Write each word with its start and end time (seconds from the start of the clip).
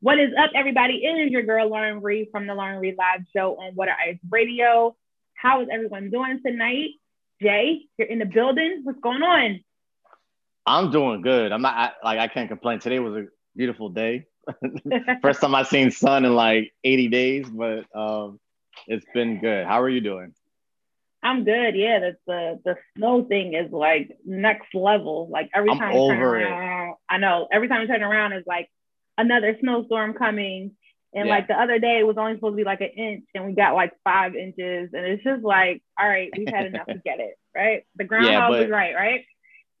What 0.00 0.20
is 0.20 0.30
up, 0.38 0.52
everybody? 0.54 1.04
It 1.04 1.26
is 1.26 1.32
your 1.32 1.42
girl 1.42 1.68
Lauren 1.68 2.00
Reed 2.00 2.28
from 2.30 2.46
the 2.46 2.54
Lauren 2.54 2.78
Reed 2.78 2.94
Live 2.96 3.26
Show 3.34 3.56
on 3.56 3.74
What 3.74 3.88
Are 3.88 3.96
Ice 4.06 4.18
Radio. 4.30 4.94
How 5.34 5.60
is 5.62 5.68
everyone 5.72 6.10
doing 6.10 6.38
tonight? 6.46 6.90
Jay, 7.42 7.80
you're 7.98 8.06
in 8.06 8.20
the 8.20 8.24
building. 8.24 8.82
What's 8.84 9.00
going 9.00 9.22
on? 9.22 9.58
I'm 10.64 10.92
doing 10.92 11.20
good. 11.22 11.50
I'm 11.50 11.62
not 11.62 11.74
I, 11.74 11.92
like 12.04 12.20
I 12.20 12.32
can't 12.32 12.48
complain. 12.48 12.78
Today 12.78 13.00
was 13.00 13.24
a 13.24 13.26
beautiful 13.56 13.88
day. 13.88 14.26
First 15.20 15.40
time 15.40 15.56
I've 15.56 15.66
seen 15.66 15.90
sun 15.90 16.24
in 16.24 16.36
like 16.36 16.72
80 16.84 17.08
days, 17.08 17.48
but 17.48 17.84
um, 17.92 18.38
it's 18.86 19.06
been 19.12 19.40
good. 19.40 19.66
How 19.66 19.82
are 19.82 19.88
you 19.88 20.00
doing? 20.00 20.32
I'm 21.24 21.42
good. 21.42 21.74
Yeah, 21.74 21.98
the 21.98 22.16
the, 22.24 22.60
the 22.64 22.76
snow 22.96 23.24
thing 23.24 23.54
is 23.54 23.72
like 23.72 24.16
next 24.24 24.72
level. 24.74 25.28
Like 25.28 25.50
every 25.52 25.70
I'm 25.70 25.78
time 25.80 25.92
you 25.92 26.08
turn 26.08 26.18
over 26.18 26.38
it. 26.38 26.94
I 27.08 27.18
know 27.18 27.48
every 27.50 27.66
time 27.66 27.80
you 27.82 27.88
turn 27.88 28.04
around 28.04 28.34
is 28.34 28.44
like 28.46 28.70
another 29.18 29.56
snowstorm 29.60 30.14
coming. 30.14 30.72
And 31.14 31.26
Yeah. 31.26 31.34
like 31.36 31.48
the 31.48 31.54
other 31.54 31.78
day 31.78 31.98
it 32.00 32.06
was 32.06 32.16
only 32.18 32.34
supposed 32.34 32.52
to 32.52 32.56
be 32.56 32.64
like 32.64 32.80
an 32.82 32.90
inch, 32.90 33.24
and 33.34 33.46
we 33.46 33.52
got 33.52 33.74
like 33.74 33.92
five 34.04 34.34
inches, 34.36 34.90
and 34.92 35.06
it's 35.06 35.24
just 35.24 35.42
like, 35.42 35.82
all 35.98 36.06
right, 36.08 36.30
we've 36.36 36.48
had 36.48 36.66
enough. 36.66 36.86
to 36.86 36.94
get 37.04 37.18
it 37.20 37.34
right. 37.54 37.84
The 37.96 38.04
groundhog 38.04 38.50
but- 38.52 38.60
was 38.60 38.70
right, 38.70 38.94
right? 38.94 39.24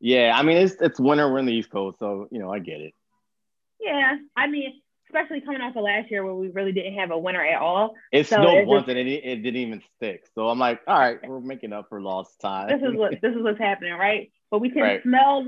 Yeah, 0.00 0.32
I 0.34 0.42
mean 0.42 0.56
it's 0.58 0.76
it's 0.80 0.98
winter. 1.00 1.30
We're 1.30 1.38
in 1.40 1.46
the 1.46 1.52
East 1.52 1.70
Coast, 1.70 1.98
so 1.98 2.28
you 2.30 2.38
know 2.38 2.52
I 2.52 2.60
get 2.60 2.80
it. 2.80 2.94
Yeah, 3.80 4.16
I 4.36 4.46
mean, 4.46 4.72
especially 5.08 5.40
coming 5.40 5.60
off 5.60 5.76
of 5.76 5.82
last 5.82 6.10
year 6.10 6.24
where 6.24 6.34
we 6.34 6.48
really 6.48 6.72
didn't 6.72 6.94
have 6.94 7.10
a 7.10 7.18
winter 7.18 7.44
at 7.44 7.60
all. 7.60 7.94
It 8.12 8.26
So 8.26 8.36
snowed 8.36 8.66
once 8.66 8.86
just- 8.86 8.96
and 8.96 9.08
it, 9.08 9.24
it 9.24 9.36
didn't 9.42 9.60
even 9.60 9.82
stick. 9.96 10.24
So 10.34 10.48
I'm 10.48 10.58
like, 10.58 10.80
all 10.86 10.98
right, 10.98 11.18
we're 11.28 11.40
making 11.40 11.72
up 11.72 11.88
for 11.88 12.00
lost 12.00 12.40
time. 12.40 12.68
This 12.68 12.88
is 12.88 12.96
what 12.96 13.12
this 13.20 13.34
is 13.34 13.42
what's 13.42 13.58
happening, 13.58 13.92
right? 13.94 14.30
But 14.50 14.60
we 14.60 14.70
can 14.70 14.82
Right. 14.82 15.02
smell, 15.02 15.46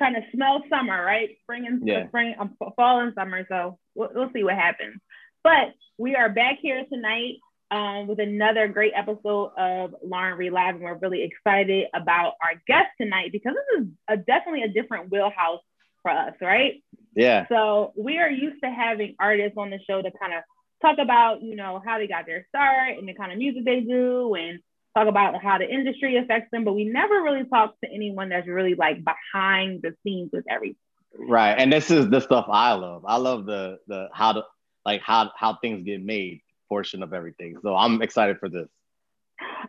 trying 0.00 0.14
to 0.14 0.22
smell 0.34 0.62
summer, 0.70 1.04
right? 1.04 1.36
Spring 1.42 1.66
and 1.66 1.86
Yeah. 1.86 2.08
spring, 2.08 2.34
um, 2.38 2.56
fall 2.74 3.00
and 3.00 3.12
summer. 3.14 3.44
So 3.50 3.78
we'll, 3.94 4.08
we'll 4.14 4.30
see 4.32 4.42
what 4.42 4.54
happens. 4.54 4.98
But 5.44 5.74
we 5.98 6.16
are 6.16 6.30
back 6.30 6.58
here 6.62 6.86
tonight 6.90 7.34
um, 7.70 8.06
with 8.06 8.18
another 8.18 8.66
great 8.66 8.94
episode 8.96 9.52
of 9.58 9.94
Lauren 10.02 10.38
Reed 10.38 10.52
Live, 10.54 10.76
and 10.76 10.84
we're 10.84 10.94
really 10.94 11.22
excited 11.22 11.88
about 11.94 12.32
our 12.42 12.54
guest 12.66 12.88
tonight 12.98 13.30
because 13.30 13.52
this 13.54 13.82
is 13.82 13.88
a, 14.08 14.16
definitely 14.16 14.62
a 14.62 14.68
different 14.68 15.10
wheelhouse 15.10 15.60
for 16.00 16.10
us, 16.10 16.32
right? 16.40 16.82
yeah, 17.14 17.46
So 17.48 17.92
we 17.94 18.16
are 18.18 18.30
used 18.30 18.62
to 18.64 18.70
having 18.70 19.16
artists 19.20 19.58
on 19.58 19.68
the 19.68 19.78
show 19.86 20.00
to 20.00 20.10
kind 20.18 20.32
of 20.32 20.42
talk 20.80 20.96
about, 20.98 21.42
you 21.42 21.56
know, 21.56 21.82
how 21.84 21.98
they 21.98 22.06
got 22.06 22.24
their 22.24 22.46
start 22.48 22.96
and 22.96 23.06
the 23.06 23.12
kind 23.12 23.32
of 23.32 23.36
music 23.38 23.66
they 23.66 23.80
do 23.80 24.34
and 24.34 24.60
talk 24.96 25.08
about 25.08 25.42
how 25.42 25.58
the 25.58 25.68
industry 25.68 26.16
affects 26.16 26.50
them. 26.50 26.64
But 26.64 26.74
we 26.74 26.84
never 26.84 27.22
really 27.22 27.44
talk 27.44 27.78
to 27.82 27.90
anyone 27.90 28.28
that's 28.28 28.48
really 28.48 28.74
like 28.74 28.98
behind 29.04 29.82
the 29.82 29.94
scenes 30.02 30.30
with 30.32 30.44
everything. 30.48 30.76
right. 31.16 31.54
And 31.58 31.72
this 31.72 31.90
is 31.90 32.08
the 32.08 32.20
stuff 32.20 32.46
I 32.48 32.72
love. 32.72 33.04
I 33.06 33.16
love 33.16 33.46
the 33.46 33.78
the 33.86 34.08
how 34.12 34.32
to 34.32 34.44
like 34.84 35.02
how 35.02 35.30
how 35.36 35.56
things 35.56 35.84
get 35.84 36.02
made 36.02 36.42
portion 36.68 37.02
of 37.02 37.12
everything. 37.12 37.56
So 37.62 37.74
I'm 37.74 38.00
excited 38.02 38.38
for 38.38 38.48
this. 38.48 38.68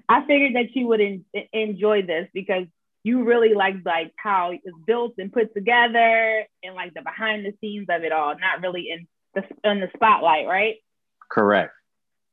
I 0.08 0.26
figured 0.26 0.56
that 0.56 0.76
you 0.76 0.88
would 0.88 1.02
en- 1.02 1.26
enjoy 1.54 2.04
this 2.04 2.28
because 2.34 2.66
you 3.04 3.24
really 3.24 3.54
like 3.54 3.76
like 3.86 4.14
how 4.16 4.52
it's 4.52 4.78
built 4.86 5.16
and 5.18 5.32
put 5.32 5.54
together 5.54 6.46
and 6.64 6.76
like 6.76 6.94
the 6.94 7.02
behind 7.02 7.46
the 7.46 7.54
scenes 7.60 7.88
of 7.90 8.04
it 8.04 8.12
all, 8.12 8.36
not 8.38 8.62
really 8.62 8.90
in 8.90 9.08
the 9.34 9.70
in 9.70 9.80
the 9.80 9.90
spotlight, 9.96 10.48
right? 10.48 10.76
Correct. 11.30 11.74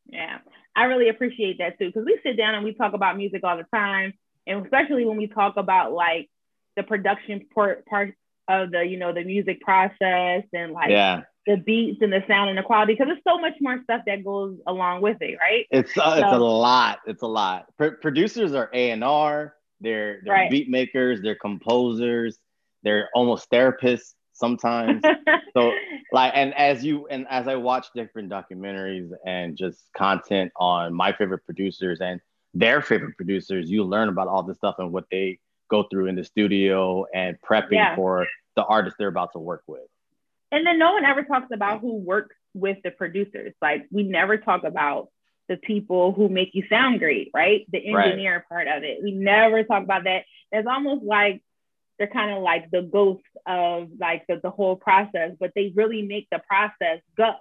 Yeah, 0.06 0.38
I 0.78 0.84
really 0.84 1.08
appreciate 1.08 1.58
that 1.58 1.78
too 1.78 1.86
because 1.86 2.04
we 2.04 2.18
sit 2.22 2.36
down 2.36 2.54
and 2.54 2.64
we 2.64 2.72
talk 2.74 2.92
about 2.94 3.16
music 3.16 3.42
all 3.44 3.56
the 3.56 3.66
time, 3.74 4.12
and 4.46 4.64
especially 4.64 5.04
when 5.04 5.16
we 5.16 5.26
talk 5.26 5.56
about 5.56 5.92
like 5.92 6.28
the 6.76 6.82
production 6.84 7.46
part 7.54 7.84
part 7.86 8.14
of 8.48 8.70
the 8.70 8.84
you 8.84 8.96
know 8.98 9.12
the 9.12 9.24
music 9.24 9.60
process 9.60 10.44
and 10.52 10.72
like 10.72 10.90
Yeah, 10.90 11.22
the 11.46 11.56
beats 11.56 12.00
and 12.02 12.12
the 12.12 12.22
sound 12.28 12.50
and 12.50 12.58
the 12.58 12.62
quality 12.62 12.92
because 12.94 13.08
there's 13.08 13.24
so 13.26 13.38
much 13.40 13.54
more 13.60 13.80
stuff 13.82 14.02
that 14.06 14.24
goes 14.24 14.56
along 14.66 15.02
with 15.02 15.16
it, 15.20 15.36
right? 15.40 15.66
it's 15.70 15.96
uh, 15.98 16.14
it's 16.22 16.32
a 16.32 16.38
lot. 16.38 17.00
It's 17.06 17.22
a 17.22 17.26
lot. 17.26 17.66
Pro- 17.76 17.96
producers 17.96 18.54
are 18.54 18.70
A 18.72 18.90
and 18.90 19.02
R. 19.04 19.54
They're 19.80 20.20
they're 20.24 20.32
Right. 20.34 20.50
beat 20.50 20.68
makers. 20.70 21.20
They're 21.22 21.34
composers. 21.36 22.38
They're 22.84 23.08
almost 23.14 23.50
therapists 23.50 24.14
sometimes. 24.38 25.02
so 25.54 25.72
like 26.12 26.32
and 26.34 26.54
as 26.54 26.84
you 26.84 27.06
and 27.08 27.26
as 27.28 27.48
i 27.48 27.54
watch 27.56 27.86
different 27.94 28.30
documentaries 28.30 29.10
and 29.26 29.56
just 29.56 29.80
content 29.96 30.50
on 30.56 30.94
my 30.94 31.12
favorite 31.12 31.44
producers 31.44 32.00
and 32.00 32.20
their 32.54 32.80
favorite 32.80 33.16
producers 33.16 33.70
you 33.70 33.84
learn 33.84 34.08
about 34.08 34.28
all 34.28 34.42
this 34.42 34.56
stuff 34.56 34.76
and 34.78 34.92
what 34.92 35.04
they 35.10 35.38
go 35.70 35.82
through 35.90 36.06
in 36.06 36.14
the 36.16 36.24
studio 36.24 37.04
and 37.14 37.36
prepping 37.40 37.72
Yeah. 37.72 37.94
for 37.96 38.26
the 38.56 38.64
artist 38.64 38.96
they're 38.98 39.08
about 39.08 39.32
to 39.32 39.38
work 39.38 39.62
with 39.66 39.82
and 40.50 40.66
then 40.66 40.78
no 40.78 40.92
one 40.92 41.04
ever 41.04 41.22
talks 41.24 41.48
about 41.52 41.80
who 41.80 41.96
works 41.96 42.34
with 42.54 42.78
the 42.82 42.90
producers. 42.90 43.52
Like 43.60 43.86
we 43.90 44.02
never 44.02 44.38
talk 44.38 44.64
about 44.64 45.10
the 45.48 45.58
people 45.58 46.12
who 46.12 46.28
make 46.30 46.54
you 46.54 46.64
sound 46.70 46.98
great, 47.00 47.30
right? 47.34 47.66
The 47.70 47.92
Right. 47.92 48.06
engineer 48.06 48.44
part 48.48 48.66
of 48.66 48.82
it. 48.82 48.98
We 49.02 49.12
never 49.12 49.62
talk 49.64 49.82
about 49.82 50.04
that. 50.04 50.24
It's 50.50 50.66
almost 50.66 51.04
like 51.04 51.42
they're 51.98 52.06
kind 52.08 52.30
of 52.32 52.42
like 52.42 52.70
the 52.70 52.82
ghosts 52.82 53.24
of 53.46 53.88
like 53.98 54.24
the, 54.28 54.40
the 54.42 54.50
whole 54.50 54.76
process, 54.76 55.32
but 55.40 55.52
they 55.54 55.72
really 55.74 56.02
make 56.02 56.28
the 56.30 56.40
process 56.48 57.00
go. 57.16 57.32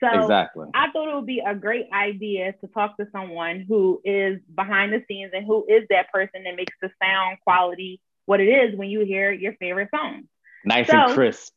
So 0.00 0.08
exactly 0.22 0.66
I 0.74 0.90
thought 0.92 1.10
it 1.10 1.14
would 1.16 1.26
be 1.26 1.42
a 1.44 1.54
great 1.56 1.86
idea 1.92 2.52
to 2.60 2.68
talk 2.68 2.96
to 2.98 3.06
someone 3.10 3.64
who 3.68 4.00
is 4.04 4.38
behind 4.54 4.92
the 4.92 5.02
scenes 5.08 5.32
and 5.34 5.44
who 5.44 5.64
is 5.68 5.84
that 5.90 6.12
person 6.12 6.44
that 6.44 6.54
makes 6.54 6.74
the 6.80 6.90
sound 7.02 7.38
quality 7.42 8.00
what 8.26 8.40
it 8.40 8.46
is 8.48 8.78
when 8.78 8.90
you 8.90 9.00
hear 9.04 9.32
your 9.32 9.54
favorite 9.54 9.88
song 9.92 10.24
nice 10.64 10.86
So- 10.88 10.96
and 10.96 11.14
crisp 11.14 11.52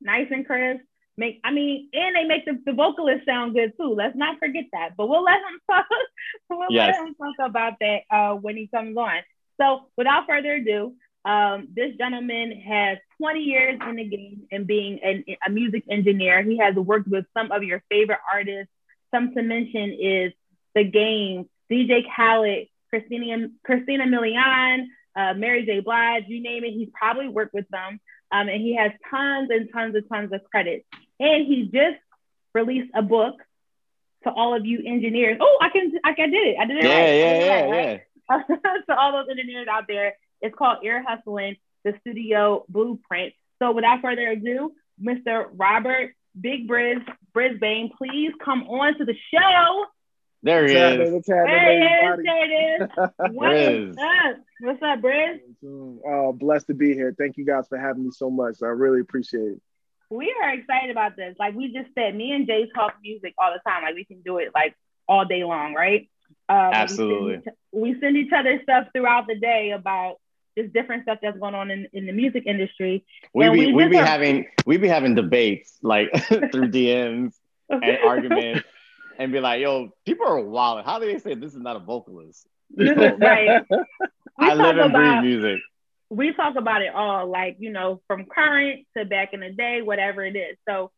nice 0.00 0.28
and 0.30 0.46
crisp. 0.46 0.82
Make 1.18 1.40
I 1.44 1.50
mean, 1.50 1.88
and 1.94 2.14
they 2.14 2.24
make 2.24 2.44
the, 2.44 2.60
the 2.66 2.72
vocalists 2.74 3.24
sound 3.24 3.54
good 3.54 3.72
too. 3.78 3.94
Let's 3.94 4.14
not 4.14 4.38
forget 4.38 4.64
that. 4.74 4.90
But 4.98 5.08
we'll 5.08 5.24
let 5.24 5.38
him 5.38 5.58
talk. 5.70 5.86
we'll 6.50 6.66
Yes. 6.70 6.94
let 6.98 7.08
him 7.08 7.14
talk 7.14 7.34
about 7.48 7.72
that 7.80 8.00
uh, 8.10 8.34
when 8.34 8.54
he 8.56 8.66
comes 8.68 8.96
on. 8.98 9.20
So 9.58 9.88
without 9.96 10.26
further 10.28 10.52
ado, 10.56 10.94
um, 11.26 11.68
this 11.74 11.96
gentleman 11.98 12.52
has 12.60 12.98
20 13.18 13.40
years 13.40 13.80
in 13.88 13.96
the 13.96 14.04
game 14.04 14.42
and 14.52 14.64
being 14.64 15.00
an, 15.02 15.24
a 15.44 15.50
music 15.50 15.82
engineer. 15.90 16.40
He 16.42 16.58
has 16.58 16.76
worked 16.76 17.08
with 17.08 17.26
some 17.36 17.50
of 17.50 17.64
your 17.64 17.82
favorite 17.90 18.20
artists. 18.32 18.72
Some 19.12 19.34
to 19.34 19.42
mention 19.42 19.96
is 20.00 20.32
The 20.76 20.84
Game, 20.84 21.48
DJ 21.70 22.04
Khaled, 22.14 22.68
Christina 22.90 23.48
Christina 23.64 24.04
Milian, 24.04 24.86
uh, 25.16 25.34
Mary 25.34 25.66
J. 25.66 25.80
Blige, 25.80 26.24
you 26.28 26.40
name 26.40 26.62
it. 26.62 26.74
He's 26.74 26.90
probably 26.94 27.26
worked 27.26 27.54
with 27.54 27.68
them. 27.70 27.98
Um, 28.30 28.48
and 28.48 28.62
he 28.62 28.76
has 28.76 28.92
tons 29.10 29.50
and 29.50 29.68
tons 29.72 29.96
and 29.96 30.08
tons 30.08 30.32
of 30.32 30.44
credits. 30.44 30.86
And 31.18 31.44
he 31.44 31.64
just 31.64 31.98
released 32.54 32.92
a 32.94 33.02
book 33.02 33.34
to 34.22 34.30
all 34.30 34.54
of 34.54 34.64
you 34.64 34.80
engineers. 34.86 35.38
Oh, 35.40 35.58
I 35.60 35.70
can, 35.70 35.92
I 36.04 36.12
can 36.12 36.30
did 36.30 36.46
it. 36.46 36.56
I 36.60 36.66
did 36.66 36.76
it 36.76 36.84
yeah 36.84 36.94
right. 36.94 37.02
I 37.02 37.10
yeah 37.10 37.38
yeah 37.38 37.52
right, 37.52 37.70
right? 37.70 38.02
yeah 38.30 38.42
to 38.88 38.96
all 38.96 39.12
those 39.12 39.28
engineers 39.28 39.66
out 39.68 39.86
there. 39.88 40.14
It's 40.40 40.54
called 40.54 40.78
Ear 40.84 41.04
Hustling, 41.06 41.56
the 41.84 41.94
studio 42.00 42.64
blueprint. 42.68 43.32
So 43.60 43.72
without 43.72 44.02
further 44.02 44.28
ado, 44.28 44.72
Mr. 45.00 45.46
Robert 45.54 46.14
Big 46.38 46.68
Briz 46.68 47.02
Brisbane, 47.32 47.90
please 47.96 48.32
come 48.44 48.64
on 48.64 48.98
to 48.98 49.04
the 49.04 49.14
show. 49.32 49.84
there 50.42 50.62
What's 50.62 50.72
he 50.72 50.78
is 50.78 51.12
What's 51.12 51.28
There 51.28 51.46
happening, 51.46 51.82
it 51.82 51.86
is. 51.86 52.02
everybody? 52.02 52.22
There 52.24 52.44
it 52.44 52.82
is. 52.82 53.34
What 53.34 53.50
Briz. 53.50 53.90
is 53.90 53.96
up? 53.98 54.36
What's 54.60 54.82
up, 54.82 55.00
Briz? 55.00 56.00
Oh, 56.06 56.32
blessed 56.32 56.66
to 56.68 56.74
be 56.74 56.94
here. 56.94 57.14
Thank 57.16 57.36
you 57.36 57.44
guys 57.46 57.66
for 57.68 57.78
having 57.78 58.04
me 58.04 58.10
so 58.10 58.30
much. 58.30 58.56
I 58.62 58.66
really 58.66 59.00
appreciate 59.00 59.52
it. 59.52 59.62
We 60.08 60.34
are 60.42 60.54
excited 60.54 60.90
about 60.90 61.16
this. 61.16 61.34
Like 61.38 61.54
we 61.54 61.72
just 61.72 61.88
said, 61.94 62.14
me 62.14 62.32
and 62.32 62.46
Jay 62.46 62.68
talk 62.74 62.94
music 63.02 63.34
all 63.38 63.52
the 63.52 63.60
time. 63.68 63.82
Like 63.82 63.94
we 63.96 64.04
can 64.04 64.20
do 64.22 64.38
it 64.38 64.50
like 64.54 64.76
all 65.08 65.24
day 65.24 65.42
long, 65.42 65.74
right? 65.74 66.08
Uh, 66.48 66.70
but 66.70 66.76
Absolutely. 66.76 67.26
We 67.26 67.32
send, 67.32 67.46
each, 67.46 67.54
we 67.72 68.00
send 68.00 68.16
each 68.16 68.32
other 68.32 68.60
stuff 68.62 68.86
throughout 68.92 69.26
the 69.26 69.34
day 69.36 69.72
about 69.72 70.16
just 70.56 70.72
different 70.72 71.02
stuff 71.02 71.18
that's 71.22 71.38
going 71.38 71.54
on 71.54 71.70
in, 71.70 71.86
in 71.92 72.06
the 72.06 72.12
music 72.12 72.44
industry. 72.46 73.04
we 73.34 73.48
be 73.50 73.66
we 73.66 73.72
we 73.72 73.88
be 73.88 73.98
are- 73.98 74.04
having 74.04 74.46
we 74.64 74.76
be 74.76 74.88
having 74.88 75.14
debates 75.14 75.78
like 75.82 76.08
through 76.28 76.70
dms 76.70 77.32
and 77.68 77.98
arguments 78.06 78.62
and 79.18 79.32
be 79.32 79.40
like 79.40 79.60
yo 79.60 79.90
people 80.04 80.26
are 80.26 80.40
wild 80.40 80.84
how 80.84 80.98
do 80.98 81.06
they 81.06 81.18
say 81.18 81.34
this 81.34 81.54
is 81.54 81.60
not 81.60 81.76
a 81.76 81.80
vocalist 81.80 82.46
right. 82.76 83.62
I 84.38 84.54
live 84.54 84.76
and 84.76 84.90
about- 84.90 84.92
breathe 84.92 85.22
music 85.22 85.60
we 86.08 86.32
talk 86.34 86.56
about 86.56 86.82
it 86.82 86.94
all, 86.94 87.26
like 87.28 87.56
you 87.58 87.70
know, 87.70 88.00
from 88.06 88.26
current 88.26 88.86
to 88.96 89.04
back 89.04 89.32
in 89.32 89.40
the 89.40 89.50
day, 89.50 89.82
whatever 89.82 90.24
it 90.24 90.36
is. 90.36 90.56
So 90.68 90.92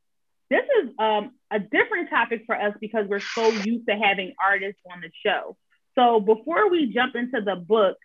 this 0.50 0.64
is 0.82 0.90
um, 0.99 1.32
a 1.50 1.58
different 1.58 2.10
topic 2.10 2.43
for 2.46 2.55
us 2.55 2.75
because 2.81 3.06
we're 3.08 3.20
so 3.20 3.49
used 3.49 3.87
to 3.88 3.94
having 3.96 4.34
artists 4.43 4.81
on 4.93 5.00
the 5.00 5.10
show. 5.25 5.56
So 5.94 6.20
before 6.20 6.70
we 6.70 6.93
jump 6.93 7.14
into 7.16 7.40
the 7.40 7.56
book, 7.56 7.96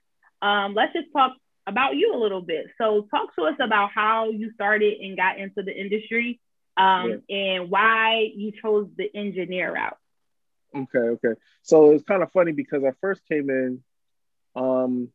um, 0.41 0.73
let's 0.73 0.93
just 0.93 1.07
talk 1.13 1.33
about 1.65 1.95
you 1.95 2.13
a 2.13 2.19
little 2.19 2.41
bit. 2.41 2.67
So 2.77 3.07
talk 3.09 3.35
to 3.35 3.43
us 3.43 3.55
about 3.59 3.91
how 3.93 4.29
you 4.29 4.51
started 4.53 4.99
and 5.01 5.15
got 5.15 5.39
into 5.39 5.63
the 5.63 5.75
industry, 5.75 6.39
um, 6.77 7.21
and 7.29 7.69
why 7.69 8.29
you 8.35 8.51
chose 8.61 8.89
the 8.97 9.09
engineer 9.15 9.73
route. 9.73 9.97
Okay, 10.75 10.99
okay. 11.25 11.39
So 11.61 11.91
it's 11.91 12.03
kind 12.03 12.23
of 12.23 12.31
funny 12.31 12.51
because 12.51 12.83
I 12.83 12.91
first 12.99 13.21
came 13.27 13.49
in 13.49 13.83
um 14.55 15.09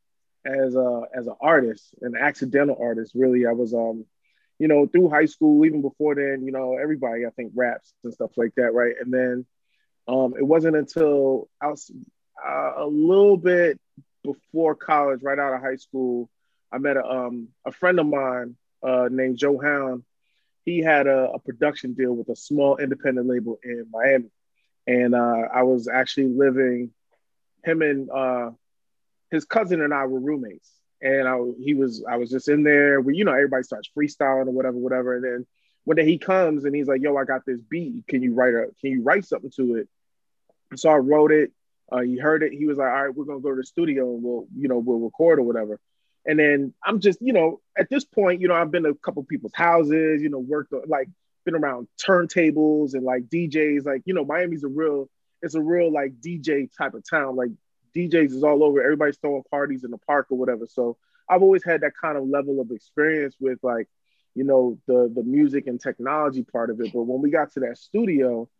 as 0.44 0.74
a 0.74 1.02
as 1.14 1.26
an 1.26 1.34
artist, 1.40 1.94
an 2.00 2.14
accidental 2.18 2.76
artist. 2.80 3.12
Really, 3.14 3.46
I 3.46 3.52
was 3.52 3.74
um 3.74 4.04
you 4.58 4.66
know, 4.66 4.86
through 4.86 5.08
high 5.08 5.26
school, 5.26 5.64
even 5.64 5.82
before 5.82 6.16
then, 6.16 6.44
you 6.44 6.52
know, 6.52 6.76
everybody 6.76 7.24
I 7.24 7.30
think 7.30 7.52
raps 7.54 7.92
and 8.02 8.12
stuff 8.12 8.32
like 8.36 8.54
that, 8.56 8.74
right? 8.74 8.94
And 9.00 9.12
then 9.12 9.46
um, 10.08 10.34
it 10.36 10.44
wasn't 10.44 10.76
until 10.76 11.48
I 11.60 11.68
was 11.68 11.90
uh, 12.44 12.72
a 12.78 12.86
little 12.86 13.36
bit 13.36 13.78
before 14.24 14.74
college, 14.74 15.22
right 15.22 15.38
out 15.38 15.54
of 15.54 15.60
high 15.60 15.76
school, 15.76 16.28
I 16.70 16.78
met 16.78 16.96
a 16.96 17.04
um, 17.04 17.48
a 17.64 17.72
friend 17.72 17.98
of 17.98 18.06
mine 18.06 18.56
uh, 18.82 19.08
named 19.10 19.38
Joe 19.38 19.58
Hound. 19.58 20.04
He 20.64 20.80
had 20.80 21.06
a, 21.06 21.30
a, 21.32 21.38
production 21.38 21.94
deal 21.94 22.12
with 22.12 22.28
a 22.28 22.36
small 22.36 22.76
independent 22.76 23.26
label 23.26 23.58
in 23.64 23.86
Miami, 23.90 24.30
and 24.86 25.14
uh, 25.14 25.48
I 25.52 25.62
was 25.62 25.88
actually 25.88 26.28
living. 26.28 26.90
Him 27.64 27.82
and 27.82 28.10
uh, 28.10 28.50
his 29.30 29.44
cousin 29.44 29.80
and 29.80 29.94
I 29.94 30.06
were 30.06 30.20
roommates, 30.20 30.70
and 31.00 31.26
I 31.26 31.38
he 31.58 31.74
was 31.74 32.04
I 32.08 32.16
was 32.16 32.30
just 32.30 32.48
in 32.48 32.62
there. 32.62 33.00
Where 33.00 33.14
you 33.14 33.24
know 33.24 33.32
everybody 33.32 33.62
starts 33.62 33.90
freestyling 33.96 34.46
or 34.46 34.52
whatever, 34.52 34.76
whatever, 34.76 35.16
and 35.16 35.24
then 35.24 35.46
one 35.84 35.96
day 35.96 36.04
he 36.04 36.18
comes 36.18 36.64
and 36.64 36.74
he's 36.74 36.86
like, 36.86 37.00
"Yo, 37.00 37.16
I 37.16 37.24
got 37.24 37.46
this 37.46 37.60
beat. 37.62 38.06
Can 38.06 38.22
you 38.22 38.34
write 38.34 38.54
a 38.54 38.66
Can 38.80 38.90
you 38.90 39.02
write 39.02 39.24
something 39.24 39.50
to 39.56 39.76
it?" 39.76 39.88
So 40.76 40.90
I 40.90 40.96
wrote 40.96 41.32
it. 41.32 41.50
Uh, 41.90 42.00
he 42.00 42.18
heard 42.18 42.42
it. 42.42 42.52
He 42.52 42.66
was 42.66 42.76
like, 42.76 42.88
"All 42.88 43.06
right, 43.06 43.14
we're 43.14 43.24
gonna 43.24 43.40
go 43.40 43.50
to 43.50 43.56
the 43.56 43.64
studio 43.64 44.12
and 44.14 44.22
we'll, 44.22 44.46
you 44.54 44.68
know, 44.68 44.78
we'll 44.78 44.98
record 44.98 45.38
or 45.38 45.44
whatever." 45.44 45.80
And 46.28 46.38
then 46.38 46.74
I'm 46.84 47.00
just, 47.00 47.20
you 47.22 47.32
know, 47.32 47.60
at 47.76 47.88
this 47.88 48.04
point, 48.04 48.42
you 48.42 48.48
know, 48.48 48.54
I've 48.54 48.70
been 48.70 48.82
to 48.82 48.90
a 48.90 48.94
couple 48.94 49.24
people's 49.24 49.54
houses, 49.54 50.22
you 50.22 50.28
know, 50.28 50.38
worked 50.38 50.74
like 50.86 51.08
been 51.46 51.54
around 51.54 51.88
turntables 51.98 52.92
and 52.92 53.02
like 53.02 53.24
DJs. 53.28 53.86
Like, 53.86 54.02
you 54.04 54.12
know, 54.12 54.26
Miami's 54.26 54.62
a 54.62 54.68
real, 54.68 55.08
it's 55.40 55.54
a 55.54 55.62
real 55.62 55.90
like 55.90 56.20
DJ 56.20 56.68
type 56.76 56.92
of 56.92 57.02
town. 57.08 57.34
Like 57.34 57.48
DJs 57.96 58.34
is 58.34 58.44
all 58.44 58.62
over. 58.62 58.82
Everybody's 58.82 59.16
throwing 59.16 59.42
parties 59.50 59.84
in 59.84 59.90
the 59.90 59.96
park 59.96 60.26
or 60.30 60.36
whatever. 60.36 60.66
So 60.66 60.98
I've 61.30 61.42
always 61.42 61.64
had 61.64 61.80
that 61.80 61.92
kind 61.98 62.18
of 62.18 62.28
level 62.28 62.60
of 62.60 62.70
experience 62.72 63.34
with 63.40 63.58
like, 63.62 63.88
you 64.34 64.44
know, 64.44 64.78
the 64.86 65.10
the 65.12 65.22
music 65.22 65.66
and 65.66 65.80
technology 65.80 66.42
part 66.42 66.68
of 66.68 66.78
it. 66.82 66.92
But 66.92 67.04
when 67.04 67.22
we 67.22 67.30
got 67.30 67.54
to 67.54 67.60
that 67.60 67.78
studio, 67.78 68.50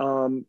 um, 0.00 0.44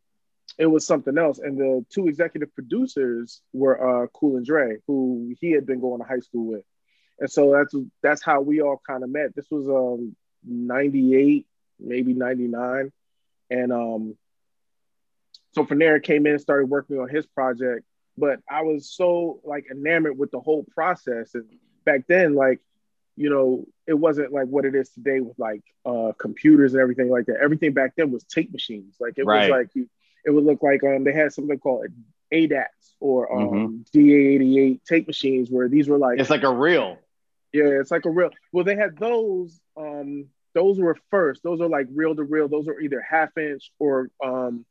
it 0.57 0.68
was 0.68 0.86
something 0.86 1.18
else. 1.18 1.40
And 1.40 1.57
the 1.57 1.86
two 1.90 2.07
executive 2.07 2.54
producers 2.54 3.42
were 3.54 4.04
uh, 4.04 4.07
Cool 4.07 4.38
and 4.38 4.45
Dre, 4.45 4.78
who 4.88 5.34
he 5.40 5.51
had 5.51 5.66
been 5.66 5.80
going 5.80 6.00
to 6.00 6.07
high 6.07 6.19
school 6.19 6.45
with. 6.45 6.63
And 7.19 7.31
so 7.31 7.51
that's 7.51 7.75
that's 8.01 8.24
how 8.24 8.42
we 8.42 8.62
all 8.62 8.81
kind 8.88 9.04
of 9.04 9.10
met. 9.10 9.36
This 9.36 9.50
was 9.50 9.68
um 9.68 10.16
98, 10.45 11.45
maybe 11.80 12.13
99. 12.13 12.92
And 13.50 13.72
um 13.72 14.18
so 15.54 15.66
there 15.69 16.00
came 16.00 16.25
in 16.25 16.34
and 16.34 16.42
started 16.42 16.69
working 16.69 17.00
on 17.00 17.10
his 17.10 17.25
project. 17.28 17.86
But 18.18 18.40
I 18.50 18.63
was 18.63 18.92
so 18.92 19.40
like 19.44 19.66
enamored 19.72 20.18
with 20.18 20.31
the 20.31 20.40
whole 20.40 20.66
process. 20.74 21.34
And 21.36 21.45
back 21.86 22.06
then, 22.07 22.34
like, 22.36 22.60
you 23.16 23.30
know, 23.30 23.66
it 23.86 23.94
wasn't 23.94 24.34
like 24.34 24.48
what 24.48 24.66
it 24.66 24.75
is 24.75 24.90
today 24.90 25.19
with 25.19 25.38
like 25.38 25.63
uh 25.86 26.13
computers 26.18 26.74
and 26.74 26.81
everything 26.81 27.10
like 27.10 27.28
that. 27.28 27.38
Everything 27.42 27.74
back 27.74 27.94
then 27.95 28.12
was 28.12 28.24
tape 28.24 28.51
machines. 28.51 28.95
Like 29.00 29.18
it 29.18 29.25
right. 29.25 29.50
was 29.50 29.50
like 29.50 29.69
you 29.75 29.88
it 30.25 30.31
would 30.31 30.43
look 30.43 30.63
like 30.63 30.83
um, 30.83 31.03
they 31.03 31.13
had 31.13 31.33
something 31.33 31.59
called 31.59 31.87
ADATs 32.33 32.95
or 32.99 33.31
um, 33.31 33.85
mm-hmm. 33.93 33.99
DA88 33.99 34.83
tape 34.85 35.07
machines 35.07 35.49
where 35.49 35.67
these 35.67 35.87
were 35.87 35.97
like 35.97 36.19
it's 36.19 36.29
like 36.29 36.43
a 36.43 36.53
reel. 36.53 36.97
Yeah, 37.51 37.65
it's 37.65 37.91
like 37.91 38.05
a 38.05 38.09
reel. 38.09 38.31
Well, 38.51 38.65
they 38.65 38.75
had 38.75 38.97
those. 38.97 39.59
Um, 39.77 40.27
those 40.55 40.79
were 40.79 40.97
first. 41.09 41.41
Those 41.43 41.61
are 41.61 41.69
like 41.69 41.87
reel 41.93 42.15
to 42.15 42.23
reel. 42.23 42.47
Those 42.47 42.67
are 42.67 42.79
either 42.79 43.01
half 43.01 43.37
inch 43.37 43.71
or 43.79 44.09
um, 44.23 44.65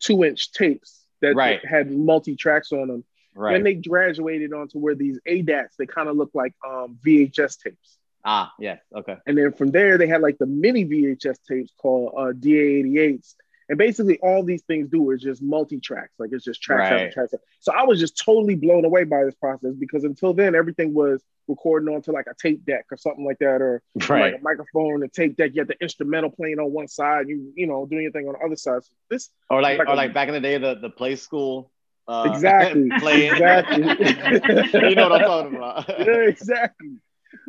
two 0.00 0.24
inch 0.24 0.52
tapes 0.52 1.04
that 1.20 1.34
right. 1.34 1.64
had 1.64 1.90
multi 1.90 2.36
tracks 2.36 2.72
on 2.72 2.88
them. 2.88 3.04
Right. 3.34 3.54
Then 3.54 3.62
they 3.62 3.74
graduated 3.74 4.52
onto 4.52 4.78
where 4.78 4.94
these 4.94 5.18
ADATs 5.26 5.76
they 5.78 5.86
kind 5.86 6.08
of 6.08 6.16
look 6.16 6.30
like 6.34 6.54
um, 6.66 6.98
VHS 7.04 7.58
tapes. 7.62 7.98
Ah, 8.24 8.52
yeah, 8.58 8.76
okay. 8.94 9.16
And 9.26 9.36
then 9.36 9.52
from 9.52 9.70
there 9.70 9.98
they 9.98 10.06
had 10.06 10.20
like 10.20 10.38
the 10.38 10.46
mini 10.46 10.84
VHS 10.84 11.38
tapes 11.48 11.72
called 11.76 12.14
uh, 12.16 12.32
DA88s 12.32 13.34
and 13.72 13.78
basically, 13.78 14.18
all 14.18 14.44
these 14.44 14.60
things 14.64 14.90
do 14.90 15.12
is 15.12 15.22
just 15.22 15.40
multi 15.40 15.80
tracks, 15.80 16.12
like 16.18 16.28
it's 16.30 16.44
just 16.44 16.60
tracks 16.60 16.90
right. 16.90 17.04
after 17.04 17.10
tracks. 17.10 17.32
So 17.58 17.72
I 17.72 17.84
was 17.84 17.98
just 17.98 18.22
totally 18.22 18.54
blown 18.54 18.84
away 18.84 19.04
by 19.04 19.24
this 19.24 19.34
process 19.34 19.72
because 19.78 20.04
until 20.04 20.34
then, 20.34 20.54
everything 20.54 20.92
was 20.92 21.24
recording 21.48 21.88
onto 21.88 22.12
like 22.12 22.26
a 22.26 22.34
tape 22.34 22.66
deck 22.66 22.84
or 22.90 22.98
something 22.98 23.24
like 23.24 23.38
that, 23.38 23.62
or 23.62 23.82
right. 24.10 24.34
like 24.34 24.40
a 24.42 24.44
microphone 24.44 25.02
and 25.02 25.10
tape 25.10 25.38
deck. 25.38 25.52
You 25.54 25.62
had 25.62 25.68
the 25.68 25.80
instrumental 25.80 26.28
playing 26.28 26.58
on 26.58 26.70
one 26.70 26.86
side, 26.86 27.30
you 27.30 27.50
you 27.56 27.66
know 27.66 27.86
doing 27.86 28.02
your 28.02 28.12
thing 28.12 28.28
on 28.28 28.34
the 28.38 28.44
other 28.44 28.56
side. 28.56 28.84
So 28.84 28.90
this 29.08 29.30
or 29.48 29.62
like, 29.62 29.78
like 29.78 29.88
or 29.88 29.92
a, 29.92 29.96
like 29.96 30.12
back 30.12 30.28
in 30.28 30.34
the 30.34 30.40
day, 30.40 30.58
the 30.58 30.74
the 30.74 30.90
play 30.90 31.16
school. 31.16 31.70
Uh, 32.06 32.28
exactly. 32.30 32.90
playing. 32.98 33.32
Exactly. 33.32 33.78
you 34.90 34.96
know 34.96 35.08
what 35.08 35.22
I'm 35.22 35.26
talking 35.26 35.56
about. 35.56 35.88
yeah, 35.98 36.28
exactly. 36.28 36.98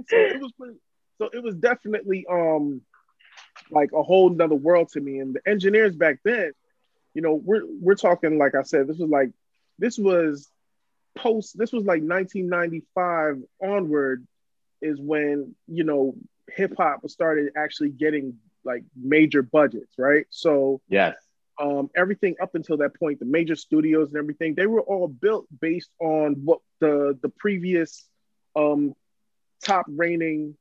So 0.08 0.16
it 0.16 0.42
was 0.42 0.54
pretty. 0.58 0.78
So 1.18 1.30
it 1.34 1.44
was 1.44 1.56
definitely 1.56 2.26
um 2.32 2.82
like 3.70 3.92
a 3.94 4.04
whole 4.04 4.30
nother 4.30 4.56
world 4.56 4.90
to 4.90 5.02
me. 5.02 5.20
And 5.20 5.36
the 5.36 5.50
engineers 5.50 5.96
back 5.96 6.20
then, 6.24 6.52
you 7.14 7.22
know, 7.22 7.34
we're 7.34 7.64
we're 7.66 7.96
talking 7.96 8.38
like 8.38 8.56
I 8.56 8.64
said, 8.64 8.88
this 8.88 8.98
was 8.98 9.10
like 9.10 9.32
this 9.80 9.98
was 9.98 10.50
post 11.16 11.58
this 11.58 11.72
was 11.72 11.84
like 11.84 12.02
1995 12.02 13.44
onward 13.62 14.26
is 14.82 15.00
when 15.00 15.56
you 15.68 15.84
know 15.84 16.16
hip 16.50 16.74
hop 16.78 17.08
started 17.08 17.54
actually 17.56 17.90
getting 17.90 18.38
like 18.64 18.84
major 18.96 19.42
budgets, 19.42 19.94
right? 19.98 20.26
So 20.30 20.82
yes, 20.90 21.16
um, 21.60 21.90
everything 21.96 22.36
up 22.42 22.56
until 22.56 22.78
that 22.78 22.98
point, 22.98 23.20
the 23.20 23.26
major 23.26 23.56
studios 23.56 24.10
and 24.10 24.18
everything, 24.18 24.56
they 24.56 24.68
were 24.68 24.82
all 24.82 25.08
built 25.08 25.46
based 25.60 25.92
on 26.00 26.42
what 26.46 26.60
the 26.80 27.18
the 27.22 27.30
previous 27.30 28.08
um, 28.56 28.96
top 29.64 29.86
reigning 29.88 30.56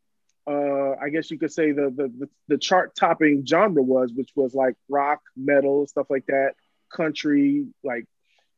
uh, 0.47 0.93
I 1.01 1.09
guess 1.11 1.31
you 1.31 1.39
could 1.39 1.53
say 1.53 1.73
the, 1.73 1.91
the 1.95 2.09
the, 2.19 2.29
the 2.49 2.59
chart 2.59 2.95
topping 2.97 3.45
genre 3.47 3.83
was, 3.83 4.13
which 4.13 4.31
was 4.35 4.55
like 4.55 4.75
rock, 4.89 5.21
metal, 5.37 5.87
stuff 5.87 6.07
like 6.11 6.27
that, 6.27 6.55
country, 6.93 7.67
like 7.85 8.07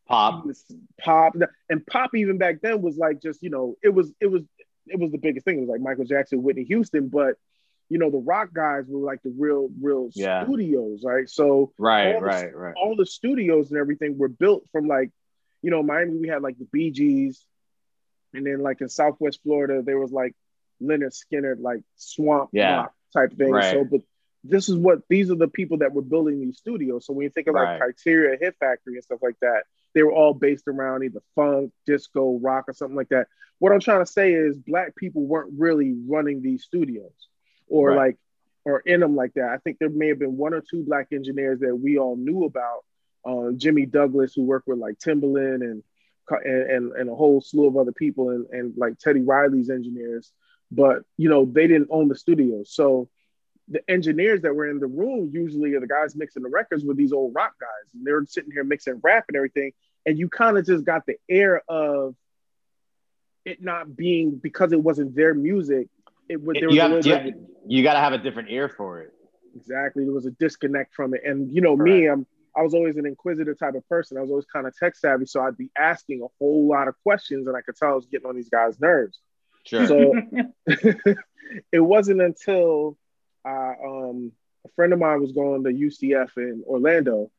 pop, 0.09 0.47
pop, 1.01 1.35
and 1.69 1.87
pop 1.87 2.15
even 2.15 2.39
back 2.39 2.61
then 2.63 2.81
was 2.81 2.97
like 2.97 3.21
just 3.21 3.43
you 3.43 3.51
know 3.51 3.77
it 3.83 3.91
was 3.91 4.13
it 4.21 4.27
was 4.27 4.43
it 4.87 4.99
was 4.99 5.13
the 5.13 5.19
biggest 5.19 5.45
thing. 5.45 5.59
It 5.59 5.61
was 5.61 5.69
like 5.69 5.81
Michael 5.81 6.05
Jackson, 6.05 6.43
Whitney 6.43 6.65
Houston, 6.65 7.09
but 7.09 7.37
you 7.91 7.99
know 7.99 8.11
the 8.11 8.19
rock 8.19 8.49
guys 8.55 8.85
were 8.89 9.05
like 9.05 9.23
the 9.23 9.35
real 9.37 9.69
real 9.81 10.09
yeah. 10.15 10.45
studios, 10.45 11.03
right? 11.05 11.29
So 11.29 11.73
right, 11.79 12.21
right, 12.21 12.51
the, 12.51 12.57
right. 12.57 12.75
All 12.77 12.97
the 12.97 13.07
studios 13.07 13.71
and 13.71 13.79
everything 13.79 14.17
were 14.17 14.29
built 14.29 14.67
from 14.73 14.87
like 14.87 15.11
you 15.61 15.71
know 15.71 15.83
Miami. 15.83 16.17
We 16.17 16.29
had 16.29 16.43
like 16.43 16.59
the 16.59 16.67
Bee 16.73 16.91
Gees, 16.91 17.45
and 18.33 18.47
then 18.47 18.61
like 18.61 18.81
in 18.81 18.89
Southwest 18.89 19.41
Florida 19.43 19.83
there 19.83 19.99
was 19.99 20.13
like 20.13 20.35
Lynyrd 20.83 21.15
Skynyrd 21.15 21.61
like 21.61 21.83
swamp 21.97 22.51
yeah. 22.53 22.87
type 23.13 23.37
thing. 23.37 23.51
Right. 23.51 23.73
So, 23.73 23.85
but 23.85 24.01
this 24.45 24.69
is 24.69 24.77
what 24.77 25.01
these 25.09 25.31
are 25.31 25.37
the 25.37 25.49
people 25.49 25.79
that 25.79 25.93
were 25.93 26.03
building 26.03 26.41
these 26.41 26.59
studios. 26.59 27.07
So 27.07 27.15
when 27.15 27.25
you 27.25 27.31
think 27.31 27.47
of 27.47 27.55
like 27.55 27.65
right. 27.65 27.81
Criteria, 27.81 28.39
Hit 28.39 28.57
Factory, 28.61 28.95
and 28.95 29.05
stuff 29.05 29.21
like 29.23 29.39
that, 29.41 29.65
they 29.95 30.03
were 30.03 30.13
all 30.13 30.35
based 30.35 30.69
around 30.69 31.03
either 31.03 31.23
funk, 31.35 31.73
disco, 31.87 32.39
rock, 32.43 32.65
or 32.69 32.75
something 32.75 32.97
like 32.97 33.09
that. 33.09 33.29
What 33.59 33.73
I'm 33.73 33.81
trying 33.81 34.05
to 34.05 34.11
say 34.11 34.33
is, 34.33 34.59
black 34.59 34.95
people 34.97 35.23
weren't 35.23 35.55
really 35.57 35.95
running 36.07 36.43
these 36.43 36.65
studios, 36.65 37.13
or 37.69 37.91
right. 37.91 37.97
like, 37.97 38.17
or 38.67 38.81
in 38.81 39.01
them 39.01 39.17
like 39.17 39.35
that. 39.35 39.49
I 39.49 39.59
think 39.59 39.79
there 39.79 39.89
may 39.89 40.09
have 40.09 40.19
been 40.19 40.37
one 40.37 40.53
or 40.53 40.61
two 40.61 40.83
black 40.83 41.09
engineers 41.13 41.61
that 41.61 41.75
we 41.75 41.99
all 41.99 42.17
knew 42.17 42.45
about. 42.45 42.85
Uh, 43.25 43.53
Jimmy 43.57 43.87
Douglas, 43.87 44.35
who 44.35 44.43
worked 44.43 44.69
with 44.69 44.79
like 44.79 44.99
Timbaland 44.99 45.63
and 45.63 45.83
and, 46.29 46.71
and, 46.71 46.93
and 46.93 47.11
a 47.11 47.15
whole 47.15 47.41
slew 47.41 47.67
of 47.67 47.77
other 47.77 47.93
people, 47.93 48.31
and, 48.31 48.47
and 48.51 48.75
like 48.77 48.99
Teddy 48.99 49.23
Riley's 49.23 49.71
engineers 49.71 50.33
but 50.75 51.03
you 51.17 51.29
know 51.29 51.45
they 51.45 51.67
didn't 51.67 51.89
own 51.91 52.09
the 52.09 52.17
studio. 52.17 52.63
So 52.65 53.09
the 53.69 53.89
engineers 53.91 54.43
that 54.43 54.55
were 54.55 54.69
in 54.69 54.79
the 54.79 54.87
room 54.87 55.31
usually 55.33 55.75
are 55.75 55.81
the 55.81 55.87
guys 55.87 56.15
mixing 56.15 56.43
the 56.43 56.51
records 56.51 56.85
with 56.85 56.97
these 56.97 57.13
old 57.13 57.35
rock 57.35 57.55
guys. 57.59 57.95
And 57.95 58.07
they're 58.07 58.25
sitting 58.27 58.53
here 58.53 58.65
mixing 58.65 59.01
rap 59.03 59.25
and 59.29 59.37
everything. 59.37 59.73
And 60.05 60.19
you 60.19 60.29
kind 60.29 60.59
of 60.59 60.67
just 60.67 60.85
got 60.85 61.07
the 61.07 61.17
air 61.31 61.63
of 61.67 62.15
it 63.47 63.63
not 63.63 63.97
being 63.97 64.37
because 64.37 64.73
it 64.73 64.83
wasn't 64.83 65.15
their 65.17 65.35
music 65.35 65.89
it 66.29 66.43
was 66.43 66.57
there 66.59 66.69
was 66.69 66.75
you, 66.75 66.81
have, 66.81 66.91
little 66.91 67.27
you, 67.27 67.49
you 67.67 67.83
got 67.83 67.95
to 67.95 68.01
have 68.01 68.15
a 68.15 68.19
different 68.19 68.51
ear 68.51 68.69
for 68.69 69.01
it. 69.01 69.13
Exactly. 69.57 70.05
There 70.05 70.15
was 70.15 70.27
a 70.27 70.31
disconnect 70.33 70.95
from 70.95 71.15
it. 71.15 71.23
And 71.25 71.53
you 71.53 71.61
know 71.61 71.77
me 71.77 72.09
i'm 72.09 72.27
I 72.57 72.63
was 72.63 72.75
always 72.75 72.97
an 72.97 73.07
inquisitive 73.07 73.59
type 73.59 73.75
of 73.75 73.89
person. 73.89 74.17
I 74.17 74.21
was 74.21 74.31
always 74.31 74.47
kind 74.47 74.67
of 74.67 74.77
tech 74.77 74.95
savvy, 74.95 75.27
so 75.27 75.43
I'd 75.43 75.57
be 75.57 75.71
asking 75.77 76.23
a 76.23 76.29
whole 76.39 76.69
lot 76.69 76.87
of 76.87 76.95
questions, 77.03 77.49
and 77.49 77.57
I 77.57 77.61
could 77.63 77.77
tell 77.77 77.91
I 77.91 77.95
was 77.95 78.07
getting 78.07 78.29
on 78.29 78.37
these 78.37 78.49
guys' 78.49 78.79
nerves. 78.81 79.19
Sure. 79.65 79.87
So 79.87 80.13
it 81.73 81.81
wasn't 81.81 82.21
until 82.21 82.97
uh, 83.45 83.73
um, 83.85 84.33
a 84.65 84.69
friend 84.77 84.93
of 84.93 84.99
mine 84.99 85.21
was 85.21 85.33
going 85.33 85.65
to 85.65 85.71
UCF 85.71 86.37
in 86.37 86.65
Orlando 86.67 87.31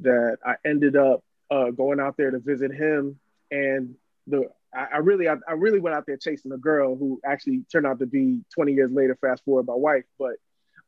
that 0.00 0.38
I 0.44 0.56
ended 0.64 0.96
up 0.96 1.22
uh, 1.50 1.70
going 1.70 2.00
out 2.00 2.16
there 2.16 2.30
to 2.30 2.38
visit 2.38 2.72
him. 2.72 3.18
And 3.50 3.94
the 4.26 4.48
I, 4.74 4.86
I 4.94 4.96
really 4.98 5.28
I, 5.28 5.36
I, 5.48 5.52
really 5.52 5.78
went 5.78 5.94
out 5.94 6.06
there 6.06 6.16
chasing 6.16 6.52
a 6.52 6.56
girl 6.56 6.96
who 6.96 7.20
actually 7.24 7.64
turned 7.70 7.86
out 7.86 8.00
to 8.00 8.06
be 8.06 8.40
20 8.54 8.72
years 8.72 8.90
later. 8.90 9.16
Fast 9.20 9.44
forward, 9.44 9.66
my 9.66 9.74
wife. 9.74 10.04
But 10.18 10.36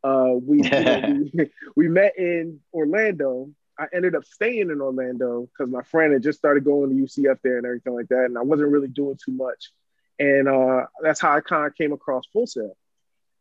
uh, 0.03 0.33
we, 0.33 0.63
you 0.63 0.71
know, 0.71 1.25
we 1.35 1.51
we 1.77 1.89
met 1.89 2.19
in 2.19 2.61
Orlando. 2.73 3.51
I 3.79 3.87
ended 3.93 4.15
up 4.15 4.25
staying 4.25 4.71
in 4.71 4.81
Orlando 4.81 5.49
because 5.53 5.71
my 5.71 5.83
friend 5.83 6.15
had 6.15 6.23
just 6.23 6.39
started 6.39 6.65
going 6.65 6.91
to 6.91 7.03
UCF 7.03 7.39
there 7.43 7.59
and 7.59 7.67
everything 7.67 7.95
like 7.95 8.09
that, 8.09 8.25
and 8.25 8.39
I 8.39 8.43
wasn't 8.43 8.71
really 8.71 8.89
doing 8.89 9.19
too 9.23 9.33
much 9.33 9.71
and 10.19 10.49
uh, 10.49 10.87
that's 11.03 11.21
how 11.21 11.37
I 11.37 11.41
kind 11.41 11.67
of 11.67 11.75
came 11.75 11.93
across 11.93 12.25
Full 12.33 12.47
Sail. 12.47 12.77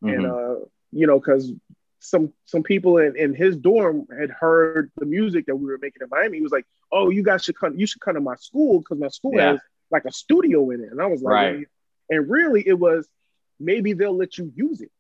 Mm-hmm. 0.03 0.10
And 0.10 0.25
uh, 0.25 0.65
you 0.91 1.08
know, 1.08 1.20
because 1.20 1.51
some 2.00 2.34
some 2.46 2.63
people 2.63 2.98
in, 2.98 3.15
in 3.17 3.34
his 3.34 3.58
dorm 3.58 4.08
had 4.17 4.29
heard 4.29 4.91
the 4.98 5.05
music 5.05 5.48
that 5.48 5.55
we 5.55 5.65
were 5.65 5.79
making 5.82 6.01
in 6.01 6.10
Miami. 6.10 6.38
He 6.38 6.44
was 6.44 6.51
like, 6.51 6.65
"Oh, 6.91 7.10
you 7.10 7.24
guys 7.24 7.44
should 7.44 7.58
come. 7.58 7.77
You 7.77 7.88
should 7.88 8.01
come 8.01 8.15
to 8.15 8.22
my 8.22 8.36
school 8.36 8.79
because 8.79 9.00
my 9.00 9.08
school 9.08 9.34
yeah. 9.36 9.51
has 9.53 9.60
like 9.91 10.05
a 10.05 10.12
studio 10.12 10.70
in 10.72 10.82
it." 10.82 10.91
And 10.91 11.01
I 11.01 11.08
was 11.08 11.22
like, 11.22 11.34
right. 11.34 11.65
And 12.10 12.29
really, 12.29 12.65
it 12.65 12.77
was 12.77 13.08
maybe 13.60 13.94
they'll 13.94 14.15
let 14.15 14.38
you 14.38 14.51
use 14.55 14.82
it. 14.82 14.91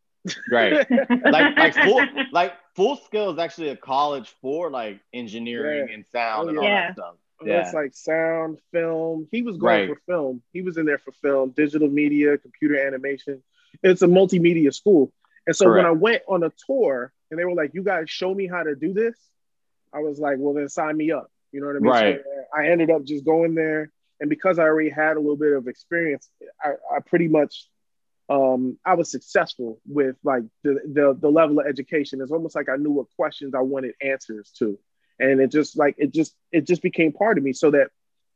right. 0.51 0.89
like 1.25 1.57
like 1.57 1.73
full 1.75 2.01
like 2.31 2.53
Full 2.75 2.99
Sail 3.11 3.31
is 3.31 3.39
actually 3.39 3.69
a 3.69 3.77
college 3.77 4.33
for 4.41 4.69
like 4.69 4.99
engineering 5.13 5.87
yeah. 5.87 5.93
and 5.93 6.05
sound 6.07 6.47
oh, 6.47 6.49
and 6.49 6.57
all 6.57 6.63
yeah. 6.63 6.87
that 6.87 6.93
stuff. 6.95 7.15
Yeah. 7.43 7.61
It's 7.61 7.73
like 7.73 7.93
sound, 7.93 8.59
film. 8.71 9.27
He 9.31 9.41
was 9.41 9.57
going 9.57 9.87
right. 9.87 9.89
for 9.89 10.01
film. 10.07 10.41
He 10.53 10.61
was 10.61 10.77
in 10.77 10.85
there 10.85 10.97
for 10.97 11.11
film, 11.11 11.51
digital 11.51 11.89
media, 11.89 12.37
computer 12.37 12.79
animation. 12.79 13.43
It's 13.83 14.01
a 14.01 14.07
multimedia 14.07 14.73
school. 14.73 15.11
And 15.45 15.55
so 15.55 15.65
Correct. 15.65 15.83
when 15.83 15.85
I 15.85 15.91
went 15.91 16.23
on 16.27 16.43
a 16.43 16.51
tour 16.65 17.11
and 17.29 17.39
they 17.39 17.45
were 17.45 17.53
like, 17.53 17.73
you 17.73 17.83
guys 17.83 18.09
show 18.09 18.33
me 18.33 18.47
how 18.47 18.63
to 18.63 18.75
do 18.75 18.93
this, 18.93 19.15
I 19.93 19.99
was 19.99 20.17
like, 20.19 20.37
well, 20.39 20.53
then 20.53 20.69
sign 20.69 20.95
me 20.97 21.11
up. 21.11 21.29
You 21.51 21.61
know 21.61 21.67
what 21.67 21.75
I 21.75 21.79
mean? 21.79 21.91
Right. 21.91 22.19
So 22.23 22.43
I 22.57 22.67
ended 22.67 22.89
up 22.89 23.03
just 23.03 23.25
going 23.25 23.55
there. 23.55 23.91
And 24.19 24.29
because 24.29 24.59
I 24.59 24.63
already 24.63 24.89
had 24.89 25.17
a 25.17 25.19
little 25.19 25.35
bit 25.35 25.53
of 25.53 25.67
experience, 25.67 26.29
I, 26.63 26.71
I 26.93 26.99
pretty 27.05 27.27
much 27.27 27.67
um, 28.29 28.77
I 28.85 28.95
was 28.95 29.11
successful 29.11 29.79
with 29.85 30.15
like 30.23 30.43
the, 30.63 30.79
the 30.91 31.17
the 31.19 31.29
level 31.29 31.59
of 31.59 31.67
education. 31.67 32.21
It's 32.21 32.31
almost 32.31 32.55
like 32.55 32.69
I 32.69 32.75
knew 32.77 32.91
what 32.91 33.07
questions 33.15 33.53
I 33.53 33.61
wanted 33.61 33.93
answers 34.01 34.51
to. 34.59 34.79
And 35.19 35.39
it 35.39 35.51
just 35.51 35.77
like 35.77 35.95
it 35.97 36.13
just 36.13 36.35
it 36.51 36.67
just 36.67 36.81
became 36.81 37.11
part 37.11 37.37
of 37.37 37.43
me. 37.43 37.53
So 37.53 37.71
that 37.71 37.89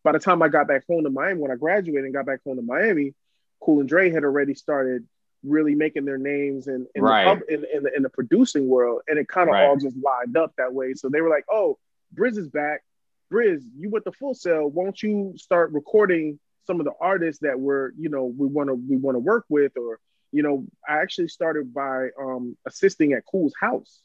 by 0.03 0.13
the 0.13 0.19
time 0.19 0.41
I 0.41 0.48
got 0.48 0.67
back 0.67 0.83
home 0.88 1.03
to 1.03 1.09
Miami, 1.09 1.41
when 1.41 1.51
I 1.51 1.55
graduated 1.55 2.05
and 2.05 2.13
got 2.13 2.25
back 2.25 2.39
home 2.43 2.55
to 2.55 2.62
Miami, 2.62 3.13
Cool 3.62 3.81
and 3.81 3.89
Dre 3.89 4.09
had 4.09 4.24
already 4.24 4.53
started 4.53 5.05
really 5.43 5.75
making 5.75 6.05
their 6.05 6.17
names 6.17 6.67
in 6.67 6.88
in, 6.95 7.03
right. 7.03 7.39
the, 7.39 7.53
in, 7.53 7.65
in, 7.74 7.83
the, 7.83 7.95
in 7.98 8.03
the 8.03 8.09
producing 8.09 8.67
world, 8.67 9.01
and 9.07 9.17
it 9.17 9.27
kind 9.27 9.50
of 9.50 9.53
right. 9.53 9.65
all 9.65 9.77
just 9.77 9.95
lined 9.98 10.38
up 10.38 10.53
that 10.57 10.74
way. 10.74 10.93
So 10.93 11.09
they 11.09 11.21
were 11.21 11.29
like, 11.29 11.45
"Oh, 11.50 11.77
Briz 12.15 12.38
is 12.38 12.48
back. 12.48 12.83
Briz, 13.31 13.62
you 13.77 13.89
went 13.89 14.05
to 14.05 14.12
Full 14.12 14.33
Sail. 14.33 14.69
Won't 14.69 15.03
you 15.03 15.33
start 15.38 15.71
recording 15.71 16.39
some 16.65 16.79
of 16.79 16.86
the 16.86 16.93
artists 17.00 17.41
that 17.41 17.59
were, 17.59 17.93
you 17.98 18.09
know, 18.09 18.25
we 18.25 18.48
want 18.48 18.69
to 18.69 18.74
we 18.74 18.98
want 18.98 19.15
to 19.15 19.19
work 19.19 19.45
with?" 19.50 19.74
Or, 19.77 20.00
you 20.31 20.43
know, 20.43 20.65
I 20.88 20.98
actually 21.01 21.27
started 21.27 21.74
by 21.74 22.09
um, 22.19 22.57
assisting 22.65 23.13
at 23.13 23.24
Cool's 23.25 23.53
house, 23.59 24.00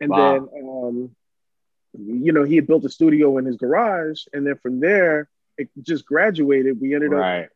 and 0.00 0.10
wow. 0.10 0.32
then, 0.32 0.48
um, 0.62 1.16
you 1.98 2.32
know, 2.32 2.44
he 2.44 2.56
had 2.56 2.66
built 2.66 2.84
a 2.84 2.88
studio 2.88 3.38
in 3.38 3.44
his 3.44 3.56
garage, 3.56 4.22
and 4.32 4.46
then 4.46 4.56
from 4.56 4.80
there, 4.80 5.28
it 5.56 5.68
just 5.82 6.04
graduated. 6.04 6.80
We 6.80 6.94
ended 6.94 7.12
right. 7.12 7.44
up 7.44 7.48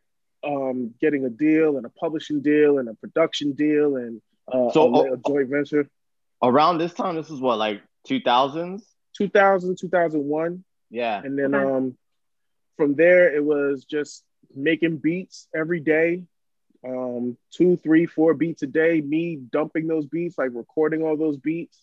um, 0.44 0.94
getting 1.00 1.24
a 1.24 1.30
deal 1.30 1.76
and 1.76 1.86
a 1.86 1.90
publishing 1.90 2.40
deal 2.40 2.78
and 2.78 2.88
a 2.88 2.94
production 2.94 3.52
deal 3.52 3.96
and 3.96 4.22
uh, 4.50 4.70
so, 4.70 4.94
a, 4.94 5.14
a, 5.14 5.16
joint 5.16 5.48
venture. 5.48 5.88
Around 6.42 6.78
this 6.78 6.94
time, 6.94 7.16
this 7.16 7.30
is 7.30 7.40
what 7.40 7.58
like 7.58 7.82
2000s, 8.08 8.82
2000, 9.16 9.76
2001. 9.78 10.64
Yeah, 10.90 11.20
and 11.22 11.38
then 11.38 11.54
okay. 11.54 11.70
um, 11.70 11.96
from 12.76 12.94
there 12.94 13.34
it 13.34 13.44
was 13.44 13.84
just 13.84 14.24
making 14.54 14.98
beats 14.98 15.48
every 15.54 15.80
day, 15.80 16.22
um, 16.84 17.36
two, 17.50 17.76
three, 17.76 18.06
four 18.06 18.34
beats 18.34 18.62
a 18.62 18.66
day. 18.66 19.00
Me 19.00 19.36
dumping 19.36 19.86
those 19.86 20.06
beats, 20.06 20.38
like 20.38 20.50
recording 20.54 21.02
all 21.02 21.16
those 21.16 21.36
beats. 21.36 21.78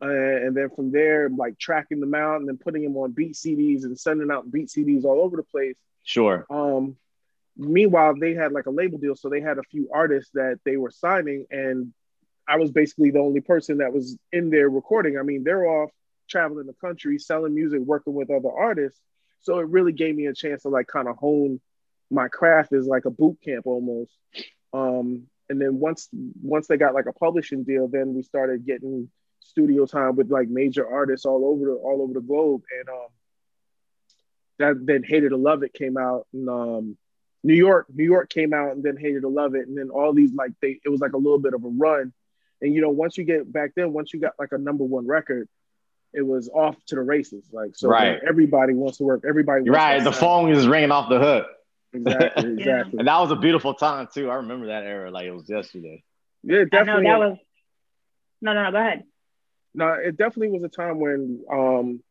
Uh, 0.00 0.06
and 0.06 0.56
then 0.56 0.70
from 0.70 0.92
there, 0.92 1.28
like 1.28 1.58
tracking 1.58 2.00
them 2.00 2.14
out 2.14 2.36
and 2.36 2.48
then 2.48 2.56
putting 2.56 2.82
them 2.82 2.96
on 2.96 3.10
beat 3.10 3.34
CDs 3.34 3.82
and 3.82 3.98
sending 3.98 4.30
out 4.30 4.50
beat 4.50 4.68
CDs 4.68 5.04
all 5.04 5.20
over 5.20 5.36
the 5.36 5.42
place. 5.42 5.76
Sure. 6.04 6.46
Um, 6.50 6.96
meanwhile, 7.56 8.14
they 8.18 8.34
had 8.34 8.52
like 8.52 8.66
a 8.66 8.70
label 8.70 8.98
deal, 8.98 9.16
so 9.16 9.28
they 9.28 9.40
had 9.40 9.58
a 9.58 9.62
few 9.64 9.90
artists 9.92 10.30
that 10.34 10.60
they 10.64 10.76
were 10.76 10.90
signing, 10.90 11.46
and 11.50 11.92
I 12.46 12.56
was 12.56 12.70
basically 12.70 13.10
the 13.10 13.18
only 13.18 13.40
person 13.40 13.78
that 13.78 13.92
was 13.92 14.16
in 14.32 14.50
there 14.50 14.70
recording. 14.70 15.18
I 15.18 15.22
mean, 15.22 15.44
they're 15.44 15.66
off 15.66 15.90
traveling 16.28 16.66
the 16.66 16.74
country, 16.74 17.18
selling 17.18 17.54
music, 17.54 17.80
working 17.80 18.14
with 18.14 18.30
other 18.30 18.50
artists. 18.50 19.00
So 19.40 19.58
it 19.58 19.68
really 19.68 19.92
gave 19.92 20.14
me 20.14 20.26
a 20.26 20.34
chance 20.34 20.62
to 20.62 20.68
like 20.68 20.86
kind 20.86 21.08
of 21.08 21.16
hone 21.16 21.60
my 22.10 22.28
craft 22.28 22.72
as 22.72 22.86
like 22.86 23.04
a 23.04 23.10
boot 23.10 23.38
camp 23.44 23.66
almost. 23.66 24.12
Um, 24.72 25.26
and 25.50 25.60
then 25.60 25.78
once 25.78 26.08
once 26.42 26.66
they 26.66 26.76
got 26.76 26.94
like 26.94 27.06
a 27.06 27.12
publishing 27.12 27.64
deal, 27.64 27.88
then 27.88 28.14
we 28.14 28.22
started 28.22 28.66
getting 28.66 29.10
studio 29.48 29.86
time 29.86 30.16
with 30.16 30.30
like 30.30 30.48
major 30.48 30.86
artists 30.86 31.26
all 31.26 31.44
over 31.44 31.64
the 31.64 31.72
all 31.72 32.02
over 32.02 32.12
the 32.12 32.20
globe. 32.20 32.62
And 32.78 32.88
um, 32.88 33.08
that 34.58 34.86
then 34.86 35.02
Hate 35.02 35.24
It 35.24 35.32
or 35.32 35.38
Love 35.38 35.62
It 35.62 35.72
came 35.72 35.96
out, 35.96 36.26
and 36.32 36.48
um, 36.48 36.96
New 37.42 37.54
York, 37.54 37.86
New 37.92 38.04
York 38.04 38.28
came 38.28 38.52
out 38.52 38.72
and 38.72 38.82
then 38.82 38.96
Hate 38.96 39.16
It 39.16 39.24
or 39.24 39.30
Love 39.30 39.54
It. 39.54 39.66
And 39.68 39.76
then 39.76 39.90
all 39.90 40.12
these 40.12 40.32
like 40.32 40.52
they 40.60 40.80
it 40.84 40.88
was 40.88 41.00
like 41.00 41.12
a 41.12 41.18
little 41.18 41.38
bit 41.38 41.54
of 41.54 41.64
a 41.64 41.68
run. 41.68 42.12
And 42.60 42.74
you 42.74 42.80
know, 42.80 42.90
once 42.90 43.16
you 43.16 43.24
get 43.24 43.50
back 43.50 43.72
then, 43.74 43.92
once 43.92 44.12
you 44.12 44.20
got 44.20 44.32
like 44.38 44.52
a 44.52 44.58
number 44.58 44.84
one 44.84 45.06
record, 45.06 45.48
it 46.12 46.26
was 46.26 46.48
off 46.48 46.76
to 46.86 46.96
the 46.96 47.02
races. 47.02 47.44
Like 47.52 47.76
so 47.76 47.88
right. 47.88 48.18
everybody 48.26 48.74
wants 48.74 48.98
to 48.98 49.04
work. 49.04 49.24
Everybody 49.28 49.68
right. 49.70 50.02
The 50.02 50.12
phone 50.12 50.50
is 50.52 50.66
ringing 50.66 50.90
off 50.90 51.08
the 51.08 51.18
hook. 51.18 51.46
Exactly, 51.92 52.52
exactly. 52.58 52.98
and 52.98 53.08
that 53.08 53.18
was 53.18 53.30
a 53.30 53.36
beautiful 53.36 53.74
time 53.74 54.08
too. 54.12 54.30
I 54.30 54.36
remember 54.36 54.66
that 54.66 54.84
era 54.84 55.10
like 55.10 55.26
it 55.26 55.32
was 55.32 55.48
yesterday. 55.48 56.02
Yeah, 56.42 56.64
definitely. 56.70 57.04
that 57.04 57.18
was 57.18 57.38
no 58.42 58.52
no 58.52 58.64
no, 58.64 58.72
go 58.72 58.78
ahead. 58.78 59.04
No, 59.74 59.92
it 59.92 60.16
definitely 60.16 60.50
was 60.58 60.64
a 60.64 60.68
time 60.68 60.98
when 60.98 61.44
um 61.50 62.02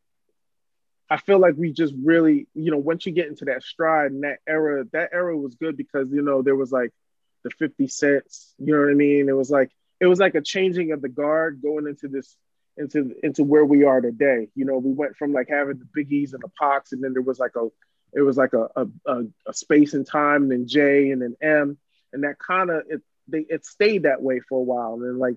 I 1.10 1.16
feel 1.16 1.38
like 1.38 1.54
we 1.56 1.72
just 1.72 1.94
really, 2.02 2.48
you 2.54 2.70
know, 2.70 2.76
once 2.78 3.06
you 3.06 3.12
get 3.12 3.28
into 3.28 3.46
that 3.46 3.62
stride 3.62 4.12
and 4.12 4.24
that 4.24 4.40
era, 4.46 4.84
that 4.92 5.10
era 5.12 5.36
was 5.36 5.54
good 5.54 5.76
because 5.76 6.08
you 6.12 6.22
know 6.22 6.42
there 6.42 6.56
was 6.56 6.70
like 6.70 6.92
the 7.44 7.50
50 7.50 7.88
cents, 7.88 8.54
you 8.58 8.74
know 8.74 8.82
what 8.82 8.90
I 8.90 8.94
mean? 8.94 9.28
It 9.28 9.36
was 9.36 9.50
like 9.50 9.70
it 10.00 10.06
was 10.06 10.18
like 10.18 10.34
a 10.34 10.42
changing 10.42 10.92
of 10.92 11.00
the 11.00 11.08
guard 11.08 11.60
going 11.62 11.86
into 11.86 12.08
this 12.08 12.36
into 12.76 13.14
into 13.22 13.42
where 13.42 13.64
we 13.64 13.84
are 13.84 14.00
today. 14.00 14.48
You 14.54 14.66
know, 14.66 14.78
we 14.78 14.92
went 14.92 15.16
from 15.16 15.32
like 15.32 15.48
having 15.48 15.78
the 15.78 15.86
biggies 15.86 16.34
and 16.34 16.42
the 16.42 16.50
Pacs, 16.60 16.92
and 16.92 17.02
then 17.02 17.12
there 17.14 17.22
was 17.22 17.38
like 17.38 17.56
a 17.56 17.68
it 18.12 18.20
was 18.20 18.36
like 18.36 18.52
a 18.52 18.68
a, 19.06 19.24
a 19.46 19.54
space 19.54 19.94
and 19.94 20.06
time, 20.06 20.42
and 20.42 20.52
then 20.52 20.66
J 20.68 21.10
and 21.10 21.22
then 21.22 21.36
M, 21.40 21.78
and 22.12 22.24
that 22.24 22.38
kind 22.38 22.70
of 22.70 22.82
it 22.88 23.02
they 23.28 23.46
it 23.48 23.64
stayed 23.64 24.02
that 24.02 24.22
way 24.22 24.40
for 24.40 24.58
a 24.58 24.62
while. 24.62 24.94
And 24.94 25.04
then 25.04 25.18
like 25.18 25.36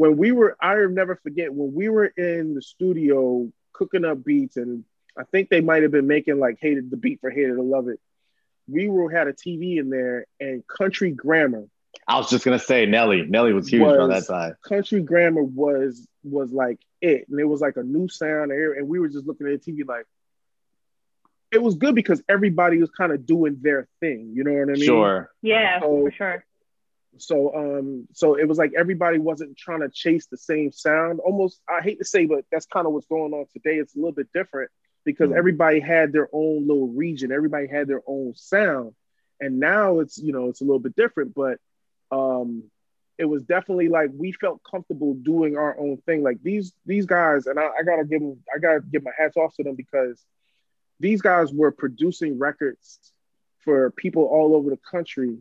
when 0.00 0.16
we 0.16 0.32
were, 0.32 0.56
I 0.58 0.76
never 0.86 1.16
forget 1.16 1.52
when 1.52 1.74
we 1.74 1.90
were 1.90 2.06
in 2.06 2.54
the 2.54 2.62
studio 2.62 3.52
cooking 3.74 4.06
up 4.06 4.24
beats 4.24 4.56
and 4.56 4.84
I 5.14 5.24
think 5.24 5.50
they 5.50 5.60
might 5.60 5.82
have 5.82 5.92
been 5.92 6.06
making 6.06 6.38
like 6.38 6.56
hated 6.58 6.90
the 6.90 6.96
beat 6.96 7.20
for 7.20 7.28
Hate 7.28 7.50
It 7.50 7.58
or 7.58 7.62
Love 7.62 7.88
It. 7.88 8.00
We 8.66 8.88
were 8.88 9.10
had 9.10 9.28
a 9.28 9.34
TV 9.34 9.78
in 9.78 9.90
there 9.90 10.24
and 10.40 10.66
country 10.66 11.10
grammar. 11.10 11.66
I 12.08 12.16
was 12.16 12.30
just 12.30 12.46
gonna 12.46 12.58
say 12.58 12.86
Nelly. 12.86 13.26
Nelly 13.28 13.52
was 13.52 13.68
huge 13.68 13.82
was, 13.82 13.98
on 13.98 14.08
that 14.08 14.24
side. 14.24 14.54
Country 14.66 15.02
grammar 15.02 15.42
was 15.42 16.08
was 16.24 16.50
like 16.50 16.78
it, 17.02 17.26
and 17.28 17.38
it 17.38 17.44
was 17.44 17.60
like 17.60 17.76
a 17.76 17.82
new 17.82 18.08
sound, 18.08 18.52
and 18.52 18.88
we 18.88 19.00
were 19.00 19.08
just 19.08 19.26
looking 19.26 19.48
at 19.48 19.62
the 19.62 19.72
TV 19.72 19.86
like 19.86 20.06
it 21.50 21.60
was 21.60 21.74
good 21.74 21.94
because 21.94 22.22
everybody 22.26 22.78
was 22.78 22.90
kind 22.90 23.12
of 23.12 23.26
doing 23.26 23.58
their 23.60 23.86
thing. 24.00 24.30
You 24.32 24.44
know 24.44 24.52
what 24.52 24.70
I 24.70 24.72
mean? 24.72 24.84
Sure. 24.84 25.30
Yeah, 25.42 25.80
so, 25.80 26.04
for 26.04 26.10
sure. 26.12 26.44
So 27.18 27.54
um, 27.54 28.06
so 28.12 28.34
it 28.36 28.46
was 28.46 28.58
like 28.58 28.72
everybody 28.76 29.18
wasn't 29.18 29.56
trying 29.56 29.80
to 29.80 29.90
chase 29.90 30.26
the 30.26 30.36
same 30.36 30.72
sound. 30.72 31.20
Almost, 31.20 31.60
I 31.68 31.80
hate 31.82 31.98
to 31.98 32.04
say, 32.04 32.26
but 32.26 32.44
that's 32.50 32.66
kind 32.66 32.86
of 32.86 32.92
what's 32.92 33.06
going 33.06 33.32
on 33.32 33.46
today. 33.52 33.76
It's 33.76 33.94
a 33.94 33.98
little 33.98 34.12
bit 34.12 34.28
different 34.32 34.70
because 35.04 35.30
mm. 35.30 35.36
everybody 35.36 35.80
had 35.80 36.12
their 36.12 36.28
own 36.32 36.66
little 36.66 36.88
region, 36.88 37.32
everybody 37.32 37.66
had 37.66 37.88
their 37.88 38.02
own 38.06 38.34
sound. 38.36 38.94
And 39.40 39.58
now 39.58 40.00
it's, 40.00 40.18
you 40.18 40.32
know, 40.32 40.48
it's 40.48 40.60
a 40.60 40.64
little 40.64 40.78
bit 40.78 40.94
different, 40.96 41.34
but 41.34 41.58
um 42.10 42.64
it 43.18 43.26
was 43.26 43.42
definitely 43.42 43.88
like 43.88 44.10
we 44.14 44.32
felt 44.32 44.62
comfortable 44.68 45.12
doing 45.12 45.56
our 45.56 45.78
own 45.78 45.98
thing. 46.06 46.22
Like 46.22 46.42
these 46.42 46.72
these 46.86 47.06
guys, 47.06 47.46
and 47.46 47.58
I, 47.58 47.68
I 47.78 47.82
gotta 47.84 48.04
give 48.04 48.20
them, 48.20 48.38
I 48.54 48.58
gotta 48.58 48.80
give 48.80 49.02
my 49.02 49.10
hats 49.16 49.36
off 49.36 49.54
to 49.56 49.62
them 49.62 49.74
because 49.74 50.24
these 51.00 51.20
guys 51.20 51.52
were 51.52 51.70
producing 51.70 52.38
records 52.38 52.98
for 53.64 53.90
people 53.90 54.24
all 54.24 54.54
over 54.54 54.70
the 54.70 54.78
country 54.90 55.36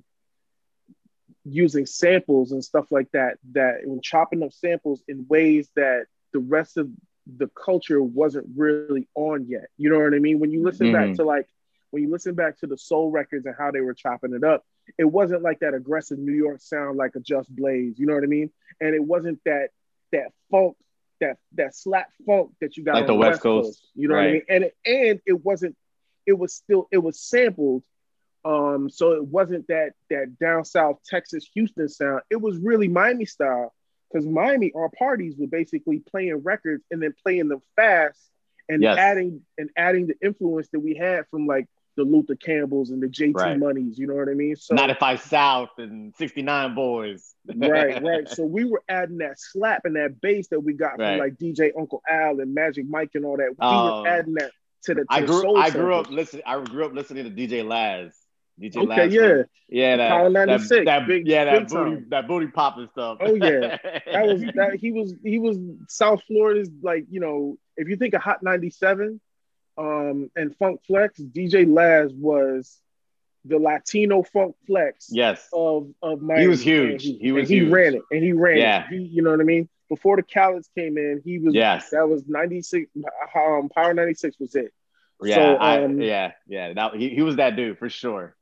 using 1.49 1.85
samples 1.85 2.51
and 2.51 2.63
stuff 2.63 2.91
like 2.91 3.11
that 3.11 3.37
that 3.53 3.81
when 3.85 4.01
chopping 4.01 4.43
up 4.43 4.53
samples 4.53 5.01
in 5.07 5.25
ways 5.27 5.69
that 5.75 6.05
the 6.33 6.39
rest 6.39 6.77
of 6.77 6.89
the 7.37 7.47
culture 7.47 8.01
wasn't 8.01 8.47
really 8.55 9.07
on 9.15 9.45
yet. 9.47 9.67
You 9.77 9.89
know 9.89 9.99
what 9.99 10.13
I 10.13 10.19
mean? 10.19 10.39
When 10.39 10.51
you 10.51 10.63
listen 10.63 10.87
mm-hmm. 10.87 11.09
back 11.09 11.15
to 11.17 11.23
like 11.23 11.47
when 11.91 12.03
you 12.03 12.11
listen 12.11 12.35
back 12.35 12.59
to 12.59 12.67
the 12.67 12.77
soul 12.77 13.11
records 13.11 13.45
and 13.45 13.55
how 13.57 13.71
they 13.71 13.81
were 13.81 13.93
chopping 13.93 14.33
it 14.33 14.43
up, 14.43 14.63
it 14.97 15.05
wasn't 15.05 15.41
like 15.41 15.59
that 15.59 15.73
aggressive 15.73 16.19
New 16.19 16.33
York 16.33 16.61
sound 16.61 16.97
like 16.97 17.15
a 17.15 17.19
Just 17.19 17.53
Blaze. 17.55 17.97
You 17.97 18.05
know 18.05 18.13
what 18.13 18.23
I 18.23 18.27
mean? 18.27 18.51
And 18.79 18.95
it 18.95 19.03
wasn't 19.03 19.39
that 19.45 19.69
that 20.11 20.31
funk, 20.51 20.75
that 21.21 21.37
that 21.53 21.75
slap 21.75 22.09
funk 22.25 22.51
that 22.61 22.77
you 22.77 22.83
got 22.83 22.95
like 22.95 23.07
the 23.07 23.15
West, 23.15 23.31
West 23.31 23.41
Coast. 23.41 23.67
Coast. 23.67 23.87
You 23.95 24.07
know 24.07 24.15
right. 24.15 24.21
what 24.21 24.29
I 24.29 24.33
mean? 24.33 24.43
And 24.49 24.63
it, 24.65 24.75
and 24.85 25.21
it 25.25 25.45
wasn't. 25.45 25.75
It 26.25 26.37
was 26.37 26.53
still. 26.53 26.87
It 26.91 26.99
was 26.99 27.19
sampled. 27.19 27.83
Um, 28.45 28.89
so 28.89 29.13
it 29.13 29.25
wasn't 29.25 29.67
that 29.67 29.91
that 30.09 30.37
down 30.39 30.63
south 30.65 30.99
Texas 31.05 31.47
Houston 31.53 31.89
sound. 31.89 32.21
It 32.29 32.41
was 32.41 32.57
really 32.57 32.87
Miami 32.87 33.25
style 33.25 33.73
because 34.11 34.25
Miami, 34.25 34.71
our 34.75 34.89
parties 34.89 35.35
were 35.37 35.47
basically 35.47 35.99
playing 35.99 36.37
records 36.37 36.83
and 36.89 37.01
then 37.01 37.13
playing 37.23 37.49
them 37.49 37.61
fast 37.75 38.19
and 38.69 38.81
yes. 38.81 38.97
adding 38.97 39.41
and 39.57 39.69
adding 39.75 40.07
the 40.07 40.15
influence 40.25 40.67
that 40.71 40.79
we 40.79 40.95
had 40.95 41.25
from 41.29 41.47
like 41.47 41.67
the 41.97 42.03
Luther 42.05 42.35
Campbells 42.35 42.91
and 42.91 43.03
the 43.03 43.07
JT 43.07 43.35
Right. 43.35 43.59
Monies. 43.59 43.99
You 43.99 44.07
know 44.07 44.15
what 44.15 44.29
I 44.29 44.33
mean? 44.33 44.55
So 44.55 44.73
95 44.73 45.21
South 45.21 45.69
and 45.79 46.15
69 46.15 46.75
Boys. 46.75 47.35
right, 47.55 48.01
right. 48.01 48.29
So 48.29 48.45
we 48.45 48.63
were 48.63 48.81
adding 48.87 49.17
that 49.17 49.37
slap 49.37 49.81
and 49.83 49.97
that 49.97 50.21
bass 50.21 50.47
that 50.47 50.61
we 50.61 50.73
got 50.73 50.97
Right. 50.97 51.17
from 51.17 51.19
like 51.19 51.35
DJ 51.35 51.71
Uncle 51.77 52.01
Al 52.09 52.39
and 52.39 52.53
Magic 52.53 52.87
Mike 52.87 53.11
and 53.15 53.25
all 53.25 53.35
that. 53.37 53.49
We 53.49 53.55
Oh. 53.59 54.03
were 54.03 54.07
adding 54.07 54.35
that 54.35 54.51
to 54.83 54.93
the. 54.93 55.01
To 55.01 55.07
I 55.09 55.21
grew 55.25 55.55
I 55.57 55.69
grew 55.71 55.93
up 55.93 56.09
listening 56.09 56.43
I 56.45 56.63
grew 56.63 56.85
up 56.85 56.93
listening 56.93 57.25
to 57.25 57.31
DJ 57.31 57.67
Laz. 57.67 58.15
DJ 58.59 58.77
Okay, 58.77 58.85
Laz. 58.85 59.13
yeah. 59.13 59.43
Yeah, 59.71 59.97
that, 59.97 60.09
Power 60.09 60.31
that, 60.31 60.47
96, 60.47 60.85
that- 60.85 61.07
big- 61.07 61.27
yeah, 61.27 61.45
that 61.45 61.59
big 61.59 61.67
booty 61.69 61.95
time. 61.95 62.05
that 62.09 62.27
booty 62.27 62.47
popping 62.47 62.89
stuff. 62.91 63.17
Oh, 63.21 63.35
yeah. 63.35 63.77
That 64.11 64.25
was 64.27 64.41
that 64.55 64.77
he 64.79 64.91
was 64.91 65.13
he 65.23 65.37
was 65.39 65.57
South 65.87 66.21
Florida's 66.27 66.69
like 66.81 67.05
you 67.09 67.19
know 67.19 67.57
if 67.77 67.87
you 67.87 67.95
think 67.95 68.13
of 68.15 68.21
Hot 68.21 68.41
97 68.43 69.21
um 69.77 70.29
and 70.35 70.55
Funk 70.57 70.81
Flex, 70.87 71.19
DJ 71.21 71.71
Laz 71.71 72.11
was 72.13 72.79
the 73.45 73.57
Latino 73.57 74.23
Funk 74.23 74.55
Flex 74.67 75.07
yes. 75.11 75.47
of 75.53 75.91
of 76.01 76.21
Miami. 76.21 76.41
He 76.43 76.47
was 76.49 76.61
huge. 76.61 77.05
And 77.05 77.21
He 77.21 77.31
was 77.31 77.47
he 77.47 77.59
huge. 77.59 77.71
ran 77.71 77.93
it 77.95 78.01
and 78.11 78.23
he 78.23 78.33
ran 78.33 78.57
Yeah. 78.57 78.83
it. 78.83 78.87
He, 78.89 78.97
you 79.03 79.21
know 79.21 79.31
what 79.31 79.39
I 79.39 79.43
mean? 79.43 79.69
Before 79.87 80.17
the 80.17 80.23
Khaled's 80.23 80.69
came 80.75 80.97
in, 80.97 81.21
he 81.23 81.39
was 81.39 81.53
Yes. 81.55 81.91
that 81.91 82.07
was 82.09 82.23
96 82.27 82.89
um 83.35 83.69
Power 83.69 83.93
96 83.93 84.37
was 84.39 84.55
it. 84.55 84.73
Yeah, 85.21 85.35
So, 85.35 85.55
I, 85.55 85.83
um, 85.83 86.01
yeah, 86.01 86.31
yeah. 86.47 86.73
That, 86.73 86.95
he, 86.95 87.09
he 87.09 87.21
was 87.21 87.35
that 87.37 87.55
dude 87.55 87.77
for 87.77 87.89
sure. 87.89 88.35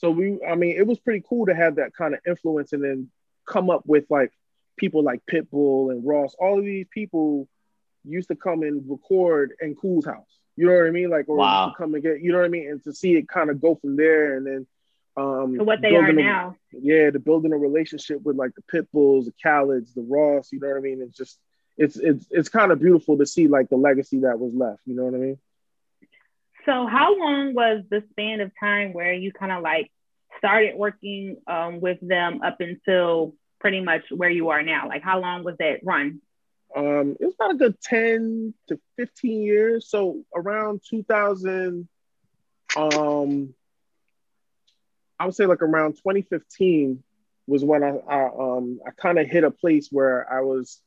So 0.00 0.10
we, 0.10 0.38
I 0.46 0.54
mean, 0.54 0.76
it 0.76 0.86
was 0.86 0.98
pretty 0.98 1.22
cool 1.28 1.44
to 1.46 1.54
have 1.54 1.76
that 1.76 1.94
kind 1.94 2.14
of 2.14 2.20
influence 2.26 2.72
and 2.72 2.82
then 2.82 3.10
come 3.46 3.68
up 3.68 3.82
with 3.86 4.04
like 4.08 4.32
people 4.78 5.02
like 5.02 5.20
Pitbull 5.30 5.90
and 5.92 6.06
Ross. 6.06 6.34
All 6.38 6.58
of 6.58 6.64
these 6.64 6.86
people 6.90 7.46
used 8.04 8.28
to 8.28 8.34
come 8.34 8.62
and 8.62 8.82
record 8.88 9.52
in 9.60 9.74
Cool's 9.74 10.06
house. 10.06 10.38
You 10.56 10.66
know 10.68 10.76
what 10.76 10.86
I 10.86 10.90
mean? 10.90 11.10
Like, 11.10 11.28
or 11.28 11.36
Wow. 11.36 11.68
to 11.68 11.74
come 11.76 11.92
and 11.94 12.02
get, 12.02 12.22
you 12.22 12.32
know 12.32 12.38
what 12.38 12.46
I 12.46 12.48
mean? 12.48 12.68
And 12.70 12.82
to 12.84 12.94
see 12.94 13.14
it 13.16 13.28
kind 13.28 13.50
of 13.50 13.60
go 13.60 13.74
from 13.74 13.96
there 13.96 14.36
and 14.38 14.46
then 14.46 14.66
um 15.18 15.58
To 15.58 15.64
what 15.64 15.82
they 15.82 15.94
are 15.96 16.06
a- 16.08 16.12
now. 16.14 16.56
yeah, 16.72 17.10
to 17.10 17.18
building 17.18 17.52
a 17.52 17.58
relationship 17.58 18.22
with 18.22 18.36
like 18.36 18.52
the 18.54 18.62
Pitbulls, 18.72 19.26
the 19.26 19.34
Khaled's, 19.42 19.92
the 19.92 20.02
Ross. 20.02 20.50
You 20.50 20.60
know 20.60 20.68
what 20.68 20.78
I 20.78 20.80
mean? 20.80 21.02
It's 21.02 21.16
just 21.16 21.38
it's 21.76 21.96
it's 21.96 22.26
it's 22.30 22.48
kind 22.48 22.72
of 22.72 22.80
beautiful 22.80 23.18
to 23.18 23.26
see 23.26 23.48
like 23.48 23.68
the 23.68 23.76
legacy 23.76 24.20
that 24.20 24.38
was 24.38 24.54
left. 24.54 24.80
You 24.86 24.94
know 24.96 25.04
what 25.04 25.14
I 25.14 25.18
mean? 25.18 25.38
So 26.66 26.86
how 26.86 27.18
long 27.18 27.54
was 27.54 27.82
the 27.90 28.02
span 28.10 28.40
of 28.40 28.52
time 28.58 28.92
where 28.92 29.12
you 29.12 29.32
kind 29.32 29.52
of 29.52 29.62
like 29.62 29.90
started 30.38 30.76
working 30.76 31.36
um, 31.46 31.80
with 31.80 31.98
them 32.00 32.42
up 32.42 32.60
until 32.60 33.34
pretty 33.60 33.80
much 33.80 34.02
where 34.10 34.30
you 34.30 34.50
are 34.50 34.62
now? 34.62 34.88
Like 34.88 35.02
how 35.02 35.20
long 35.20 35.44
was 35.44 35.56
that 35.58 35.80
run? 35.84 36.20
Um, 36.74 37.16
it 37.18 37.24
was 37.24 37.34
about 37.34 37.52
a 37.52 37.56
good 37.56 37.80
10 37.80 38.54
to 38.68 38.78
15 38.96 39.42
years. 39.42 39.88
So 39.88 40.22
around 40.34 40.82
2000, 40.88 41.88
um, 42.76 43.54
I 45.18 45.26
would 45.26 45.34
say 45.34 45.46
like 45.46 45.62
around 45.62 45.94
2015 45.94 47.02
was 47.46 47.64
when 47.64 47.82
I, 47.82 47.96
I 48.08 48.24
um 48.26 48.80
I 48.86 48.90
kind 48.90 49.18
of 49.18 49.26
hit 49.26 49.42
a 49.42 49.50
place 49.50 49.88
where 49.90 50.32
I 50.32 50.40
was, 50.42 50.80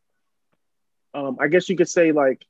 um, 1.14 1.38
I 1.40 1.48
guess 1.48 1.68
you 1.68 1.76
could 1.76 1.90
say 1.90 2.12
like, 2.14 2.46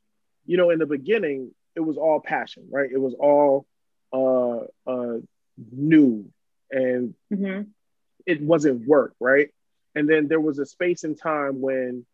you 0.46 0.58
know, 0.58 0.70
in 0.70 0.78
the 0.78 0.86
beginning 0.86 1.52
it 1.76 1.82
was 1.82 1.98
all 1.98 2.20
passion, 2.20 2.68
right? 2.72 2.90
It 2.92 3.00
was 3.00 3.16
all 3.20 3.66
uh 4.14 4.66
uh 4.88 5.18
new 5.72 6.26
and 6.72 7.14
hmm 7.32 7.74
it 8.26 8.42
wasn't 8.42 8.88
work, 8.88 9.14
right? 9.20 9.50
And 9.96 10.10
then 10.10 10.28
there 10.28 10.40
was 10.40 10.60
a 10.60 10.66
space 10.66 11.04
and 11.04 11.18
time 11.18 11.62
when 11.62 12.06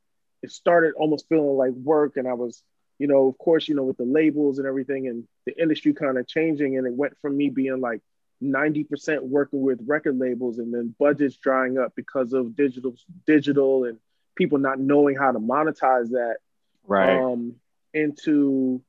it 0.41 0.51
started 0.51 0.93
almost 0.95 1.27
feeling 1.29 1.57
like 1.57 1.71
work, 1.71 2.17
and 2.17 2.27
I 2.27 2.33
was, 2.33 2.63
you 2.99 3.07
know, 3.07 3.27
of 3.27 3.37
course, 3.37 3.67
you 3.67 3.75
know, 3.75 3.83
with 3.83 3.97
the 3.97 4.05
labels 4.05 4.57
and 4.59 4.67
everything, 4.67 5.07
and 5.07 5.23
the 5.45 5.59
industry 5.61 5.93
kind 5.93 6.17
of 6.17 6.27
changing, 6.27 6.77
and 6.77 6.85
it 6.87 6.93
went 6.93 7.13
from 7.21 7.37
me 7.37 7.49
being 7.49 7.79
like 7.79 8.01
90% 8.41 9.23
working 9.23 9.61
with 9.61 9.79
record 9.85 10.17
labels, 10.17 10.59
and 10.59 10.73
then 10.73 10.93
budgets 10.99 11.37
drying 11.37 11.77
up 11.77 11.93
because 11.95 12.33
of 12.33 12.55
digital, 12.55 12.95
digital, 13.25 13.85
and 13.85 13.97
people 14.35 14.57
not 14.57 14.79
knowing 14.79 15.15
how 15.15 15.31
to 15.31 15.39
monetize 15.39 16.09
that 16.09 16.37
Right. 16.85 17.27
um, 17.33 17.55
into 17.93 18.81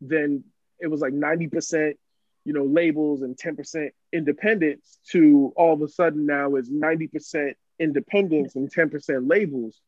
then 0.00 0.44
it 0.80 0.88
was 0.88 1.00
like 1.00 1.12
90% 1.12 1.94
you 2.44 2.52
know 2.52 2.64
labels 2.64 3.22
and 3.22 3.36
10% 3.36 3.90
independence 4.12 4.98
to 5.10 5.52
all 5.56 5.72
of 5.74 5.82
a 5.82 5.88
sudden 5.88 6.26
now 6.26 6.54
is 6.56 6.70
90% 6.70 7.54
independence 7.78 8.54
and 8.56 8.70
10% 8.72 9.28
labels 9.28 9.80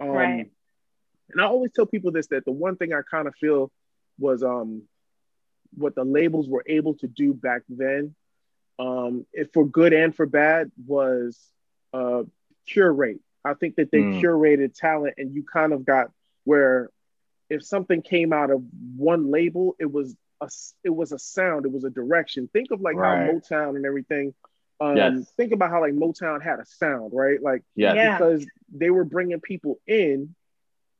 um, 0.00 0.08
Right. 0.10 0.50
and 1.30 1.40
i 1.40 1.44
always 1.44 1.70
tell 1.72 1.86
people 1.86 2.10
this 2.12 2.28
that 2.28 2.44
the 2.44 2.52
one 2.52 2.76
thing 2.76 2.92
i 2.92 3.00
kind 3.10 3.28
of 3.28 3.34
feel 3.36 3.70
was 4.18 4.42
um 4.42 4.82
what 5.76 5.94
the 5.94 6.04
labels 6.04 6.48
were 6.48 6.64
able 6.66 6.94
to 6.94 7.06
do 7.06 7.32
back 7.34 7.62
then 7.68 8.14
um 8.78 9.26
if 9.32 9.48
for 9.52 9.66
good 9.66 9.92
and 9.92 10.14
for 10.14 10.26
bad 10.26 10.70
was 10.86 11.38
uh 11.92 12.22
curate 12.66 13.20
i 13.44 13.54
think 13.54 13.76
that 13.76 13.90
they 13.90 14.02
Mm. 14.02 14.20
curated 14.20 14.74
talent 14.74 15.14
and 15.18 15.34
you 15.34 15.44
kind 15.44 15.72
of 15.72 15.84
got 15.84 16.08
where 16.44 16.90
if 17.50 17.64
something 17.64 18.00
came 18.00 18.32
out 18.32 18.50
of 18.50 18.62
one 18.96 19.30
label, 19.30 19.76
it 19.78 19.90
was 19.92 20.16
a 20.40 20.48
it 20.84 20.90
was 20.90 21.12
a 21.12 21.18
sound, 21.18 21.66
it 21.66 21.72
was 21.72 21.84
a 21.84 21.90
direction. 21.90 22.48
Think 22.52 22.70
of 22.70 22.80
like 22.80 22.96
Right. 22.96 23.26
how 23.26 23.32
Motown 23.32 23.76
and 23.76 23.84
everything. 23.84 24.32
Um, 24.80 24.96
Yes. 24.96 25.30
Think 25.36 25.52
about 25.52 25.70
how 25.70 25.80
like 25.82 25.92
Motown 25.92 26.42
had 26.42 26.60
a 26.60 26.64
sound, 26.64 27.12
right? 27.12 27.42
Like 27.42 27.62
Yes. 27.74 27.96
Yeah. 27.96 28.16
because 28.16 28.46
they 28.72 28.90
were 28.90 29.04
bringing 29.04 29.40
people 29.40 29.78
in 29.86 30.34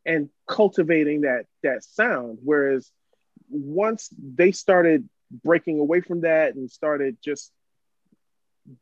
and 0.04 0.28
cultivating 0.46 1.22
that 1.22 1.46
that 1.62 1.84
sound. 1.84 2.38
Whereas 2.42 2.90
once 3.48 4.10
they 4.18 4.52
started 4.52 5.08
breaking 5.30 5.78
away 5.78 6.00
from 6.00 6.22
that 6.22 6.56
and 6.56 6.70
started 6.70 7.16
just 7.22 7.52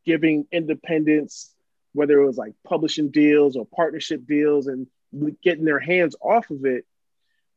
giving 0.05 0.47
independence, 0.51 1.55
whether 1.93 2.19
it 2.21 2.27
was 2.27 2.37
like 2.39 2.55
publishing 2.65 3.11
deals 3.11 3.57
or 3.57 3.67
partnership 3.67 4.27
deals, 4.27 4.67
and 4.67 4.87
getting 5.43 5.65
their 5.65 5.79
hands 5.79 6.17
off 6.21 6.51
of 6.51 6.65
it, 6.65 6.85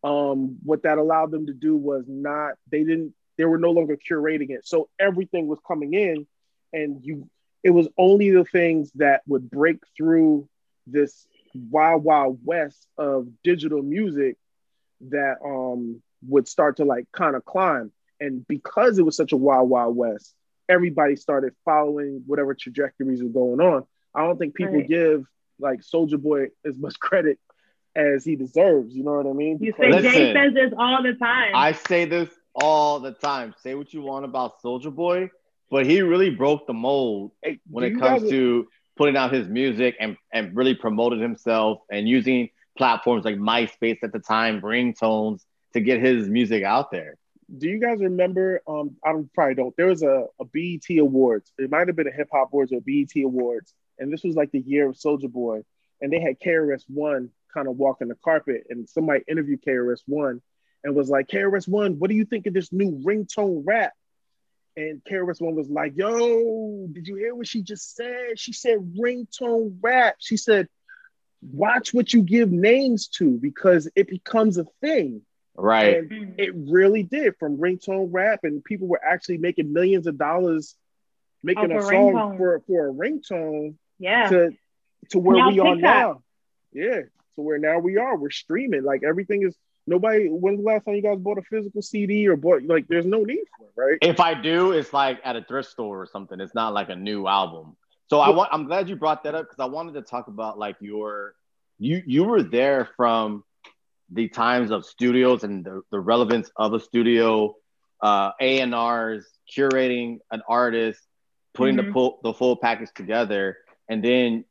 um, 0.04 0.58
what 0.64 0.84
that 0.84 0.98
allowed 0.98 1.32
them 1.32 1.48
to 1.48 1.54
do 1.54 1.76
was 1.76 2.06
not 2.08 2.54
they 2.72 2.84
didn't 2.84 3.14
they 3.38 3.46
were 3.46 3.58
no 3.58 3.72
longer 3.72 3.98
curating 3.98 4.50
it, 4.52 4.66
so 4.68 4.90
everything 5.00 5.48
was 5.48 5.60
coming 5.68 5.94
in, 5.94 6.26
and 6.74 7.04
you 7.04 7.28
it 7.64 7.72
was 7.72 7.88
only 7.98 8.32
the 8.32 8.44
things 8.46 8.92
that 8.96 9.22
would 9.28 9.50
break 9.50 9.78
through 9.98 10.48
this 10.88 11.28
wild 11.70 12.04
wild 12.04 12.40
west 12.44 12.88
of 12.98 13.28
digital 13.44 13.82
music 13.82 14.38
that 15.10 15.36
um 15.46 16.02
would 16.28 16.48
start 16.48 16.78
to 16.78 16.86
like 16.86 17.06
kind 17.12 17.36
of 17.36 17.46
climb. 17.46 17.92
And 18.20 18.46
because 18.48 18.98
it 19.00 19.06
was 19.06 19.16
such 19.16 19.32
a 19.32 19.38
wild 19.38 19.70
wild 19.70 19.96
west 19.96 20.36
everybody 20.70 21.16
started 21.16 21.54
following 21.66 22.24
whatever 22.26 22.54
trajectories 22.54 23.22
were 23.22 23.30
going 23.30 23.60
on. 23.60 23.84
I 24.16 24.22
don't 24.26 24.38
think 24.38 24.56
people 24.56 24.80
Right. 24.80 24.88
give 24.88 25.26
like 25.60 25.82
Soulja 25.82 26.22
Boy 26.22 26.48
as 26.66 26.78
much 26.78 27.00
credit 27.00 27.40
as 27.96 28.24
he 28.24 28.36
deserves 28.36 28.96
you 28.96 29.04
know 29.04 29.14
what 29.14 29.28
i 29.28 29.34
mean 29.34 29.58
You 29.62 29.74
Because- 29.74 30.04
say 30.04 30.12
Jay 30.12 30.34
says 30.34 30.54
this 30.54 30.74
all 30.78 31.04
the 31.04 31.14
time. 31.14 31.52
I 31.56 31.74
say 31.74 32.06
this 32.06 32.30
all 32.54 33.00
the 33.00 33.12
time. 33.14 33.54
Say 33.64 33.76
what 33.76 33.94
you 33.94 34.02
want 34.02 34.26
about 34.26 34.62
Soulja 34.62 34.94
Boy, 34.94 35.30
but 35.70 35.86
he 35.86 36.02
really 36.02 36.30
broke 36.30 36.68
the 36.68 36.74
mold 36.74 37.32
Hey, 37.42 37.60
when 37.70 37.84
it 37.86 37.98
comes 37.98 38.30
to 38.30 38.68
putting 38.98 39.16
out 39.16 39.32
his 39.34 39.48
music 39.48 39.96
and, 40.00 40.18
and 40.34 40.56
really 40.56 40.76
promoted 40.76 41.20
himself 41.22 41.80
and 41.90 42.08
using 42.10 42.50
platforms 42.78 43.24
like 43.26 43.36
MySpace 43.38 44.00
at 44.04 44.12
the 44.12 44.20
time, 44.20 44.62
ringtones 44.62 45.42
to 45.74 45.80
get 45.80 46.02
his 46.02 46.28
music 46.28 46.64
out 46.64 46.92
there. 46.92 47.16
do 47.58 47.68
you 47.70 47.80
guys 47.80 48.00
remember 48.00 48.62
um 48.68 48.96
i 49.06 49.12
don't, 49.12 49.32
probably 49.34 49.56
don't 49.56 49.76
there 49.78 49.88
was 49.88 50.04
a, 50.04 50.26
a 50.40 50.46
bet 50.46 50.98
awards 50.98 51.52
it 51.58 51.70
might 51.70 51.88
have 51.88 51.96
been 51.96 52.08
a 52.08 52.12
hip-hop 52.12 52.50
awards 52.52 52.72
or 52.74 52.82
bet 52.82 53.12
awards 53.24 53.74
and 54.00 54.12
this 54.12 54.24
was 54.24 54.36
like 54.36 54.52
the 54.52 54.60
year 54.60 54.90
of 54.90 54.96
Soulja 54.96 55.30
Boy 55.32 55.62
and 56.02 56.12
they 56.12 56.20
had 56.20 56.40
KRS-One 56.40 57.30
kind 57.54 57.68
of 57.68 57.78
walking 57.78 58.08
the 58.08 58.16
carpet 58.24 58.66
and 58.70 58.88
somebody 58.90 59.24
interviewed 59.28 59.64
KRS-One 59.64 60.42
and 60.84 60.96
was 60.96 61.10
like 61.10 61.28
KRS-One 61.28 62.00
what 62.00 62.10
do 62.10 62.16
you 62.16 62.26
think 62.26 62.48
of 62.48 62.54
this 62.54 62.72
new 62.72 62.92
ringtone 63.06 63.64
rap 63.66 63.94
and 64.78 65.02
KRS-One 65.04 65.56
was 65.56 65.70
like, 65.70 65.94
yo, 65.98 66.88
did 66.92 67.08
you 67.08 67.16
hear 67.18 67.36
what 67.36 67.48
she 67.48 67.62
just 67.62 67.96
said? 67.96 68.40
She 68.40 68.54
said 68.54 68.78
ringtone 68.98 69.78
rap. 69.82 70.16
She 70.20 70.38
said, 70.38 70.70
watch 71.42 71.94
what 71.94 72.14
you 72.14 72.22
give 72.22 72.52
names 72.52 73.08
to 73.10 73.32
because 73.32 73.90
it 73.96 74.08
becomes 74.08 74.58
a 74.58 74.66
thing. 74.82 75.22
Right. 75.56 75.98
And 75.98 76.40
it 76.40 76.54
really 76.56 77.04
did 77.04 77.36
from 77.38 77.58
ringtone 77.58 78.08
rap, 78.12 78.42
and 78.44 78.64
people 78.64 78.88
were 78.88 79.04
actually 79.04 79.38
making 79.38 79.74
millions 79.74 80.08
of 80.08 80.18
dollars 80.18 80.76
making 81.44 81.72
Oh, 81.72 81.78
a 81.78 81.82
for 81.82 81.90
song 81.92 82.14
ringtone. 82.14 82.38
for, 82.38 82.60
for 82.68 82.88
a 82.90 82.94
ringtone 82.94 83.76
yeah. 84.00 84.30
to 84.30 84.52
to 85.10 85.20
where 85.20 85.38
Now 85.38 85.50
we 85.50 85.60
are 85.60 85.76
now. 85.76 86.22
Yeah. 86.72 87.02
So 87.42 87.46
where 87.46 87.58
now 87.58 87.80
we 87.80 87.98
are, 87.98 88.16
we're 88.18 88.30
streaming. 88.30 88.84
Like 88.84 89.02
everything 89.04 89.44
is 89.44 89.56
nobody 89.88 90.28
when's 90.28 90.60
the 90.60 90.64
last 90.64 90.86
time 90.86 90.96
you 90.96 91.02
guys 91.02 91.18
bought 91.18 91.40
a 91.40 91.42
physical 91.42 91.82
CD 91.82 92.28
or 92.28 92.36
bought 92.36 92.64
like 92.64 92.88
there's 92.88 93.06
no 93.06 93.24
need 93.24 93.44
for 93.58 93.66
it, 93.66 93.74
right? 93.76 93.98
If 94.02 94.20
I 94.20 94.40
do, 94.40 94.72
it's 94.74 94.94
like 94.94 95.20
at 95.24 95.36
a 95.36 95.44
thrift 95.44 95.70
store 95.70 96.02
or 96.02 96.06
something. 96.06 96.40
It's 96.40 96.54
not 96.54 96.74
like 96.74 96.90
a 96.90 96.96
new 96.96 97.28
album. 97.28 97.76
So 98.10 98.20
I 98.20 98.30
want 98.30 98.50
I'm 98.52 98.66
glad 98.66 98.90
you 98.90 98.96
brought 98.96 99.24
that 99.24 99.34
up 99.34 99.46
because 99.46 99.60
I 99.60 99.66
wanted 99.66 99.94
to 99.94 100.02
talk 100.04 100.28
about 100.28 100.60
like 100.60 100.76
your 100.82 101.34
you 101.80 102.04
you 102.06 102.26
were 102.26 102.44
there 102.44 102.90
from 102.96 103.44
the 104.12 104.28
times 104.28 104.72
of 104.72 104.86
studios 104.86 105.44
and 105.44 105.66
the, 105.66 105.82
the 105.90 106.00
relevance 106.00 106.52
of 106.56 106.74
a 106.74 106.80
studio 106.80 107.56
uh, 108.02 108.32
A&Rs, 108.42 109.26
curating 109.56 110.20
an 110.32 110.42
artist, 110.48 111.00
putting 111.54 111.78
mm-hmm. 111.78 111.88
the 111.88 111.94
pull, 111.94 112.20
the 112.24 112.34
full 112.34 112.56
package 112.56 112.90
together, 112.94 113.58
and 113.88 114.04
then 114.04 114.44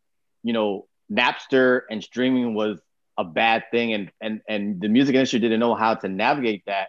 you 0.42 0.52
know 0.52 0.86
Napster 1.10 1.82
and 1.90 2.02
streaming 2.02 2.54
was 2.54 2.80
a 3.18 3.24
bad 3.24 3.64
thing, 3.70 3.92
and 3.92 4.10
and 4.20 4.40
and 4.48 4.80
the 4.80 4.88
music 4.88 5.14
industry 5.14 5.38
didn't 5.38 5.60
know 5.60 5.74
how 5.74 5.94
to 5.94 6.08
navigate 6.08 6.64
that. 6.66 6.88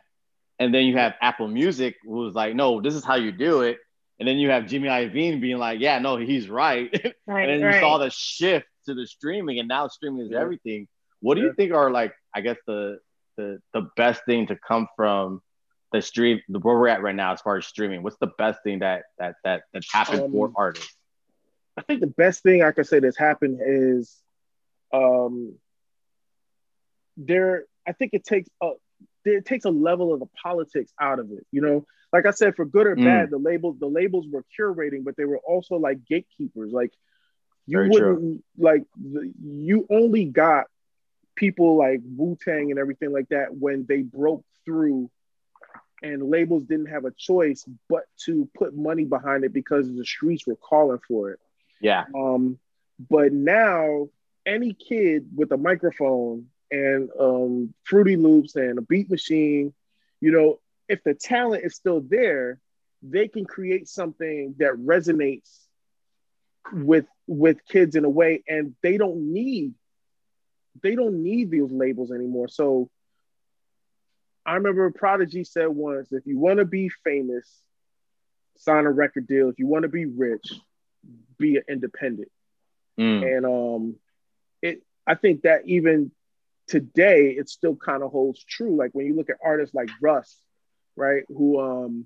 And 0.60 0.74
then 0.74 0.86
you 0.86 0.98
have 0.98 1.16
Apple 1.22 1.48
Music, 1.48 1.96
who 2.04 2.12
was 2.12 2.36
like, 2.36 2.56
"No, 2.56 2.82
this 2.82 2.96
is 2.96 3.04
how 3.04 3.16
you 3.16 3.32
do 3.32 3.62
it." 3.62 3.78
And 4.20 4.28
then 4.28 4.38
you 4.38 4.52
have 4.52 4.68
Jimmy 4.68 4.88
Iovine 4.88 5.42
being 5.42 5.58
like, 5.58 5.80
"Yeah, 5.80 6.00
no, 6.00 6.18
he's 6.18 6.50
right." 6.50 6.90
right 7.28 7.50
and 7.50 7.62
then 7.62 7.68
right. 7.68 7.76
you 7.76 7.82
saw 7.82 7.98
the 7.98 8.10
shift 8.12 8.68
to 8.86 8.94
the 8.94 9.08
streaming, 9.08 9.60
and 9.60 9.68
now 9.68 9.88
streaming 9.88 10.26
is 10.26 10.32
yeah. 10.32 10.40
everything. 10.40 10.88
What 11.20 11.36
do 11.36 11.42
yeah. 11.42 11.48
you 11.48 11.54
think 11.54 11.74
are 11.74 11.92
like, 11.92 12.14
I 12.34 12.42
guess 12.42 12.58
the 12.68 13.00
the 13.38 13.60
the 13.74 13.90
best 13.96 14.24
thing 14.26 14.48
to 14.48 14.56
come 14.56 14.88
from 14.96 15.42
the 15.92 16.02
stream, 16.02 16.42
the 16.48 16.60
where 16.60 16.76
we're 16.76 16.88
at 16.88 17.02
right 17.02 17.16
now 17.16 17.34
as 17.34 17.42
far 17.42 17.58
as 17.58 17.66
streaming? 17.66 18.04
What's 18.04 18.18
the 18.18 18.32
best 18.38 18.60
thing 18.64 18.80
that 18.80 19.04
that 19.18 19.36
that 19.44 19.64
that's 19.74 19.92
happened 19.92 20.22
um, 20.22 20.32
for 20.32 20.52
artists? 20.56 20.96
I 21.78 21.82
think 21.82 22.02
the 22.02 22.08
best 22.08 22.44
thing 22.44 22.64
I 22.64 22.72
could 22.72 22.88
say 22.88 23.00
that's 23.00 23.18
happened 23.18 23.60
is, 23.66 24.16
um, 24.94 25.56
there. 27.18 27.66
I 27.88 27.94
think 27.94 28.14
it 28.14 28.24
takes 28.26 28.50
a 28.62 28.72
it 29.26 29.46
takes 29.46 29.66
a 29.66 29.70
level 29.70 30.14
of 30.14 30.20
the 30.20 30.30
politics 30.42 30.92
out 31.00 31.20
of 31.20 31.32
it. 31.32 31.46
You 31.52 31.62
know, 31.62 31.86
like 32.14 32.26
I 32.26 32.32
said, 32.32 32.56
for 32.56 32.66
good 32.66 32.88
or 32.88 32.96
mm. 32.96 33.04
bad, 33.04 33.30
the 33.30 33.38
labels 33.38 33.78
the 33.80 33.88
labels 33.88 34.26
were 34.30 34.46
curating, 34.58 35.04
but 35.04 35.16
they 35.16 35.26
were 35.26 35.40
also 35.40 35.76
like 35.76 36.06
gatekeepers. 36.06 36.72
Like 36.72 36.92
you 37.66 37.78
Very 37.78 37.90
wouldn't 37.90 38.20
true. 38.20 38.44
like 38.58 38.84
the, 38.96 39.32
you 39.42 39.88
only 39.90 40.26
got 40.26 40.66
people 41.36 41.78
like 41.78 42.02
Wu 42.04 42.38
Tang 42.44 42.72
and 42.72 42.80
everything 42.80 43.12
like 43.12 43.30
that 43.30 43.56
when 43.56 43.86
they 43.88 44.02
broke 44.02 44.44
through 44.66 45.10
and 46.04 46.30
labels 46.30 46.64
didn't 46.64 46.88
have 46.88 47.06
a 47.06 47.12
choice 47.12 47.66
but 47.88 48.04
to 48.26 48.50
put 48.58 48.76
money 48.76 49.06
behind 49.06 49.44
it 49.44 49.54
because 49.54 49.88
the 49.88 50.06
streets 50.06 50.46
were 50.46 50.56
calling 50.56 51.00
for 51.08 51.32
it. 51.32 51.40
Yeah. 51.82 52.06
Um, 52.16 52.60
but 53.10 53.34
now 53.34 54.10
any 54.46 54.74
kid 54.74 55.28
with 55.36 55.52
a 55.52 55.58
microphone 55.58 56.48
and 56.70 57.10
um, 57.20 57.74
Fruity 57.84 58.16
Loops 58.16 58.56
and 58.56 58.78
a 58.78 58.82
beat 58.82 59.10
machine, 59.10 59.74
you 60.22 60.32
know, 60.32 60.60
if 60.88 61.04
the 61.04 61.14
talent 61.14 61.66
is 61.66 61.76
still 61.76 62.02
there, 62.02 62.60
they 63.02 63.28
can 63.28 63.46
create 63.46 63.88
something 63.88 64.56
that 64.60 64.74
resonates 64.74 65.60
with 66.72 67.06
with 67.28 67.66
kids 67.68 67.96
in 67.96 68.06
a 68.06 68.10
way, 68.10 68.44
and 68.48 68.76
they 68.84 68.98
don't 68.98 69.34
need 69.34 69.74
they 70.84 70.96
don't 70.96 71.24
need 71.24 71.50
these 71.50 71.72
labels 71.72 72.12
anymore. 72.12 72.48
So 72.48 72.90
I 74.46 74.56
remember 74.56 74.90
Prodigy 74.92 75.44
said 75.44 75.68
once, 75.68 76.12
if 76.12 76.26
you 76.26 76.38
want 76.38 76.60
to 76.60 76.66
be 76.66 76.90
famous, 77.04 77.48
sign 78.58 78.86
a 78.86 78.92
record 78.92 79.28
deal. 79.28 79.50
If 79.50 79.60
you 79.60 79.68
want 79.68 79.84
to 79.84 79.90
be 79.90 80.06
rich, 80.06 80.54
be 81.38 81.58
an 81.58 81.64
independent. 81.70 82.32
Mm. 83.00 83.38
And 83.38 83.46
um 83.46 83.96
it 84.62 84.84
I 85.08 85.16
think 85.16 85.44
that 85.44 85.62
even 85.66 86.12
today 86.68 87.32
it 87.32 87.50
still 87.50 87.76
kind 87.76 88.04
of 88.04 88.12
holds 88.12 88.44
true. 88.44 88.76
Like 88.76 88.92
when 88.94 89.06
you 89.06 89.16
look 89.16 89.30
at 89.30 89.38
artists 89.44 89.76
like 89.76 89.90
Russ, 90.02 90.38
right, 90.96 91.24
who 91.28 91.60
um 91.60 92.06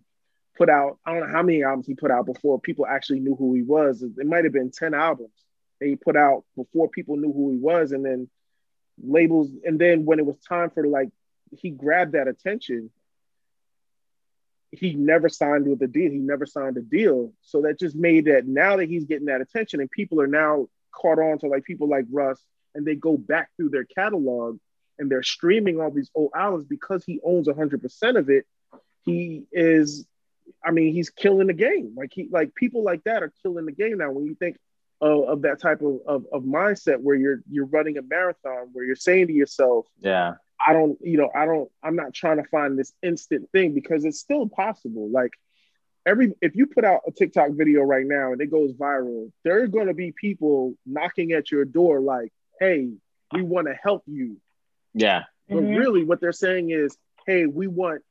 put 0.58 0.70
out 0.70 1.00
I 1.06 1.12
don't 1.12 1.28
know 1.28 1.34
how 1.34 1.44
many 1.44 1.64
albums 1.64 1.88
he 1.88 1.96
put 1.96 2.12
out 2.12 2.26
before 2.26 2.60
people 2.60 2.86
actually 2.86 3.20
knew 3.20 3.36
who 3.36 3.54
he 3.54 3.62
was. 3.62 4.02
It 4.02 4.26
might 4.26 4.46
have 4.46 4.54
been 4.54 4.72
10 4.72 4.94
albums 4.94 5.34
that 5.80 5.88
he 5.88 5.96
put 5.96 6.16
out 6.16 6.46
before 6.56 6.90
people 6.90 7.18
knew 7.18 7.34
who 7.34 7.52
he 7.52 7.58
was. 7.58 7.92
And 7.92 8.06
then 8.06 8.30
labels, 9.02 9.52
and 9.64 9.80
then 9.80 10.06
when 10.06 10.20
it 10.20 10.26
was 10.26 10.38
time 10.40 10.70
for 10.70 10.88
like 10.88 11.10
he 11.52 11.70
grabbed 11.70 12.14
that 12.14 12.28
attention, 12.28 12.90
he 14.80 14.94
never 14.94 15.30
signed 15.30 15.68
with 15.68 15.82
a 15.82 15.88
deal. 15.88 16.12
He 16.12 16.18
never 16.18 16.46
signed 16.46 16.78
a 16.78 16.82
deal. 16.82 17.34
So 17.42 17.62
that 17.62 17.80
just 17.80 17.96
made 17.96 18.26
that 18.26 18.48
now 18.48 18.78
that 18.78 18.90
he's 18.90 19.06
getting 19.06 19.28
that 19.28 19.42
attention 19.42 19.80
and 19.80 19.90
people 19.90 20.22
are 20.22 20.28
now 20.28 20.68
caught 20.92 21.20
on 21.20 21.40
to 21.40 21.48
like 21.48 21.64
people 21.64 21.90
like 21.90 22.06
Russ 22.12 22.42
and 22.74 22.86
they 22.86 22.96
go 22.96 23.18
back 23.18 23.50
through 23.58 23.70
their 23.70 23.86
catalog 23.86 24.58
and 24.98 25.12
they're 25.12 25.24
streaming 25.24 25.80
all 25.80 25.92
these 25.92 26.10
old 26.16 26.32
albums 26.36 26.66
because 26.68 27.04
he 27.06 27.20
owns 27.24 27.48
100% 27.48 28.18
of 28.18 28.30
it. 28.30 28.46
He 29.04 29.44
is, 29.52 30.06
I 30.64 30.72
mean, 30.72 30.94
he's 30.94 31.10
killing 31.10 31.48
the 31.48 31.54
game. 31.54 31.94
Like 31.96 32.12
he, 32.14 32.28
like 32.32 32.56
people 32.56 32.84
like 32.84 33.04
that 33.04 33.24
are 33.24 33.34
killing 33.44 33.66
the 33.66 33.72
game 33.72 33.98
now. 33.98 34.12
When 34.12 34.26
you 34.26 34.36
think 34.36 34.58
of, 35.02 35.26
of 35.26 35.42
that 35.44 35.62
type 35.62 35.82
of, 35.82 36.00
of, 36.08 36.26
of 36.32 36.44
mindset 36.44 37.00
where 37.00 37.16
you're 37.16 37.42
you're 37.50 37.66
running 37.66 37.98
a 37.98 38.02
marathon, 38.02 38.70
where 38.72 38.86
you're 38.86 38.96
saying 38.96 39.28
to 39.28 39.34
yourself, 39.34 39.86
yeah, 40.02 40.36
I 40.65 40.74
don't, 40.74 40.98
you 41.02 41.18
know, 41.18 41.30
I 41.36 41.46
don't, 41.46 41.70
I'm 41.84 41.96
not 41.96 42.13
trying 42.13 42.38
to 42.38 42.48
find 42.50 42.78
this 42.78 42.94
instant 43.04 43.50
thing 43.52 43.74
because 43.74 44.06
it's 44.06 44.20
still 44.20 44.48
possible. 44.48 45.10
Like 45.12 45.32
every, 46.06 46.34
if 46.41 46.56
you 46.56 46.68
put 46.68 46.86
out 46.86 47.02
a 47.08 47.12
TikTok 47.12 47.52
video 47.52 47.82
right 47.82 48.06
now 48.06 48.32
and 48.32 48.41
it 48.41 48.52
goes 48.52 48.74
viral, 48.74 49.32
there 49.44 49.62
are 49.62 49.68
going 49.68 49.88
to 49.88 49.94
be 49.94 50.13
people 50.20 50.74
knocking 50.86 51.34
at 51.34 51.52
your 51.52 51.65
door 51.65 52.00
like, 52.00 52.32
hey, 52.60 52.89
we 53.34 53.41
want 53.41 53.68
to 53.68 53.74
help 53.74 54.04
you. 54.06 54.38
Yeah. 54.94 55.24
But 55.50 55.58
mm-hmm. 55.58 55.76
really 55.76 56.04
what 56.04 56.22
they're 56.22 56.32
saying 56.32 56.72
is, 56.72 56.98
hey, 57.26 57.46
we 57.46 57.68
want 57.68 58.02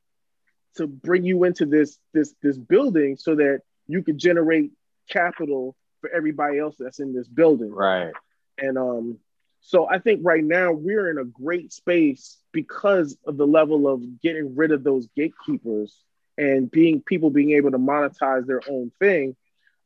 to 0.77 0.87
bring 0.87 1.23
you 1.23 1.45
into 1.45 1.65
this, 1.65 1.97
this, 2.13 2.35
this 2.41 2.57
building 2.57 3.17
so 3.17 3.35
that 3.35 3.61
you 3.87 4.03
could 4.03 4.17
generate 4.17 4.71
capital 5.09 5.75
for 6.01 6.09
everybody 6.09 6.59
else 6.59 6.75
that's 6.77 6.99
in 6.99 7.13
this 7.13 7.27
building. 7.27 7.71
Right. 7.71 8.13
And 8.57 8.77
um, 8.77 9.19
so 9.67 9.89
I 9.89 9.97
think 9.97 10.21
right 10.23 10.43
now 10.43 10.73
we're 10.73 11.09
in 11.09 11.17
a 11.17 11.25
great 11.25 11.73
space 11.73 12.37
because 12.51 13.17
of 13.25 13.35
the 13.35 13.47
level 13.47 13.87
of 13.87 14.21
getting 14.21 14.55
rid 14.55 14.71
of 14.71 14.83
those 14.83 15.07
gatekeepers 15.15 15.99
and 16.37 16.69
being 16.69 17.01
people 17.01 17.31
being 17.31 17.53
able 17.53 17.71
to 17.71 17.79
monetize 17.79 18.45
their 18.45 18.61
own 18.69 18.91
thing. 18.99 19.35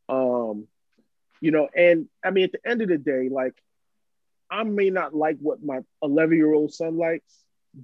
Um, 0.09 0.67
you 1.39 1.51
know, 1.51 1.69
and 1.73 2.07
I 2.21 2.31
mean, 2.31 2.43
at 2.43 2.51
the 2.51 2.69
end 2.69 2.81
of 2.81 2.89
the 2.89 2.97
day, 2.97 3.29
like 3.29 3.53
I 4.51 4.63
may 4.63 4.89
not 4.89 5.15
like 5.15 5.37
what 5.39 5.63
my 5.63 5.79
11 6.03 6.35
year 6.35 6.53
old 6.53 6.73
son 6.73 6.97
likes, 6.97 7.33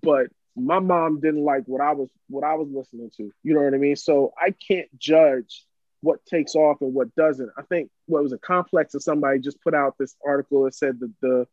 but 0.04 0.28
my 0.54 0.80
mom 0.80 1.22
didn't 1.22 1.46
like 1.46 1.64
what 1.66 1.80
I 1.80 1.94
was 1.94 2.10
what 2.28 2.44
I 2.44 2.56
was 2.56 2.68
listening 2.74 3.10
to. 3.16 3.32
You 3.42 3.54
know 3.54 3.62
what 3.62 3.74
I 3.74 3.78
mean? 3.78 3.96
So 3.96 4.34
I 4.38 4.54
can't 4.68 4.90
judge 4.98 5.64
what 6.02 6.26
takes 6.26 6.56
off 6.56 6.82
and 6.82 6.94
what 6.94 7.16
doesn't. 7.16 7.52
I 7.58 7.62
think 7.62 7.90
what 8.06 8.22
was 8.22 8.34
a 8.34 8.38
complex 8.38 8.96
of 8.96 9.02
somebody 9.02 9.40
just 9.40 9.62
put 9.62 9.74
out 9.74 9.96
this 9.98 10.18
article 10.26 10.66
that 10.66 10.76
said 10.76 11.00
that 11.00 11.14
the 11.22 11.48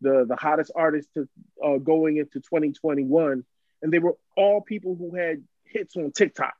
the 0.00 0.24
the 0.28 0.36
hottest 0.36 0.72
artists 0.74 1.10
to, 1.14 1.28
uh, 1.64 1.78
going 1.78 2.18
into 2.18 2.40
2021, 2.40 3.44
and 3.82 3.92
they 3.92 3.98
were 3.98 4.16
all 4.36 4.60
people 4.60 4.94
who 4.94 5.14
had 5.14 5.42
hits 5.64 5.96
on 5.96 6.12
TikTok. 6.12 6.54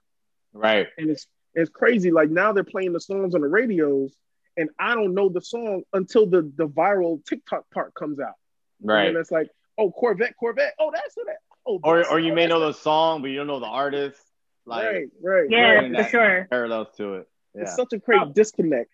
Right. 0.53 0.87
And 0.97 1.11
it's 1.11 1.27
it's 1.55 1.71
crazy. 1.71 2.11
Like 2.11 2.31
now 2.31 2.53
they're 2.53 2.65
playing 2.65 2.93
the 2.93 3.01
songs 3.01 3.35
on 3.35 3.41
the 3.41 3.49
radios, 3.49 4.15
and 4.57 4.71
I 4.79 4.95
don't 4.95 5.15
know 5.15 5.29
the 5.29 5.41
song 5.41 5.83
until 5.93 6.27
the 6.27 6.51
the 6.57 6.69
viral 6.69 7.25
TikTok 7.25 7.65
part 7.73 7.95
comes 7.95 8.21
out. 8.21 8.35
Right. 8.83 9.09
And 9.09 9.17
it's 9.17 9.31
like, 9.31 9.49
oh 9.79 9.91
Corvette, 9.91 10.35
Corvette. 10.39 10.75
Oh, 10.79 10.91
that's 10.93 11.15
who 11.15 11.25
that. 11.27 11.39
Oh, 11.67 11.81
or 11.83 12.09
or 12.09 12.19
you 12.21 12.33
may 12.33 12.47
know 12.47 12.61
the 12.61 12.73
song, 12.73 13.23
but 13.23 13.29
you 13.29 13.39
don't 13.39 13.47
know 13.47 13.61
the 13.61 13.67
artist. 13.67 14.21
Like, 14.67 14.85
right, 14.85 15.07
right. 15.23 15.47
Yeah, 15.49 16.03
for 16.03 16.09
sure. 16.09 16.47
Parallels 16.51 16.89
to 16.97 17.15
it. 17.15 17.29
Yeah. 17.55 17.63
It's 17.63 17.77
such 17.77 17.93
a 17.93 17.99
great 17.99 18.21
oh. 18.23 18.33
disconnect. 18.33 18.91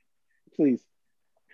Please. 0.55 0.83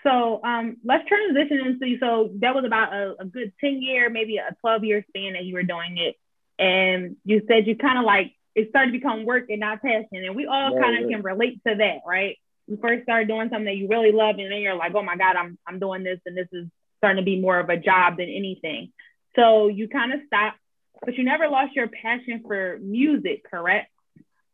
So 0.03 0.41
um, 0.45 0.77
let's 0.85 1.09
transition 1.09 1.61
into 1.61 1.99
so 1.99 2.31
that 2.41 2.55
was 2.55 2.65
about 2.65 2.93
a, 2.93 3.17
a, 3.21 3.25
good 3.25 3.53
10 3.61 3.83
year, 3.83 4.09
maybe 4.11 4.37
a 4.37 4.55
12 4.61 4.85
year 4.85 5.05
span 5.09 5.33
that 5.33 5.45
you 5.45 5.55
were 5.55 5.63
doing 5.63 5.99
it. 5.99 6.17
And 6.59 7.17
you 7.25 7.43
said 7.49 7.67
you 7.67 7.77
kind 7.77 7.99
of 7.99 8.05
like 8.05 8.33
it 8.55 8.71
started 8.71 8.93
to 8.93 8.99
become 8.99 9.25
work 9.25 9.47
and 9.49 9.61
not 9.61 9.83
passion. 9.83 10.25
And 10.25 10.37
we 10.37 10.47
all 10.47 10.75
right, 10.75 10.83
kind 10.83 10.99
of 10.99 11.05
right. 11.05 11.15
can 11.15 11.23
relate 11.23 11.63
to 11.67 11.75
that, 11.77 11.99
right? 12.07 12.37
You 12.67 12.79
first 12.81 13.05
started 13.05 13.29
doing 13.29 13.49
something 13.49 13.65
that 13.65 13.77
you 13.77 13.89
really 13.89 14.13
love, 14.13 14.37
and 14.39 14.51
then 14.53 14.61
you're 14.61 14.75
like, 14.75 14.95
oh 14.95 15.03
my 15.03 15.17
God, 15.17 15.37
I'm 15.37 15.59
I'm 15.67 15.79
doing 15.79 16.05
this, 16.05 16.21
and 16.27 16.37
this 16.37 16.49
is 16.53 16.67
starting 16.99 17.23
to 17.23 17.25
be 17.25 17.41
more 17.41 17.59
of 17.59 17.69
a 17.69 17.77
job 17.77 18.19
than 18.19 18.29
anything. 18.29 18.93
So 19.37 19.69
you 19.69 19.89
kind 19.89 20.13
of 20.13 20.21
stopped, 20.27 20.59
but 21.05 21.17
you 21.17 21.25
never 21.25 21.49
lost 21.49 21.75
your 21.75 21.89
passion 21.89 22.43
for 22.47 22.79
music, 22.83 23.43
correct? 23.49 23.91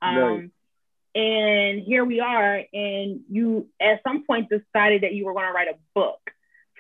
Um, 0.02 0.16
right 0.16 0.50
and 1.14 1.81
here 1.81 2.05
we 2.05 2.20
are 2.20 2.62
and 2.72 3.20
you 3.31 3.68
at 3.81 4.03
some 4.03 4.24
point 4.24 4.48
decided 4.48 5.03
that 5.03 5.14
you 5.14 5.24
were 5.24 5.33
going 5.33 5.46
to 5.46 5.53
write 5.53 5.68
a 5.68 5.77
book. 5.94 6.18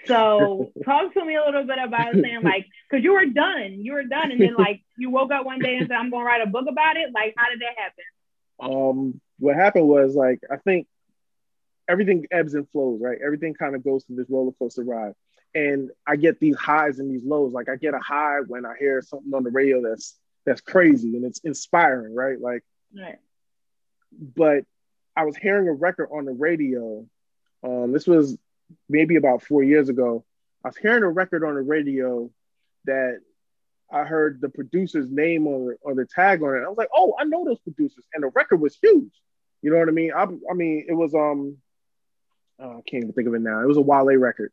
So 0.06 0.72
talk 0.84 1.14
to 1.14 1.24
me 1.24 1.36
a 1.36 1.44
little 1.44 1.64
bit 1.64 1.78
about 1.82 2.14
saying 2.14 2.42
like 2.42 2.66
because 2.90 3.04
you 3.04 3.12
were 3.12 3.26
done 3.26 3.78
you 3.80 3.92
were 3.92 4.04
done. 4.04 4.32
And 4.32 4.40
then 4.40 4.54
like 4.56 4.82
you 4.96 5.10
woke 5.10 5.30
up 5.30 5.46
one 5.46 5.60
day 5.60 5.76
and 5.76 5.86
said 5.86 5.96
i'm 5.96 6.10
going 6.10 6.22
to 6.22 6.26
write 6.26 6.42
a 6.42 6.50
book 6.50 6.66
about 6.68 6.96
it. 6.96 7.10
Like 7.14 7.34
how 7.36 7.48
did 7.50 7.60
that 7.60 7.78
happen? 7.78 8.04
Um 8.60 9.20
what 9.38 9.56
happened 9.56 9.88
was 9.88 10.14
like 10.14 10.40
i 10.50 10.56
think 10.56 10.86
everything 11.88 12.26
ebbs 12.30 12.54
and 12.54 12.68
flows 12.70 13.00
right? 13.00 13.18
Everything 13.24 13.54
kind 13.54 13.76
of 13.76 13.84
goes 13.84 14.04
through 14.04 14.16
this 14.16 14.30
roller 14.30 14.52
coaster 14.58 14.82
ride. 14.82 15.12
And 15.54 15.90
i 16.08 16.16
get 16.16 16.40
these 16.40 16.56
highs 16.56 16.98
and 16.98 17.08
these 17.08 17.24
lows. 17.24 17.52
Like 17.52 17.68
i 17.68 17.76
get 17.76 17.94
a 17.94 18.00
high 18.00 18.40
when 18.48 18.66
i 18.66 18.74
hear 18.80 19.00
something 19.00 19.32
on 19.32 19.44
the 19.44 19.50
radio 19.50 19.80
that's 19.80 20.18
that's 20.44 20.60
crazy 20.60 21.16
and 21.16 21.24
it's 21.24 21.38
inspiring 21.44 22.16
right? 22.16 22.40
Like 22.40 22.64
right 22.98 23.18
but 24.18 24.64
I 25.16 25.24
was 25.24 25.36
hearing 25.36 25.68
a 25.68 25.72
record 25.72 26.08
on 26.12 26.24
the 26.24 26.32
radio. 26.32 27.06
Um, 27.62 27.92
this 27.92 28.06
was 28.06 28.36
maybe 28.88 29.16
about 29.16 29.42
four 29.42 29.62
years 29.62 29.88
ago. 29.88 30.24
I 30.64 30.68
was 30.68 30.76
hearing 30.76 31.02
a 31.02 31.08
record 31.08 31.44
on 31.44 31.54
the 31.54 31.62
radio 31.62 32.30
that 32.84 33.20
I 33.90 34.04
heard 34.04 34.40
the 34.40 34.48
producer's 34.48 35.10
name 35.10 35.46
on 35.46 35.76
on 35.86 35.96
the 35.96 36.06
tag 36.06 36.42
on 36.42 36.56
it. 36.56 36.64
I 36.64 36.68
was 36.68 36.78
like, 36.78 36.88
oh, 36.94 37.14
I 37.18 37.24
know 37.24 37.44
those 37.44 37.60
producers, 37.60 38.04
and 38.12 38.24
the 38.24 38.28
record 38.28 38.60
was 38.60 38.76
huge. 38.80 39.12
You 39.62 39.70
know 39.70 39.78
what 39.78 39.88
I 39.88 39.92
mean? 39.92 40.12
I, 40.12 40.24
I 40.24 40.54
mean, 40.54 40.86
it 40.88 40.94
was 40.94 41.14
um, 41.14 41.58
oh, 42.58 42.78
I 42.78 42.90
can't 42.90 43.04
even 43.04 43.12
think 43.12 43.28
of 43.28 43.34
it 43.34 43.42
now. 43.42 43.60
It 43.60 43.68
was 43.68 43.76
a 43.76 43.82
Wale 43.82 44.16
record, 44.16 44.52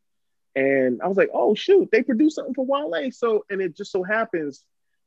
and 0.56 1.02
I 1.02 1.08
was 1.08 1.17
like, 1.17 1.30
oh 1.34 1.56
shoot, 1.56 1.89
they 1.91 2.04
produced 2.04 2.36
something 2.36 2.54
for 2.54 2.65
Wale. 2.65 3.12
So, 3.12 3.45
and 3.50 3.62
it 3.62 3.76
just 3.76 3.91
so 3.91 4.04
happens 4.04 4.63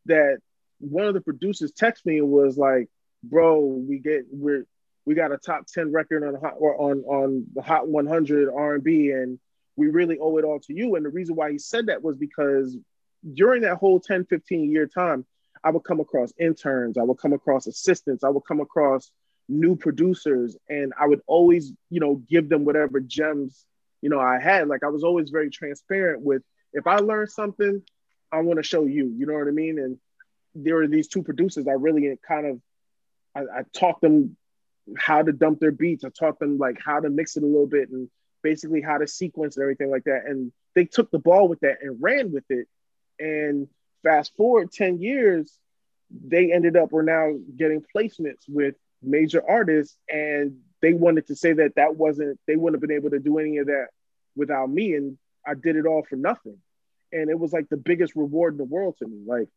that 0.07 0.39
one 0.79 1.07
of 1.07 1.15
the 1.15 1.21
producers 1.21 1.73
texted 1.73 2.07
me 2.07 2.19
and 2.19 2.29
was 2.29 2.59
like, 2.59 2.89
bro, 3.31 3.61
we 3.61 3.99
get 3.99 4.27
we're 4.31 4.67
we 5.07 5.15
got 5.15 5.33
a 5.33 5.39
top 5.39 5.67
10 5.67 5.93
record 5.93 6.25
on 6.25 6.35
hot 6.41 6.55
on 6.61 7.01
on 7.05 7.47
the 7.55 7.63
hot 7.63 7.89
100 7.89 8.49
R&B 8.49 9.11
and 9.11 9.39
we 9.77 9.89
really 9.89 10.19
owe 10.19 10.39
it 10.39 10.45
all 10.45 10.61
to 10.61 10.75
you. 10.75 10.95
And 10.95 11.05
the 11.05 11.11
reason 11.11 11.35
why 11.35 11.51
he 11.51 11.59
said 11.59 11.87
that 11.87 12.03
was 12.03 12.17
because 12.17 12.77
during 13.35 13.63
that 13.63 13.77
whole 13.77 14.01
10 14.01 14.27
15 14.27 14.71
year 14.71 14.87
time 14.87 15.27
I 15.63 15.71
would 15.71 15.85
come 15.85 16.01
across 16.01 16.33
interns 16.39 16.99
I 16.99 17.03
would 17.03 17.19
come 17.19 17.33
across 17.33 17.67
assistants 17.67 18.25
I 18.25 18.29
would 18.29 18.45
come 18.47 18.61
across 18.61 19.11
new 19.49 19.77
producers 19.77 20.57
and 20.69 20.93
I 20.99 21.07
would 21.07 21.21
always 21.27 21.73
you 21.91 22.01
know 22.01 22.17
give 22.17 22.49
them 22.49 22.65
whatever 22.65 23.01
gems 23.01 23.65
you 24.01 24.11
know 24.11 24.21
I 24.21 24.39
had. 24.39 24.69
Like 24.69 24.85
I 24.85 24.89
was 24.89 25.05
always 25.05 25.31
very 25.31 25.51
transparent 25.51 26.23
with 26.23 26.43
if 26.73 26.87
I 26.87 26.97
learned 26.97 27.31
something 27.31 27.83
I 28.33 28.41
want 28.41 28.59
to 28.59 28.63
show 28.63 28.85
you 28.85 29.13
you 29.17 29.27
know 29.27 29.35
what 29.35 29.49
I 29.49 29.53
mean? 29.53 29.79
And 29.79 29.99
there 30.55 30.79
are 30.83 30.89
these 30.89 31.09
two 31.09 31.23
producers 31.23 31.67
I 31.67 31.73
really 31.73 32.17
kind 32.27 32.47
of 32.47 32.61
I, 33.35 33.41
I 33.41 33.63
taught 33.73 34.01
them 34.01 34.37
how 34.97 35.23
to 35.23 35.33
dump 35.33 35.61
their 35.61 35.73
beats. 35.73 36.05
I 36.05 36.11
taught 36.11 36.39
them 36.39 36.59
like 36.59 36.79
how 36.85 37.01
to 37.01 37.11
mix 37.11 37.37
it 37.37 37.43
a 37.43 37.47
little 37.47 37.67
bit 37.67 37.91
and 37.91 38.09
basically 38.43 38.83
how 38.83 38.99
to 38.99 39.07
sequence 39.07 39.57
and 39.57 39.63
everything 39.63 39.91
like 39.91 40.05
that. 40.05 40.23
And 40.27 40.53
they 40.75 40.85
took 40.85 41.11
the 41.11 41.19
ball 41.19 41.49
with 41.49 41.61
that 41.61 41.79
and 41.83 42.03
ran 42.03 42.33
with 42.33 42.45
it. 42.51 42.69
And 43.19 43.69
fast 44.03 44.37
forward 44.37 44.73
10 44.73 45.01
years, 45.01 45.59
they 46.11 46.53
ended 46.53 46.77
up, 46.77 46.93
we're 46.93 47.03
now 47.03 47.33
getting 47.57 47.83
placements 47.95 48.45
with 48.49 48.75
major 49.03 49.43
artists. 49.49 49.97
And 50.09 50.59
they 50.83 50.93
wanted 50.93 51.29
to 51.29 51.37
say 51.37 51.55
that 51.55 51.77
that 51.77 51.97
wasn't, 51.97 52.39
they 52.47 52.57
wouldn't 52.57 52.81
have 52.81 52.87
been 52.87 52.97
able 52.97 53.11
to 53.11 53.19
do 53.19 53.39
any 53.39 53.59
of 53.59 53.67
that 53.67 53.89
without 54.37 54.69
me. 54.69 54.95
And 54.95 55.17
I 55.47 55.55
did 55.55 55.77
it 55.77 55.87
all 55.87 56.05
for 56.09 56.17
nothing. 56.17 56.59
And 57.13 57.31
it 57.31 57.39
was 57.39 57.53
like 57.53 57.69
the 57.69 57.77
biggest 57.77 58.15
reward 58.17 58.55
in 58.55 58.59
the 58.59 58.65
world 58.65 58.97
to 58.99 59.07
me. 59.07 59.23
Like 59.25 59.49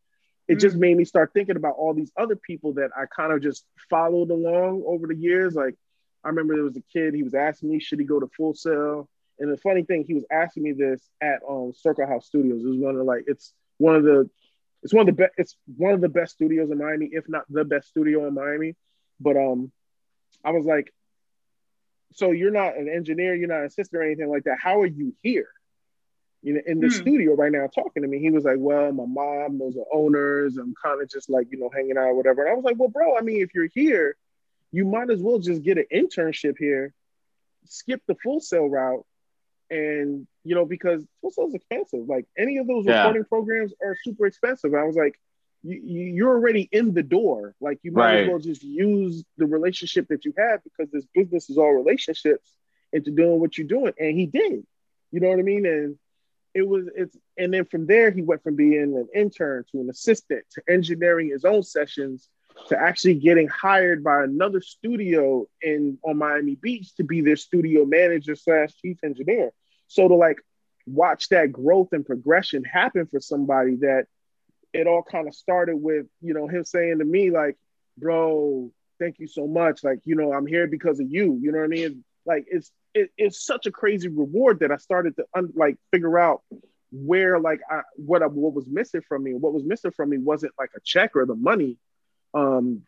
it 0.48 0.60
just 0.60 0.78
mm. 0.78 0.80
made 0.80 0.98
me 0.98 1.06
start 1.06 1.32
thinking 1.34 1.58
about 1.58 1.76
all 1.78 1.94
these 1.94 2.12
other 2.18 2.36
people 2.36 2.74
that 2.74 2.92
I 2.96 3.06
kind 3.06 3.34
of 3.34 3.42
just 3.42 3.66
followed 3.90 4.32
along 4.32 4.84
over 4.86 5.08
the 5.08 5.16
years. 5.16 5.56
Like 5.56 5.76
I 6.24 6.30
remember 6.30 6.56
there 6.56 6.64
was 6.64 6.78
a 6.78 6.84
kid, 6.94 7.14
he 7.14 7.24
was 7.24 7.34
asking 7.34 7.70
me, 7.70 7.80
should 7.80 8.00
he 8.00 8.06
go 8.06 8.20
to 8.20 8.30
Full 8.38 8.54
Sail? 8.54 9.10
And 9.40 9.52
the 9.52 9.58
funny 9.58 9.84
thing, 9.84 10.04
he 10.08 10.14
was 10.14 10.26
asking 10.32 10.64
me 10.64 10.72
this 10.72 11.02
at 11.22 11.42
um, 11.48 11.74
Circle 11.76 12.08
House 12.08 12.26
Studios. 12.26 12.64
It 12.64 12.68
was 12.68 12.78
one 12.78 12.92
of 12.92 12.98
the, 12.98 13.04
like 13.04 13.26
it's 13.28 13.54
one 13.78 13.96
of 13.96 14.04
the 14.04 14.30
it's 14.84 14.94
one 14.94 15.08
of 15.08 15.16
the 15.16 15.22
best 15.22 15.34
it's 15.38 15.56
one 15.76 15.94
of 15.94 16.02
the 16.02 16.10
best 16.10 16.34
studios 16.34 16.72
in 16.72 16.78
Miami, 16.78 17.10
if 17.12 17.28
not 17.28 17.44
the 17.50 17.66
best 17.66 17.90
studio 17.90 18.28
in 18.28 18.34
Miami. 18.34 18.76
But 19.20 19.38
um 19.38 19.72
I 20.44 20.52
was 20.52 20.66
like, 20.66 20.94
so 22.14 22.32
you're 22.32 22.52
not 22.52 22.78
an 22.78 22.90
engineer, 22.90 23.36
you're 23.36 23.48
not 23.48 23.60
an 23.60 23.66
assistant 23.66 24.02
or 24.02 24.06
anything 24.06 24.30
like 24.30 24.46
that. 24.46 24.58
How 24.62 24.82
are 24.82 24.88
you 24.88 25.14
here? 25.22 25.50
You 26.44 26.54
know, 26.54 26.62
in 26.66 26.80
the 26.80 26.88
mm. 26.88 26.94
studio 26.94 27.36
right 27.36 27.52
now 27.52 27.68
talking 27.68 28.04
to 28.04 28.08
me. 28.08 28.20
He 28.20 28.30
was 28.30 28.44
like, 28.44 28.58
Well, 28.60 28.92
my 28.92 29.06
mom, 29.06 29.60
those 29.60 29.76
are 29.78 29.86
owners. 29.94 30.58
I'm 30.58 30.74
kind 30.82 31.02
of 31.02 31.10
just 31.10 31.30
like, 31.30 31.48
you 31.52 31.60
know, 31.60 31.70
hanging 31.74 31.98
out 31.98 32.08
or 32.08 32.16
whatever. 32.16 32.44
And 32.44 32.52
I 32.52 32.56
was 32.56 32.64
like, 32.64 32.78
Well, 32.78 32.90
bro, 32.90 33.18
I 33.18 33.22
mean, 33.22 33.42
if 33.42 33.54
you're 33.54 33.70
here, 33.74 34.16
you 34.72 34.86
might 34.86 35.10
as 35.10 35.22
well 35.22 35.40
just 35.40 35.64
get 35.64 35.78
an 35.78 35.86
internship 35.94 36.56
here, 36.58 36.94
skip 37.66 38.02
the 38.08 38.16
Full 38.24 38.40
Sail 38.40 38.70
route. 38.70 39.06
And, 39.70 40.28
you 40.46 40.56
know, 40.56 40.66
because 40.66 41.04
Full 41.22 41.32
Sail's 41.32 41.54
expensive. 41.54 42.08
Like 42.08 42.26
any 42.38 42.58
of 42.58 42.68
those 42.68 42.86
yeah. 42.86 43.00
recording 43.00 43.26
programs 43.26 43.74
are 43.84 43.98
super 44.04 44.26
expensive. 44.26 44.72
And 44.72 44.82
I 44.82 44.86
was 44.86 44.96
like, 44.96 45.20
you, 45.64 46.28
are 46.28 46.36
already 46.36 46.70
in 46.72 46.94
the 46.94 47.04
door. 47.04 47.56
Like 47.60 47.80
you 47.82 47.92
might 47.92 48.06
right. 48.06 48.24
as 48.24 48.30
well 48.30 48.40
just 48.40 48.64
use 48.64 49.24
the 49.38 49.46
relationship 49.46 50.08
that 50.10 50.24
you 50.24 50.34
have 50.38 50.62
because 50.64 50.90
this 50.92 51.06
business 51.14 51.50
is 51.50 51.58
all 51.58 51.72
relationships 51.72 52.50
into 52.94 53.12
doing 53.12 53.40
what 53.40 53.58
you're 53.58 53.68
doing. 53.68 53.94
And 54.00 54.18
he 54.18 54.28
did. 54.28 54.66
You 55.12 55.20
know 55.20 55.30
what 55.30 55.40
I 55.40 55.44
mean? 55.44 55.66
And 55.66 55.98
it 56.58 56.68
was 56.68 56.86
it's 56.96 57.16
and 57.38 57.54
then 57.54 57.66
from 57.66 57.86
there 57.86 58.10
he 58.10 58.24
went 58.24 58.42
from 58.42 58.56
being 58.56 58.98
an 58.98 59.08
intern 59.14 59.64
to 59.72 59.80
an 59.80 59.92
assistant 59.92 60.44
to 60.52 60.62
engineering 60.68 61.30
his 61.30 61.46
own 61.46 61.62
sessions 61.62 62.30
to 62.70 62.76
actually 62.76 63.14
getting 63.14 63.48
hired 63.48 64.04
by 64.04 64.24
another 64.24 64.60
studio 64.60 65.46
in 65.62 66.00
on 66.04 66.18
Miami 66.18 66.56
Beach 66.56 66.96
to 66.96 67.04
be 67.04 67.22
their 67.22 67.36
studio 67.36 67.86
manager 67.86 68.36
slash 68.36 68.72
chief 68.82 68.98
engineer. 69.04 69.52
So 69.86 70.08
to 70.08 70.16
like 70.16 70.40
watch 70.88 71.30
that 71.30 71.52
growth 71.52 71.90
and 71.92 72.04
progression 72.04 72.64
happen 72.64 73.06
for 73.06 73.20
somebody 73.20 73.76
that 73.82 74.08
it 74.74 74.88
all 74.88 75.04
kind 75.04 75.28
of 75.28 75.36
started 75.36 75.76
with, 75.78 76.08
you 76.22 76.34
know, 76.34 76.48
him 76.48 76.66
saying 76.66 76.98
to 76.98 77.06
me, 77.06 77.30
like, 77.30 77.56
bro, 78.00 78.72
thank 79.00 79.20
you 79.20 79.28
so 79.28 79.46
much. 79.46 79.84
Like, 79.84 80.00
you 80.06 80.16
know, 80.16 80.34
I'm 80.34 80.48
here 80.48 80.66
because 80.66 81.00
of 81.00 81.12
you. 81.12 81.38
You 81.40 81.52
know 81.52 81.60
what 81.60 81.66
I 81.66 81.68
mean? 81.68 82.04
Like 82.26 82.46
it's 82.48 82.72
it, 82.98 83.12
it's 83.18 83.46
such 83.46 83.66
a 83.68 83.72
crazy 83.72 84.08
reward 84.08 84.60
that 84.62 84.72
I 84.72 84.78
started 84.78 85.16
to 85.18 85.26
un, 85.36 85.52
like 85.56 85.78
figure 85.92 86.18
out 86.18 86.42
where 86.92 87.40
like 87.40 87.60
I, 87.70 87.82
what 87.96 88.24
I, 88.24 88.28
what 88.28 88.54
was 88.54 88.68
missing 88.68 89.02
from 89.08 89.24
me. 89.24 89.34
What 89.34 89.54
was 89.54 89.64
missing 89.64 89.92
from 89.92 90.10
me 90.10 90.18
wasn't 90.18 90.54
like 90.58 90.72
a 90.76 90.80
check 90.84 91.16
or 91.16 91.26
the 91.26 91.36
money. 91.36 91.78
Um, 92.34 92.84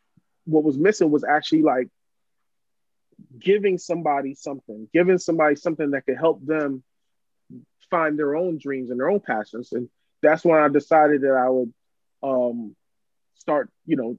what 0.45 0.63
was 0.63 0.77
missing 0.77 1.11
was 1.11 1.23
actually 1.23 1.61
like 1.61 1.89
giving 3.37 3.77
somebody 3.77 4.33
something, 4.33 4.89
giving 4.93 5.17
somebody 5.17 5.55
something 5.55 5.91
that 5.91 6.05
could 6.05 6.17
help 6.17 6.43
them 6.45 6.83
find 7.91 8.17
their 8.17 8.35
own 8.35 8.57
dreams 8.57 8.89
and 8.89 8.99
their 8.99 9.09
own 9.09 9.19
passions. 9.19 9.71
And 9.73 9.89
that's 10.21 10.43
when 10.43 10.59
I 10.59 10.69
decided 10.69 11.21
that 11.21 11.35
I 11.35 11.49
would 11.49 11.73
um, 12.23 12.75
start, 13.35 13.69
you 13.85 13.95
know, 13.95 14.17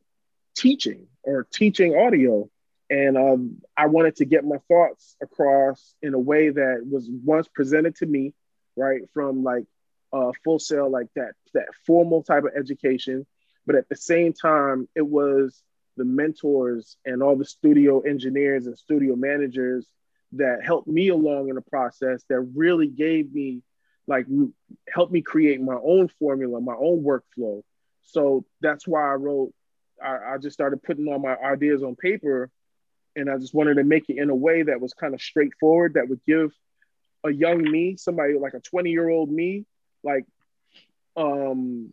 teaching 0.56 1.06
or 1.22 1.46
teaching 1.52 1.96
audio 1.96 2.48
and 2.90 3.16
um, 3.16 3.62
I 3.76 3.86
wanted 3.86 4.16
to 4.16 4.24
get 4.24 4.44
my 4.44 4.56
thoughts 4.68 5.16
across 5.22 5.94
in 6.02 6.12
a 6.12 6.18
way 6.18 6.50
that 6.50 6.84
was 6.90 7.08
once 7.08 7.46
presented 7.46 7.94
to 7.96 8.06
me, 8.06 8.34
right, 8.76 9.02
from 9.14 9.44
like 9.44 9.64
uh, 10.12 10.32
Full 10.44 10.58
Sail, 10.58 10.90
like 10.90 11.06
that 11.14 11.34
that 11.54 11.68
formal 11.86 12.24
type 12.24 12.44
of 12.44 12.50
education, 12.56 13.26
but 13.64 13.76
at 13.76 13.88
the 13.88 13.96
same 13.96 14.32
time, 14.32 14.88
it 14.96 15.06
was 15.06 15.62
the 15.96 16.04
mentors 16.04 16.96
and 17.04 17.22
all 17.22 17.36
the 17.36 17.44
studio 17.44 18.00
engineers 18.00 18.66
and 18.66 18.76
studio 18.76 19.14
managers 19.14 19.86
that 20.32 20.64
helped 20.64 20.88
me 20.88 21.08
along 21.08 21.48
in 21.48 21.54
the 21.54 21.60
process 21.60 22.24
that 22.28 22.40
really 22.54 22.88
gave 22.88 23.32
me 23.32 23.62
like 24.06 24.26
helped 24.92 25.12
me 25.12 25.22
create 25.22 25.60
my 25.60 25.76
own 25.80 26.08
formula, 26.18 26.60
my 26.60 26.74
own 26.74 27.04
workflow. 27.04 27.62
So 28.02 28.44
that's 28.60 28.86
why 28.88 29.02
I 29.02 29.14
wrote. 29.14 29.52
I 30.02 30.38
just 30.38 30.54
started 30.54 30.82
putting 30.82 31.06
all 31.08 31.18
my 31.18 31.36
ideas 31.36 31.82
on 31.82 31.94
paper 31.94 32.50
and 33.16 33.30
I 33.30 33.38
just 33.38 33.54
wanted 33.54 33.74
to 33.74 33.84
make 33.84 34.08
it 34.08 34.18
in 34.18 34.30
a 34.30 34.34
way 34.34 34.62
that 34.62 34.80
was 34.80 34.92
kind 34.94 35.14
of 35.14 35.20
straightforward 35.20 35.94
that 35.94 36.08
would 36.08 36.20
give 36.26 36.52
a 37.24 37.30
young 37.30 37.62
me, 37.62 37.96
somebody 37.96 38.34
like 38.38 38.54
a 38.54 38.60
20 38.60 38.90
year 38.90 39.08
old 39.08 39.30
me, 39.30 39.64
like 40.02 40.24
um 41.16 41.92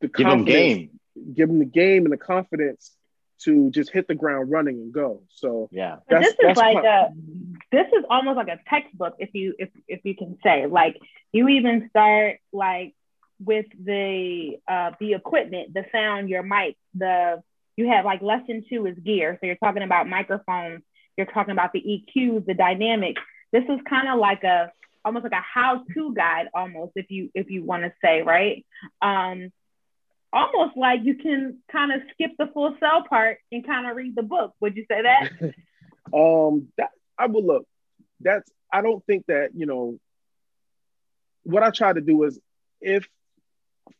the 0.00 0.08
give 0.08 0.28
them 0.28 0.44
game, 0.44 0.90
give 1.34 1.48
them 1.48 1.58
the 1.58 1.64
game 1.64 2.04
and 2.04 2.12
the 2.12 2.16
confidence 2.16 2.96
to 3.44 3.70
just 3.70 3.90
hit 3.90 4.06
the 4.08 4.14
ground 4.14 4.50
running 4.50 4.76
and 4.76 4.92
go. 4.92 5.22
So 5.28 5.70
yeah, 5.70 5.96
this 6.08 6.34
is 6.34 6.54
like 6.54 6.74
my- 6.74 6.82
a 6.82 7.12
this 7.70 7.86
is 7.88 8.04
almost 8.08 8.36
like 8.36 8.48
a 8.48 8.58
textbook 8.68 9.14
if 9.18 9.30
you 9.34 9.54
if 9.58 9.70
if 9.88 10.00
you 10.04 10.16
can 10.16 10.38
say 10.42 10.66
like 10.66 10.96
you 11.32 11.48
even 11.48 11.88
start 11.90 12.38
like 12.52 12.94
with 13.40 13.66
the 13.82 14.58
uh 14.68 14.92
the 15.00 15.14
equipment, 15.14 15.74
the 15.74 15.84
sound, 15.92 16.28
your 16.28 16.42
mic, 16.42 16.76
the 16.94 17.42
you 17.76 17.88
have 17.88 18.04
like 18.04 18.22
lesson 18.22 18.64
two 18.68 18.86
is 18.86 18.98
gear. 18.98 19.38
So 19.40 19.46
you're 19.46 19.56
talking 19.56 19.82
about 19.82 20.08
microphones, 20.08 20.82
you're 21.16 21.26
talking 21.26 21.52
about 21.52 21.72
the 21.72 21.80
EQs, 21.80 22.46
the 22.46 22.54
dynamics. 22.54 23.20
This 23.52 23.64
is 23.64 23.80
kind 23.88 24.08
of 24.08 24.18
like 24.18 24.44
a 24.44 24.72
almost 25.04 25.24
like 25.24 25.32
a 25.32 25.42
how-to 25.42 26.14
guide 26.14 26.48
almost 26.54 26.92
if 26.94 27.10
you 27.10 27.30
if 27.34 27.50
you 27.50 27.64
want 27.64 27.82
to 27.82 27.92
say, 28.02 28.22
right? 28.22 28.64
Um 29.00 29.52
almost 30.32 30.76
like 30.76 31.00
you 31.02 31.16
can 31.16 31.58
kind 31.70 31.92
of 31.92 32.00
skip 32.12 32.32
the 32.38 32.46
Full 32.54 32.74
Sail 32.80 33.04
part 33.08 33.38
and 33.50 33.66
kind 33.66 33.86
of 33.86 33.96
read 33.96 34.16
the 34.16 34.22
book. 34.22 34.54
Would 34.60 34.76
you 34.76 34.84
say 34.90 35.02
that? 35.02 35.30
um 36.14 36.68
that 36.78 36.90
I 37.18 37.26
would 37.26 37.44
look. 37.44 37.66
That's 38.20 38.50
I 38.72 38.80
don't 38.80 39.04
think 39.04 39.26
that, 39.26 39.50
you 39.54 39.66
know, 39.66 39.98
what 41.42 41.62
I 41.62 41.70
try 41.70 41.92
to 41.92 42.00
do 42.00 42.22
is 42.24 42.40
if 42.80 43.06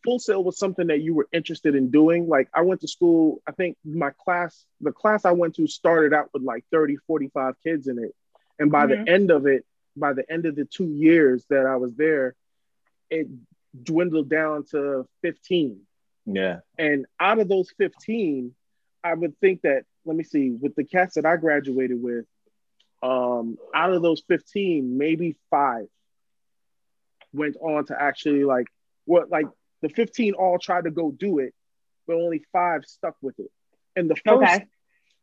Full 0.04 0.18
Sail 0.18 0.42
was 0.42 0.58
something 0.58 0.88
that 0.88 1.00
you 1.00 1.14
were 1.14 1.28
interested 1.32 1.74
in 1.74 1.90
doing. 1.90 2.28
Like 2.28 2.48
i 2.54 2.62
went 2.62 2.80
to 2.82 2.88
school 2.88 3.42
i 3.46 3.52
think 3.52 3.76
my 3.84 4.10
class 4.24 4.64
the 4.80 4.92
class 4.92 5.24
i 5.24 5.32
went 5.32 5.56
to 5.56 5.66
started 5.66 6.12
out 6.12 6.30
with 6.32 6.42
like 6.42 6.64
30 6.72 6.96
45 7.06 7.54
kids 7.62 7.88
in 7.88 7.98
it. 7.98 8.14
And 8.58 8.70
by 8.70 8.86
mm-hmm. 8.86 9.04
the 9.04 9.10
end 9.10 9.30
of 9.30 9.46
it 9.46 9.64
by 9.96 10.12
the 10.12 10.30
end 10.30 10.46
of 10.46 10.56
the 10.56 10.64
two 10.64 10.88
years 10.88 11.44
that 11.50 11.66
i 11.66 11.76
was 11.76 11.94
there 11.94 12.34
it 13.10 13.28
dwindled 13.82 14.28
down 14.28 14.64
to 14.70 15.06
15 15.22 15.80
yeah. 16.24 16.60
And 16.78 17.06
out 17.18 17.40
of 17.40 17.48
those 17.48 17.70
15 17.78 18.54
i 19.04 19.14
would 19.14 19.38
think 19.40 19.62
that 19.62 19.84
let 20.04 20.16
me 20.16 20.24
see 20.24 20.50
with 20.50 20.74
the 20.74 20.84
cats 20.84 21.16
that 21.16 21.26
i 21.26 21.36
graduated 21.36 22.00
with 22.02 22.24
um 23.02 23.58
out 23.74 23.92
of 23.92 24.02
those 24.02 24.22
15 24.28 24.96
maybe 24.96 25.36
five 25.50 25.86
went 27.32 27.56
on 27.60 27.84
to 27.86 28.00
actually 28.00 28.44
like 28.44 28.66
what 29.04 29.30
like 29.30 29.46
the 29.82 29.88
15 29.88 30.34
all 30.34 30.58
tried 30.58 30.84
to 30.84 30.90
go 30.90 31.10
do 31.10 31.38
it, 31.38 31.54
but 32.06 32.16
only 32.16 32.44
five 32.52 32.84
stuck 32.86 33.16
with 33.20 33.38
it. 33.38 33.50
And 33.94 34.08
the 34.08 34.16
first 34.16 34.52
okay. 34.52 34.66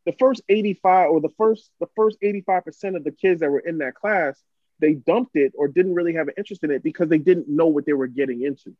the 0.05 0.13
first 0.13 0.41
85 0.47 1.09
or 1.09 1.21
the 1.21 1.33
first 1.37 1.71
the 1.79 1.87
first 1.95 2.17
85% 2.21 2.95
of 2.95 3.03
the 3.03 3.11
kids 3.11 3.39
that 3.39 3.49
were 3.49 3.59
in 3.59 3.79
that 3.79 3.95
class, 3.95 4.39
they 4.79 4.93
dumped 4.93 5.35
it 5.35 5.53
or 5.57 5.67
didn't 5.67 5.95
really 5.95 6.13
have 6.13 6.27
an 6.27 6.35
interest 6.37 6.63
in 6.63 6.71
it 6.71 6.83
because 6.83 7.09
they 7.09 7.17
didn't 7.17 7.49
know 7.49 7.67
what 7.67 7.85
they 7.85 7.93
were 7.93 8.07
getting 8.07 8.43
into. 8.43 8.75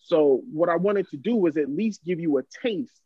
So 0.00 0.42
what 0.52 0.68
I 0.68 0.76
wanted 0.76 1.08
to 1.10 1.16
do 1.16 1.36
was 1.36 1.56
at 1.56 1.70
least 1.70 2.04
give 2.04 2.20
you 2.20 2.38
a 2.38 2.42
taste, 2.62 3.00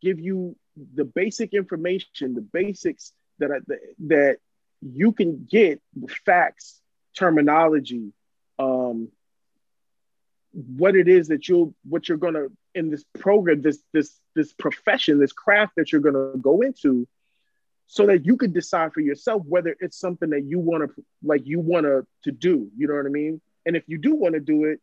give 0.00 0.18
you 0.18 0.56
the 0.94 1.04
basic 1.04 1.52
information, 1.52 2.34
the 2.34 2.40
basics 2.40 3.12
that 3.38 3.50
I, 3.50 3.74
that 4.06 4.38
you 4.80 5.12
can 5.12 5.46
get 5.50 5.80
the 5.94 6.08
facts, 6.24 6.80
terminology, 7.16 8.12
um, 8.58 9.08
what 10.66 10.96
it 10.96 11.08
is 11.08 11.28
that 11.28 11.48
you'll 11.48 11.74
what 11.88 12.08
you're 12.08 12.18
gonna 12.18 12.46
in 12.74 12.90
this 12.90 13.04
program, 13.18 13.62
this 13.62 13.82
this 13.92 14.18
this 14.34 14.52
profession, 14.52 15.18
this 15.18 15.32
craft 15.32 15.74
that 15.76 15.92
you're 15.92 16.00
gonna 16.00 16.36
go 16.40 16.62
into, 16.62 17.06
so 17.86 18.06
that 18.06 18.26
you 18.26 18.36
could 18.36 18.52
decide 18.52 18.92
for 18.92 19.00
yourself 19.00 19.42
whether 19.46 19.76
it's 19.80 19.98
something 19.98 20.30
that 20.30 20.44
you 20.44 20.58
want 20.58 20.88
to 20.88 21.04
like 21.22 21.46
you 21.46 21.60
want 21.60 21.86
to 21.86 22.06
to 22.24 22.32
do. 22.32 22.68
You 22.76 22.88
know 22.88 22.94
what 22.94 23.06
I 23.06 23.10
mean? 23.10 23.40
And 23.66 23.76
if 23.76 23.84
you 23.86 23.98
do 23.98 24.14
want 24.14 24.34
to 24.34 24.40
do 24.40 24.64
it, 24.64 24.80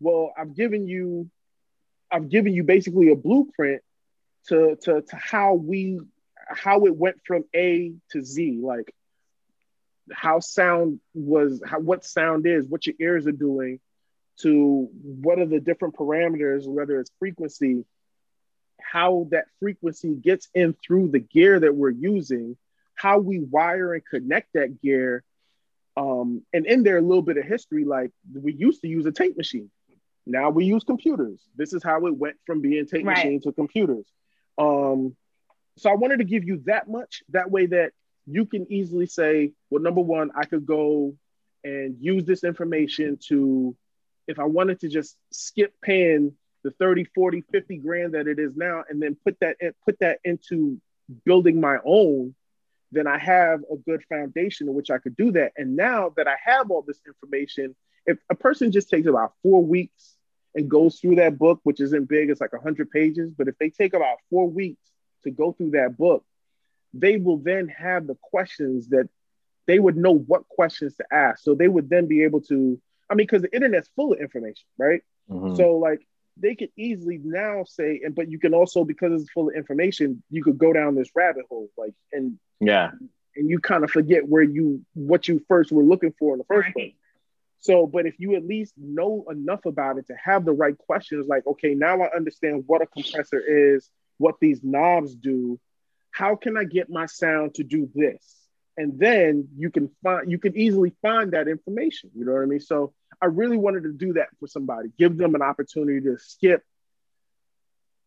well, 0.00 0.32
I've 0.38 0.54
given 0.54 0.86
you, 0.86 1.30
I've 2.10 2.28
given 2.28 2.52
you 2.52 2.64
basically 2.64 3.10
a 3.10 3.16
blueprint 3.16 3.82
to 4.48 4.76
to 4.82 5.02
to 5.02 5.16
how 5.16 5.54
we 5.54 6.00
how 6.48 6.86
it 6.86 6.96
went 6.96 7.20
from 7.24 7.44
A 7.54 7.92
to 8.10 8.22
Z, 8.22 8.60
like 8.62 8.92
how 10.12 10.40
sound 10.40 11.00
was 11.14 11.62
how 11.64 11.78
what 11.78 12.04
sound 12.04 12.46
is, 12.46 12.66
what 12.66 12.86
your 12.86 12.96
ears 13.00 13.26
are 13.26 13.32
doing, 13.32 13.80
to 14.42 14.88
what 14.92 15.38
are 15.38 15.46
the 15.46 15.60
different 15.60 15.94
parameters, 15.94 16.66
whether 16.66 17.00
it's 17.00 17.10
frequency, 17.18 17.84
how 18.80 19.28
that 19.30 19.46
frequency 19.60 20.14
gets 20.14 20.48
in 20.54 20.74
through 20.84 21.08
the 21.08 21.18
gear 21.18 21.60
that 21.60 21.74
we're 21.74 21.90
using, 21.90 22.56
how 22.94 23.18
we 23.18 23.40
wire 23.40 23.94
and 23.94 24.02
connect 24.04 24.52
that 24.54 24.80
gear. 24.80 25.22
Um, 25.96 26.42
and 26.52 26.66
in 26.66 26.82
there, 26.82 26.98
a 26.98 27.02
little 27.02 27.22
bit 27.22 27.36
of 27.36 27.44
history, 27.44 27.84
like 27.84 28.10
we 28.32 28.52
used 28.52 28.80
to 28.82 28.88
use 28.88 29.06
a 29.06 29.12
tape 29.12 29.36
machine. 29.36 29.70
Now 30.26 30.50
we 30.50 30.64
use 30.64 30.84
computers. 30.84 31.40
This 31.56 31.72
is 31.72 31.82
how 31.82 32.06
it 32.06 32.16
went 32.16 32.36
from 32.46 32.60
being 32.60 32.86
tape 32.86 33.06
right. 33.06 33.16
machine 33.16 33.40
to 33.42 33.52
computers. 33.52 34.06
Um, 34.58 35.16
so 35.76 35.90
I 35.90 35.94
wanted 35.94 36.18
to 36.18 36.24
give 36.24 36.44
you 36.44 36.62
that 36.66 36.88
much. 36.88 37.22
That 37.30 37.50
way 37.50 37.66
that 37.66 37.92
you 38.26 38.46
can 38.46 38.70
easily 38.70 39.06
say, 39.06 39.52
well, 39.70 39.82
number 39.82 40.00
one, 40.00 40.30
I 40.34 40.44
could 40.44 40.66
go 40.66 41.14
and 41.64 41.96
use 42.00 42.24
this 42.24 42.44
information 42.44 43.18
to, 43.28 43.76
if 44.30 44.38
I 44.38 44.44
wanted 44.44 44.80
to 44.80 44.88
just 44.88 45.16
skip 45.32 45.74
paying 45.82 46.32
the 46.62 46.70
30, 46.72 47.04
40, 47.14 47.44
50 47.52 47.76
grand 47.78 48.14
that 48.14 48.26
it 48.26 48.38
is 48.38 48.56
now, 48.56 48.84
and 48.88 49.02
then 49.02 49.16
put 49.24 49.38
that 49.40 49.56
put 49.84 49.98
that 50.00 50.20
into 50.24 50.80
building 51.24 51.60
my 51.60 51.78
own, 51.84 52.34
then 52.92 53.06
I 53.06 53.18
have 53.18 53.60
a 53.70 53.76
good 53.76 54.02
foundation 54.08 54.68
in 54.68 54.74
which 54.74 54.90
I 54.90 54.98
could 54.98 55.16
do 55.16 55.32
that. 55.32 55.52
And 55.56 55.76
now 55.76 56.12
that 56.16 56.28
I 56.28 56.36
have 56.44 56.70
all 56.70 56.82
this 56.82 57.00
information, 57.06 57.74
if 58.06 58.18
a 58.30 58.34
person 58.34 58.72
just 58.72 58.90
takes 58.90 59.06
about 59.06 59.32
four 59.42 59.64
weeks 59.64 60.16
and 60.54 60.68
goes 60.68 60.98
through 60.98 61.16
that 61.16 61.38
book, 61.38 61.60
which 61.62 61.80
isn't 61.80 62.08
big, 62.08 62.30
it's 62.30 62.40
like 62.40 62.52
100 62.52 62.90
pages, 62.90 63.32
but 63.36 63.48
if 63.48 63.56
they 63.58 63.70
take 63.70 63.94
about 63.94 64.18
four 64.30 64.48
weeks 64.48 64.82
to 65.24 65.30
go 65.30 65.52
through 65.52 65.70
that 65.72 65.96
book, 65.96 66.24
they 66.92 67.16
will 67.16 67.38
then 67.38 67.68
have 67.68 68.06
the 68.06 68.16
questions 68.20 68.88
that 68.88 69.08
they 69.66 69.78
would 69.78 69.96
know 69.96 70.12
what 70.12 70.48
questions 70.48 70.96
to 70.96 71.04
ask. 71.12 71.44
So 71.44 71.54
they 71.54 71.68
would 71.68 71.88
then 71.88 72.06
be 72.06 72.24
able 72.24 72.40
to, 72.42 72.80
I 73.10 73.14
mean, 73.14 73.26
because 73.26 73.42
the 73.42 73.54
internet's 73.54 73.90
full 73.96 74.12
of 74.12 74.20
information, 74.20 74.64
right? 74.78 75.02
Mm-hmm. 75.28 75.56
So 75.56 75.76
like 75.76 76.06
they 76.36 76.54
could 76.54 76.70
easily 76.76 77.20
now 77.22 77.64
say, 77.64 78.00
and 78.04 78.14
but 78.14 78.30
you 78.30 78.38
can 78.38 78.54
also 78.54 78.84
because 78.84 79.20
it's 79.20 79.30
full 79.30 79.48
of 79.48 79.54
information, 79.54 80.22
you 80.30 80.42
could 80.42 80.58
go 80.58 80.72
down 80.72 80.94
this 80.94 81.10
rabbit 81.14 81.46
hole, 81.48 81.68
like 81.76 81.94
and 82.12 82.38
yeah, 82.60 82.90
and 83.36 83.50
you 83.50 83.58
kind 83.58 83.84
of 83.84 83.90
forget 83.90 84.26
where 84.26 84.42
you 84.42 84.84
what 84.94 85.28
you 85.28 85.42
first 85.48 85.72
were 85.72 85.82
looking 85.82 86.14
for 86.18 86.34
in 86.34 86.38
the 86.38 86.44
first 86.44 86.66
right. 86.66 86.74
place. 86.74 86.94
So, 87.62 87.86
but 87.86 88.06
if 88.06 88.14
you 88.18 88.36
at 88.36 88.46
least 88.46 88.72
know 88.78 89.26
enough 89.30 89.66
about 89.66 89.98
it 89.98 90.06
to 90.06 90.14
have 90.14 90.46
the 90.46 90.52
right 90.52 90.76
questions, 90.78 91.26
like, 91.28 91.46
okay, 91.46 91.74
now 91.74 92.00
I 92.00 92.10
understand 92.16 92.64
what 92.66 92.80
a 92.80 92.86
compressor 92.86 93.38
is, 93.38 93.90
what 94.16 94.36
these 94.40 94.60
knobs 94.62 95.14
do, 95.14 95.60
how 96.10 96.36
can 96.36 96.56
I 96.56 96.64
get 96.64 96.88
my 96.88 97.04
sound 97.04 97.54
to 97.56 97.62
do 97.62 97.88
this? 97.94 98.36
And 98.78 98.98
then 98.98 99.48
you 99.56 99.70
can 99.70 99.90
find 100.02 100.30
you 100.30 100.38
can 100.38 100.56
easily 100.56 100.94
find 101.02 101.32
that 101.32 101.48
information. 101.48 102.10
You 102.14 102.24
know 102.24 102.32
what 102.32 102.42
I 102.42 102.46
mean? 102.46 102.60
So 102.60 102.94
I 103.22 103.26
really 103.26 103.56
wanted 103.56 103.84
to 103.84 103.92
do 103.92 104.14
that 104.14 104.28
for 104.38 104.46
somebody, 104.46 104.90
give 104.98 105.16
them 105.16 105.34
an 105.34 105.42
opportunity 105.42 106.00
to 106.02 106.18
skip 106.18 106.62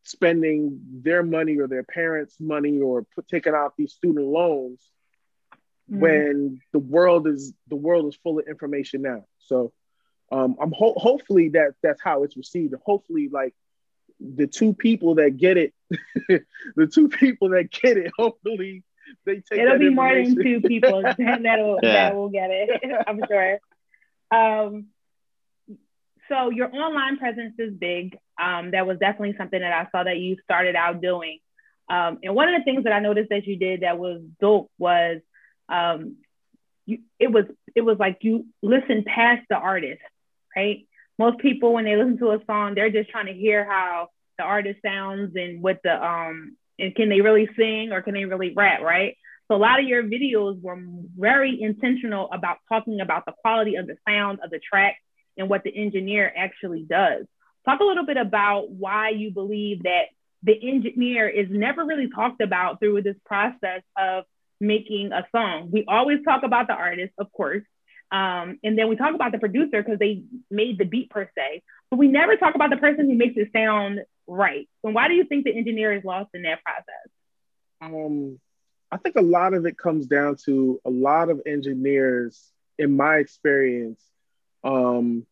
spending 0.04 0.82
their 1.02 1.24
money 1.24 1.58
or 1.60 1.68
their 1.68 1.84
parents' 1.84 2.36
money 2.40 2.80
or 2.80 3.06
put, 3.16 3.28
taking 3.28 3.54
out 3.54 3.74
these 3.78 3.94
student 3.94 4.26
loans 4.26 4.82
mm. 5.92 6.00
when 6.00 6.60
the 6.72 6.80
world 6.80 7.28
is 7.28 7.54
the 7.68 7.76
world 7.76 8.08
is 8.08 8.18
full 8.22 8.40
of 8.40 8.48
information 8.48 9.02
now. 9.02 9.26
So 9.40 9.72
um, 10.32 10.58
I'm 10.62 10.72
ho- 10.72 10.96
hopefully 10.98 11.50
that 11.50 11.76
that's 11.82 12.02
how 12.02 12.24
it's 12.24 12.36
received. 12.36 12.74
Hopefully, 12.86 13.30
like 13.32 13.54
the 14.20 14.48
two 14.48 14.74
people 14.74 15.16
that 15.16 15.38
get 15.38 15.58
it, 15.58 15.74
the 16.76 16.88
two 16.88 17.08
people 17.08 17.50
that 17.50 17.72
get 17.72 17.98
it, 17.98 18.12
hopefully 18.18 18.84
they 19.26 19.36
take. 19.36 19.60
It'll 19.60 19.80
be 19.80 19.90
more 19.90 20.14
than 20.14 20.36
two 20.36 20.62
people 20.62 21.02
that'll 21.18 21.80
yeah. 21.82 21.94
that 21.94 22.16
will 22.16 22.30
get 22.30 22.50
it. 22.52 22.82
I'm 23.08 23.22
sure. 23.28 23.60
Um, 24.32 24.88
so 26.30 26.50
your 26.50 26.74
online 26.74 27.18
presence 27.18 27.54
is 27.58 27.74
big. 27.74 28.18
Um, 28.42 28.72
that 28.72 28.88
was 28.88 29.00
definitely 29.00 29.36
something 29.38 29.60
that 29.60 29.74
I 29.74 29.88
saw 29.92 30.04
that 30.04 30.18
you 30.18 30.38
started 30.44 30.76
out 30.76 31.02
doing. 31.02 31.40
Um, 31.90 32.20
and 32.24 32.34
one 32.34 32.50
of 32.50 32.60
the 32.60 32.64
things 32.64 32.86
that 32.86 32.94
I 32.94 33.00
noticed 33.00 33.30
that 33.30 33.46
you 33.46 33.58
did 33.58 33.82
that 33.82 33.98
was 33.98 34.22
dope 34.40 34.72
was 34.78 35.20
um, 35.70 36.18
you, 36.86 37.00
it 37.20 37.32
was 37.32 37.46
it 37.76 37.82
was 37.82 37.98
like 38.00 38.20
you 38.22 38.46
listen 38.62 39.04
past 39.06 39.44
the 39.50 39.56
artist, 39.56 40.02
right? 40.56 40.88
Most 41.20 41.40
people 41.40 41.74
when 41.74 41.86
they 41.86 41.96
listen 41.96 42.18
to 42.20 42.32
a 42.32 42.40
song, 42.46 42.76
they're 42.76 42.90
just 42.90 43.10
trying 43.10 43.28
to 43.28 43.34
hear 43.34 43.66
how 43.66 44.10
the 44.38 44.44
artist 44.44 44.80
sounds 44.84 45.36
and 45.36 45.62
what 45.62 45.80
the 45.84 46.04
um 46.04 46.58
and 46.80 46.96
can 46.96 47.10
they 47.10 47.22
really 47.22 47.48
sing 47.58 47.92
or 47.92 48.02
can 48.02 48.14
they 48.14 48.26
really 48.26 48.54
rap, 48.54 48.82
right? 48.82 49.16
So 49.48 49.56
a 49.56 49.58
lot 49.58 49.80
of 49.80 49.86
your 49.86 50.04
videos 50.04 50.62
were 50.62 50.80
very 51.18 51.62
intentional 51.62 52.30
about 52.32 52.58
talking 52.70 53.02
about 53.02 53.26
the 53.26 53.34
quality 53.42 53.76
of 53.76 53.88
the 53.88 53.98
sound 54.08 54.40
of 54.44 54.50
the 54.50 54.60
track 54.60 54.98
and 55.38 55.50
what 55.50 55.64
the 55.64 55.76
engineer 55.76 56.32
actually 56.36 56.84
does. 56.84 57.26
Talk 57.66 57.80
a 57.80 57.84
little 57.84 58.06
bit 58.06 58.18
about 58.18 58.70
why 58.70 59.10
you 59.10 59.32
believe 59.32 59.84
that 59.84 60.06
the 60.44 60.54
engineer 60.62 61.28
is 61.28 61.48
never 61.50 61.86
really 61.86 62.10
talked 62.14 62.42
about 62.42 62.80
through 62.80 63.02
this 63.02 63.16
process 63.26 63.82
of 63.98 64.26
making 64.60 65.12
a 65.14 65.26
song. 65.32 65.70
We 65.72 65.86
always 65.88 66.20
talk 66.24 66.44
about 66.44 66.68
the 66.68 66.74
artist, 66.74 67.14
of 67.18 67.32
course, 67.32 67.64
um, 68.12 68.60
and 68.64 68.78
then 68.78 68.90
we 68.90 68.96
talk 68.96 69.16
about 69.16 69.32
the 69.32 69.40
producer 69.40 69.82
because 69.82 69.98
they 70.00 70.24
made 70.52 70.78
the 70.78 70.86
beat 70.86 71.10
per 71.10 71.30
se, 71.36 71.64
but 71.90 71.98
we 71.98 72.08
never 72.08 72.36
talk 72.36 72.56
about 72.56 72.70
the 72.70 72.78
person 72.78 73.10
who 73.10 73.16
makes 73.16 73.36
it 73.38 73.50
sound 73.54 74.02
right. 74.28 74.70
And 74.84 74.94
why 74.94 75.08
do 75.08 75.16
you 75.16 75.24
think 75.24 75.46
the 75.46 75.56
engineer 75.56 75.94
is 75.94 76.04
lost 76.04 76.30
in 76.34 76.44
that 76.44 76.60
process? 76.64 77.10
Um, 77.82 78.40
I 78.92 78.98
think 78.98 79.16
a 79.16 79.22
lot 79.22 79.54
of 79.54 79.66
it 79.66 79.78
comes 79.78 80.06
down 80.06 80.36
to 80.46 80.80
a 80.86 80.90
lot 80.90 81.30
of 81.30 81.42
engineers, 81.46 82.52
in 82.78 82.96
my 82.96 83.18
experience, 83.18 84.02
um, 84.64 85.26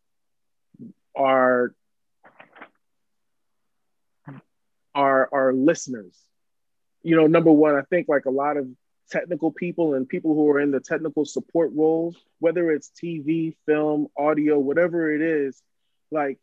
are 1.16 1.74
are 4.94 5.28
are 5.32 5.52
listeners. 5.52 6.16
You 7.02 7.16
know, 7.16 7.26
number 7.26 7.50
one, 7.50 7.74
I 7.74 7.82
think 7.82 8.08
like 8.08 8.26
a 8.26 8.30
lot 8.30 8.56
of 8.56 8.68
technical 9.10 9.50
people 9.50 9.94
and 9.94 10.08
people 10.08 10.34
who 10.34 10.48
are 10.50 10.60
in 10.60 10.70
the 10.70 10.80
technical 10.80 11.24
support 11.24 11.70
roles, 11.74 12.16
whether 12.38 12.70
it's 12.70 12.90
TV, 12.90 13.54
film, 13.66 14.08
audio, 14.16 14.58
whatever 14.58 15.12
it 15.12 15.20
is, 15.20 15.60
like 16.10 16.38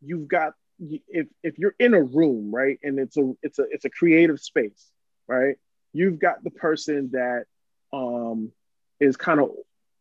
you've 0.00 0.28
got 0.28 0.52
if 0.80 1.26
if 1.42 1.58
you're 1.58 1.74
in 1.78 1.94
a 1.94 2.02
room, 2.02 2.54
right, 2.54 2.78
and 2.82 2.98
it's 2.98 3.16
a 3.16 3.32
it's 3.42 3.58
a 3.58 3.64
it's 3.70 3.84
a 3.84 3.90
creative 3.90 4.40
space, 4.40 4.90
right? 5.26 5.56
You've 5.92 6.18
got 6.18 6.44
the 6.44 6.50
person 6.50 7.10
that 7.12 7.44
um 7.92 8.52
is 9.00 9.16
kind 9.16 9.40
of 9.40 9.50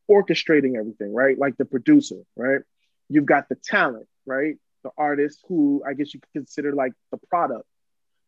orchestrating 0.10 0.78
everything, 0.78 1.14
right? 1.14 1.38
Like 1.38 1.58
the 1.58 1.66
producer, 1.66 2.22
right? 2.36 2.62
You've 3.10 3.26
got 3.26 3.50
the 3.50 3.56
talent, 3.56 4.08
right? 4.26 4.56
The 4.84 4.92
artist 4.98 5.44
who 5.48 5.84
I 5.86 5.94
guess 5.94 6.14
you 6.14 6.20
could 6.20 6.34
consider 6.34 6.74
like 6.74 6.94
the 7.12 7.18
product. 7.18 7.66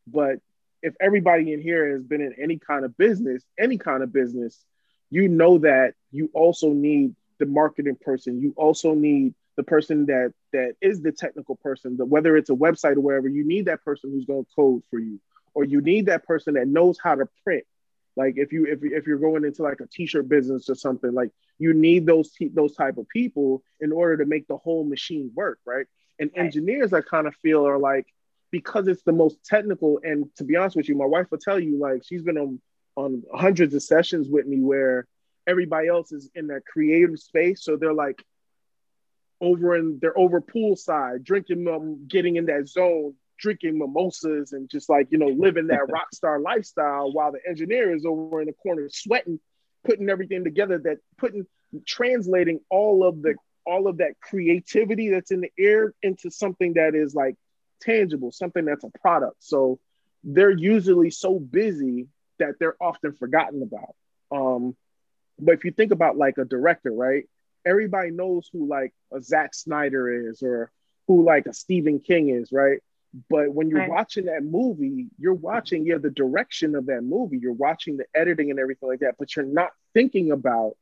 But 0.07 0.39
if 0.81 0.95
everybody 0.99 1.53
in 1.53 1.61
here 1.61 1.91
has 1.93 2.03
been 2.03 2.21
in 2.21 2.35
any 2.41 2.57
kind 2.57 2.85
of 2.85 2.97
business, 2.97 3.43
any 3.57 3.77
kind 3.77 4.03
of 4.03 4.13
business, 4.13 4.63
you 5.09 5.27
know 5.27 5.57
that 5.59 5.93
you 6.11 6.29
also 6.33 6.69
need 6.69 7.15
the 7.39 7.45
marketing 7.45 7.97
person. 7.99 8.41
You 8.41 8.53
also 8.55 8.93
need 8.93 9.33
the 9.55 9.63
person 9.63 10.05
that 10.05 10.33
that 10.53 10.75
is 10.81 11.01
the 11.01 11.11
technical 11.11 11.55
person. 11.55 11.97
Whether 11.97 12.37
it's 12.37 12.49
a 12.49 12.53
website 12.53 12.95
or 12.95 13.01
wherever, 13.01 13.27
you 13.27 13.45
need 13.45 13.65
that 13.65 13.83
person 13.83 14.11
who's 14.11 14.25
going 14.25 14.45
to 14.45 14.51
code 14.55 14.83
for 14.89 14.99
you, 14.99 15.19
or 15.53 15.63
you 15.63 15.81
need 15.81 16.05
that 16.07 16.25
person 16.25 16.53
that 16.53 16.67
knows 16.67 16.97
how 17.01 17.15
to 17.15 17.27
print. 17.43 17.65
Like 18.19 18.33
if 18.35 18.51
you 18.51 18.65
if 18.65 18.79
if 18.83 19.07
you're 19.07 19.17
going 19.17 19.45
into 19.45 19.63
like 19.63 19.79
a 19.79 19.87
t-shirt 19.87 20.27
business 20.27 20.69
or 20.69 20.75
something, 20.75 21.13
like 21.13 21.31
you 21.57 21.73
need 21.73 22.05
those 22.05 22.31
t- 22.33 22.51
those 22.53 22.75
type 22.75 22.97
of 22.97 23.07
people 23.07 23.63
in 23.79 23.93
order 23.93 24.17
to 24.17 24.25
make 24.25 24.45
the 24.49 24.57
whole 24.57 24.83
machine 24.83 25.31
work, 25.33 25.57
right? 25.65 25.85
And 26.19 26.29
engineers, 26.35 26.91
I 26.91 26.99
kind 26.99 27.27
of 27.27 27.35
feel 27.37 27.65
are 27.65 27.77
like 27.77 28.07
because 28.51 28.89
it's 28.89 29.03
the 29.03 29.13
most 29.13 29.37
technical. 29.45 30.01
And 30.03 30.25
to 30.35 30.43
be 30.43 30.57
honest 30.57 30.75
with 30.75 30.89
you, 30.89 30.97
my 30.97 31.05
wife 31.05 31.27
will 31.31 31.37
tell 31.37 31.57
you 31.57 31.79
like 31.79 32.01
she's 32.03 32.21
been 32.21 32.37
on 32.37 32.61
on 32.97 33.23
hundreds 33.33 33.73
of 33.73 33.83
sessions 33.83 34.27
with 34.27 34.45
me 34.45 34.59
where 34.59 35.07
everybody 35.47 35.87
else 35.87 36.11
is 36.11 36.29
in 36.35 36.47
that 36.47 36.65
creative 36.65 37.17
space, 37.19 37.63
so 37.63 37.77
they're 37.77 37.93
like 37.93 38.21
over 39.39 39.77
in 39.77 39.97
they're 40.01 40.19
over 40.19 40.41
poolside, 40.41 41.23
drinking 41.23 41.63
them, 41.63 42.05
getting 42.05 42.35
in 42.35 42.47
that 42.47 42.67
zone, 42.67 43.13
drinking 43.39 43.77
mimosas 43.77 44.53
and 44.53 44.69
just 44.69 44.89
like 44.89 45.07
you 45.11 45.17
know 45.17 45.27
living 45.27 45.67
that 45.67 45.87
rock 45.89 46.07
star 46.13 46.39
lifestyle 46.39 47.11
while 47.11 47.31
the 47.31 47.39
engineer 47.47 47.95
is 47.95 48.05
over 48.05 48.41
in 48.41 48.47
the 48.47 48.53
corner 48.53 48.87
sweating 48.89 49.39
putting 49.83 50.09
everything 50.09 50.43
together 50.43 50.77
that 50.77 50.97
putting 51.17 51.45
translating 51.85 52.59
all 52.69 53.03
of 53.03 53.21
the 53.21 53.35
all 53.65 53.87
of 53.87 53.97
that 53.97 54.19
creativity 54.21 55.09
that's 55.09 55.31
in 55.31 55.41
the 55.41 55.51
air 55.59 55.93
into 56.01 56.31
something 56.31 56.73
that 56.73 56.95
is 56.95 57.13
like 57.13 57.35
tangible 57.81 58.31
something 58.31 58.65
that's 58.65 58.83
a 58.83 58.89
product. 58.99 59.35
So 59.39 59.79
they're 60.23 60.57
usually 60.57 61.11
so 61.11 61.39
busy 61.39 62.07
that 62.39 62.55
they're 62.59 62.81
often 62.81 63.13
forgotten 63.13 63.61
about. 63.61 63.95
Um 64.31 64.75
but 65.39 65.53
if 65.53 65.63
you 65.63 65.71
think 65.71 65.91
about 65.91 66.17
like 66.17 66.37
a 66.37 66.45
director 66.45 66.91
right? 66.91 67.25
Everybody 67.65 68.11
knows 68.11 68.49
who 68.51 68.67
like 68.67 68.93
a 69.13 69.21
Zack 69.21 69.53
Snyder 69.53 70.29
is 70.29 70.41
or 70.41 70.71
who 71.07 71.23
like 71.23 71.45
a 71.45 71.53
Stephen 71.53 71.99
King 71.99 72.29
is 72.29 72.51
right 72.51 72.79
but 73.29 73.53
when 73.53 73.69
you're 73.69 73.79
right. 73.79 73.89
watching 73.89 74.25
that 74.25 74.43
movie, 74.43 75.07
you're 75.17 75.33
watching, 75.33 75.85
yeah, 75.85 75.97
the 75.97 76.11
direction 76.11 76.75
of 76.75 76.85
that 76.87 77.01
movie, 77.01 77.39
you're 77.41 77.53
watching 77.53 77.97
the 77.97 78.05
editing 78.13 78.51
and 78.51 78.59
everything 78.59 78.89
like 78.89 78.99
that, 78.99 79.15
but 79.17 79.35
you're 79.35 79.45
not 79.45 79.71
thinking 79.93 80.31
about 80.31 80.73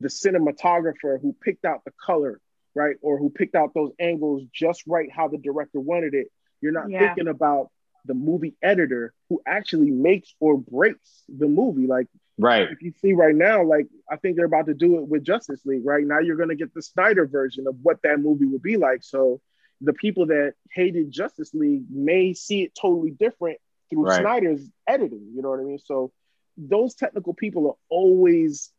the 0.00 0.08
cinematographer 0.08 1.20
who 1.20 1.34
picked 1.40 1.64
out 1.64 1.84
the 1.84 1.92
color, 2.04 2.40
right? 2.74 2.96
Or 3.00 3.18
who 3.18 3.30
picked 3.30 3.54
out 3.54 3.74
those 3.74 3.92
angles 4.00 4.42
just 4.52 4.82
right 4.86 5.08
how 5.12 5.28
the 5.28 5.38
director 5.38 5.80
wanted 5.80 6.14
it. 6.14 6.28
You're 6.60 6.72
not 6.72 6.90
yeah. 6.90 7.00
thinking 7.00 7.28
about 7.28 7.70
the 8.04 8.14
movie 8.14 8.56
editor 8.62 9.12
who 9.28 9.40
actually 9.46 9.90
makes 9.90 10.34
or 10.40 10.58
breaks 10.58 11.22
the 11.28 11.46
movie. 11.46 11.86
Like, 11.86 12.08
right. 12.38 12.68
If 12.70 12.82
you 12.82 12.92
see 13.00 13.12
right 13.12 13.34
now, 13.34 13.62
like, 13.62 13.86
I 14.10 14.16
think 14.16 14.36
they're 14.36 14.46
about 14.46 14.66
to 14.66 14.74
do 14.74 14.98
it 14.98 15.06
with 15.06 15.24
Justice 15.24 15.64
League, 15.64 15.84
right? 15.84 16.04
Now 16.04 16.18
you're 16.18 16.36
going 16.36 16.48
to 16.48 16.56
get 16.56 16.74
the 16.74 16.82
Snyder 16.82 17.26
version 17.26 17.68
of 17.68 17.76
what 17.82 18.02
that 18.02 18.18
movie 18.18 18.46
would 18.46 18.62
be 18.62 18.76
like. 18.76 19.04
So, 19.04 19.40
the 19.80 19.92
people 19.92 20.26
that 20.26 20.54
hated 20.72 21.10
Justice 21.10 21.54
League 21.54 21.84
may 21.90 22.34
see 22.34 22.62
it 22.62 22.74
totally 22.74 23.10
different 23.10 23.58
through 23.90 24.06
right. 24.06 24.20
Snyder's 24.20 24.68
editing. 24.86 25.32
You 25.34 25.42
know 25.42 25.50
what 25.50 25.60
I 25.60 25.64
mean? 25.64 25.78
So 25.78 26.12
those 26.56 26.94
technical 26.94 27.34
people 27.34 27.68
are 27.68 27.76
always 27.88 28.70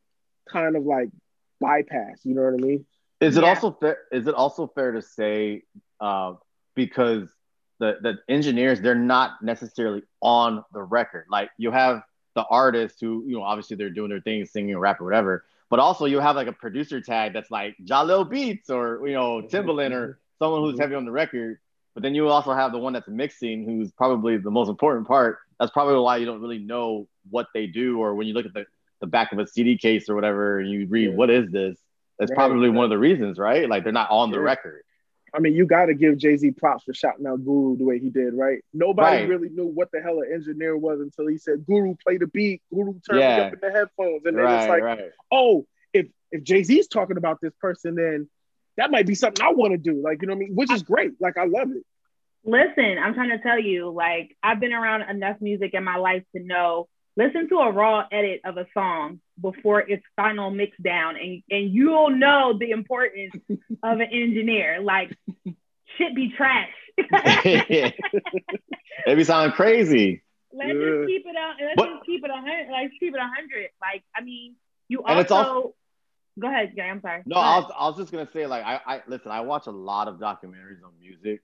kind 0.51 0.75
of 0.75 0.83
like 0.83 1.09
bypass. 1.59 2.19
You 2.23 2.35
know 2.35 2.43
what 2.43 2.53
I 2.53 2.57
mean? 2.57 2.85
Is 3.21 3.37
it 3.37 3.43
yeah. 3.43 3.49
also 3.49 3.71
fair? 3.71 3.97
Is 4.11 4.27
it 4.27 4.33
also 4.33 4.67
fair 4.67 4.93
to 4.93 5.01
say 5.01 5.63
uh, 5.99 6.33
because 6.75 7.29
the 7.79 7.97
the 8.01 8.17
engineers 8.27 8.81
they're 8.81 8.95
not 8.95 9.41
necessarily 9.41 10.03
on 10.21 10.63
the 10.73 10.81
record? 10.81 11.25
Like 11.29 11.49
you 11.57 11.71
have 11.71 12.03
the 12.35 12.45
artists 12.49 12.99
who 13.01 13.23
you 13.27 13.35
know 13.35 13.43
obviously 13.43 13.75
they're 13.75 13.89
doing 13.89 14.09
their 14.09 14.21
thing, 14.21 14.45
singing, 14.45 14.77
rap, 14.77 15.01
or 15.01 15.05
whatever. 15.05 15.45
But 15.69 15.79
also 15.79 16.05
you 16.05 16.19
have 16.19 16.35
like 16.35 16.47
a 16.47 16.53
producer 16.53 17.01
tag 17.01 17.33
that's 17.33 17.51
like 17.51 17.75
Jalil 17.83 18.29
Beats 18.29 18.69
or 18.69 19.05
you 19.07 19.13
know 19.13 19.41
Timbaland 19.41 19.91
or 19.91 20.19
someone 20.39 20.61
who's 20.61 20.73
mm-hmm. 20.73 20.81
heavy 20.81 20.95
on 20.95 21.05
the 21.05 21.11
record. 21.11 21.59
But 21.93 22.03
then 22.03 22.15
you 22.15 22.29
also 22.29 22.53
have 22.53 22.71
the 22.71 22.77
one 22.77 22.93
that's 22.93 23.07
mixing, 23.07 23.65
who's 23.65 23.91
probably 23.91 24.37
the 24.37 24.51
most 24.51 24.69
important 24.69 25.07
part. 25.07 25.39
That's 25.59 25.71
probably 25.71 25.99
why 25.99 26.17
you 26.17 26.25
don't 26.25 26.41
really 26.41 26.59
know 26.59 27.07
what 27.29 27.47
they 27.53 27.67
do, 27.67 27.99
or 27.99 28.15
when 28.15 28.27
you 28.27 28.33
look 28.33 28.45
at 28.45 28.53
the, 28.53 28.65
the 29.01 29.07
back 29.07 29.31
of 29.31 29.39
a 29.39 29.47
CD 29.47 29.77
case 29.77 30.09
or 30.09 30.15
whatever, 30.15 30.59
and 30.59 30.69
you 30.69 30.87
read, 30.87 31.09
yeah. 31.09 31.15
"What 31.15 31.29
is 31.29 31.51
this?" 31.51 31.77
That's 32.17 32.31
right, 32.31 32.37
probably 32.37 32.69
right. 32.69 32.75
one 32.75 32.83
of 32.85 32.89
the 32.89 32.97
reasons, 32.97 33.37
right? 33.37 33.67
Like 33.67 33.83
they're 33.83 33.91
not 33.91 34.11
on 34.11 34.31
the 34.31 34.39
record. 34.39 34.83
I 35.33 35.39
mean, 35.39 35.53
you 35.53 35.65
got 35.65 35.87
to 35.87 35.93
give 35.93 36.17
Jay 36.17 36.37
Z 36.37 36.51
props 36.51 36.85
for 36.85 36.93
shouting 36.93 37.27
out 37.27 37.43
Guru 37.43 37.77
the 37.77 37.83
way 37.83 37.99
he 37.99 38.09
did, 38.09 38.33
right? 38.33 38.63
Nobody 38.73 39.17
right. 39.17 39.29
really 39.29 39.49
knew 39.49 39.65
what 39.65 39.91
the 39.91 40.01
hell 40.01 40.19
an 40.19 40.31
engineer 40.33 40.75
was 40.77 41.01
until 41.01 41.27
he 41.27 41.37
said, 41.37 41.65
"Guru, 41.65 41.95
play 42.03 42.17
the 42.17 42.27
beat." 42.27 42.61
Guru 42.73 42.99
turned 43.01 43.19
yeah. 43.19 43.37
me 43.37 43.43
up 43.43 43.53
in 43.53 43.59
the 43.61 43.71
headphones, 43.71 44.25
and 44.25 44.37
then 44.37 44.45
it's 44.45 44.69
like. 44.69 45.11
"Oh, 45.31 45.65
if 45.93 46.07
if 46.31 46.43
Jay 46.43 46.63
Z's 46.63 46.87
talking 46.87 47.17
about 47.17 47.39
this 47.41 47.53
person, 47.59 47.95
then 47.95 48.29
that 48.79 48.91
might 48.91 49.05
be 49.05 49.15
something 49.15 49.45
I 49.45 49.51
want 49.51 49.73
to 49.73 49.77
do. 49.77 50.01
Like, 50.01 50.21
you 50.21 50.27
know 50.27 50.33
what 50.33 50.43
I 50.43 50.47
mean? 50.47 50.55
Which 50.55 50.71
is 50.71 50.83
great. 50.83 51.11
Like, 51.19 51.37
I 51.37 51.45
love 51.45 51.69
it. 51.71 51.83
Listen, 52.45 52.97
I'm 52.97 53.13
trying 53.13 53.29
to 53.29 53.39
tell 53.39 53.59
you, 53.59 53.89
like, 53.89 54.37
I've 54.41 54.61
been 54.61 54.71
around 54.71 55.01
enough 55.09 55.37
music 55.41 55.73
in 55.73 55.83
my 55.83 55.97
life 55.97 56.23
to 56.33 56.41
know 56.41 56.87
listen 57.17 57.49
to 57.49 57.57
a 57.57 57.71
raw 57.71 58.07
edit 58.11 58.39
of 58.45 58.57
a 58.57 58.65
song 58.73 59.19
before 59.41 59.81
it's 59.81 60.03
final 60.15 60.49
mix 60.49 60.77
down 60.81 61.17
and, 61.17 61.43
and 61.49 61.73
you'll 61.73 62.11
know 62.11 62.57
the 62.57 62.71
importance 62.71 63.33
of 63.83 63.99
an 63.99 64.07
engineer. 64.11 64.79
Like 64.81 65.13
shit 65.97 66.15
be 66.15 66.31
trash. 66.35 66.69
it 66.97 67.93
be 69.05 69.23
sounding 69.25 69.51
crazy. 69.53 70.23
Let's 70.53 70.69
yeah. 70.69 70.85
just 70.85 71.07
keep 71.07 71.25
it 71.25 71.35
on 71.35 71.55
let's 71.59 71.75
but, 71.75 71.89
just 71.89 72.05
keep 72.05 72.23
it 72.23 72.31
a 72.31 72.35
hundred 72.35 72.71
like 72.71 72.91
keep 72.99 73.13
it 73.13 73.19
a 73.19 73.29
hundred. 73.35 73.69
Like 73.81 74.03
I 74.15 74.21
mean 74.21 74.55
you 74.87 75.03
also 75.03 75.75
Go 76.39 76.47
ahead, 76.47 76.73
Jay. 76.75 76.83
I'm 76.83 77.01
sorry. 77.01 77.23
No, 77.25 77.37
I 77.37 77.59
was, 77.59 77.71
I 77.77 77.87
was 77.87 77.97
just 77.97 78.11
gonna 78.11 78.29
say 78.31 78.47
like 78.47 78.63
I, 78.63 78.79
I 78.85 79.01
listen. 79.07 79.31
I 79.31 79.41
watch 79.41 79.67
a 79.67 79.71
lot 79.71 80.07
of 80.07 80.15
documentaries 80.15 80.83
on 80.83 80.91
music, 80.99 81.41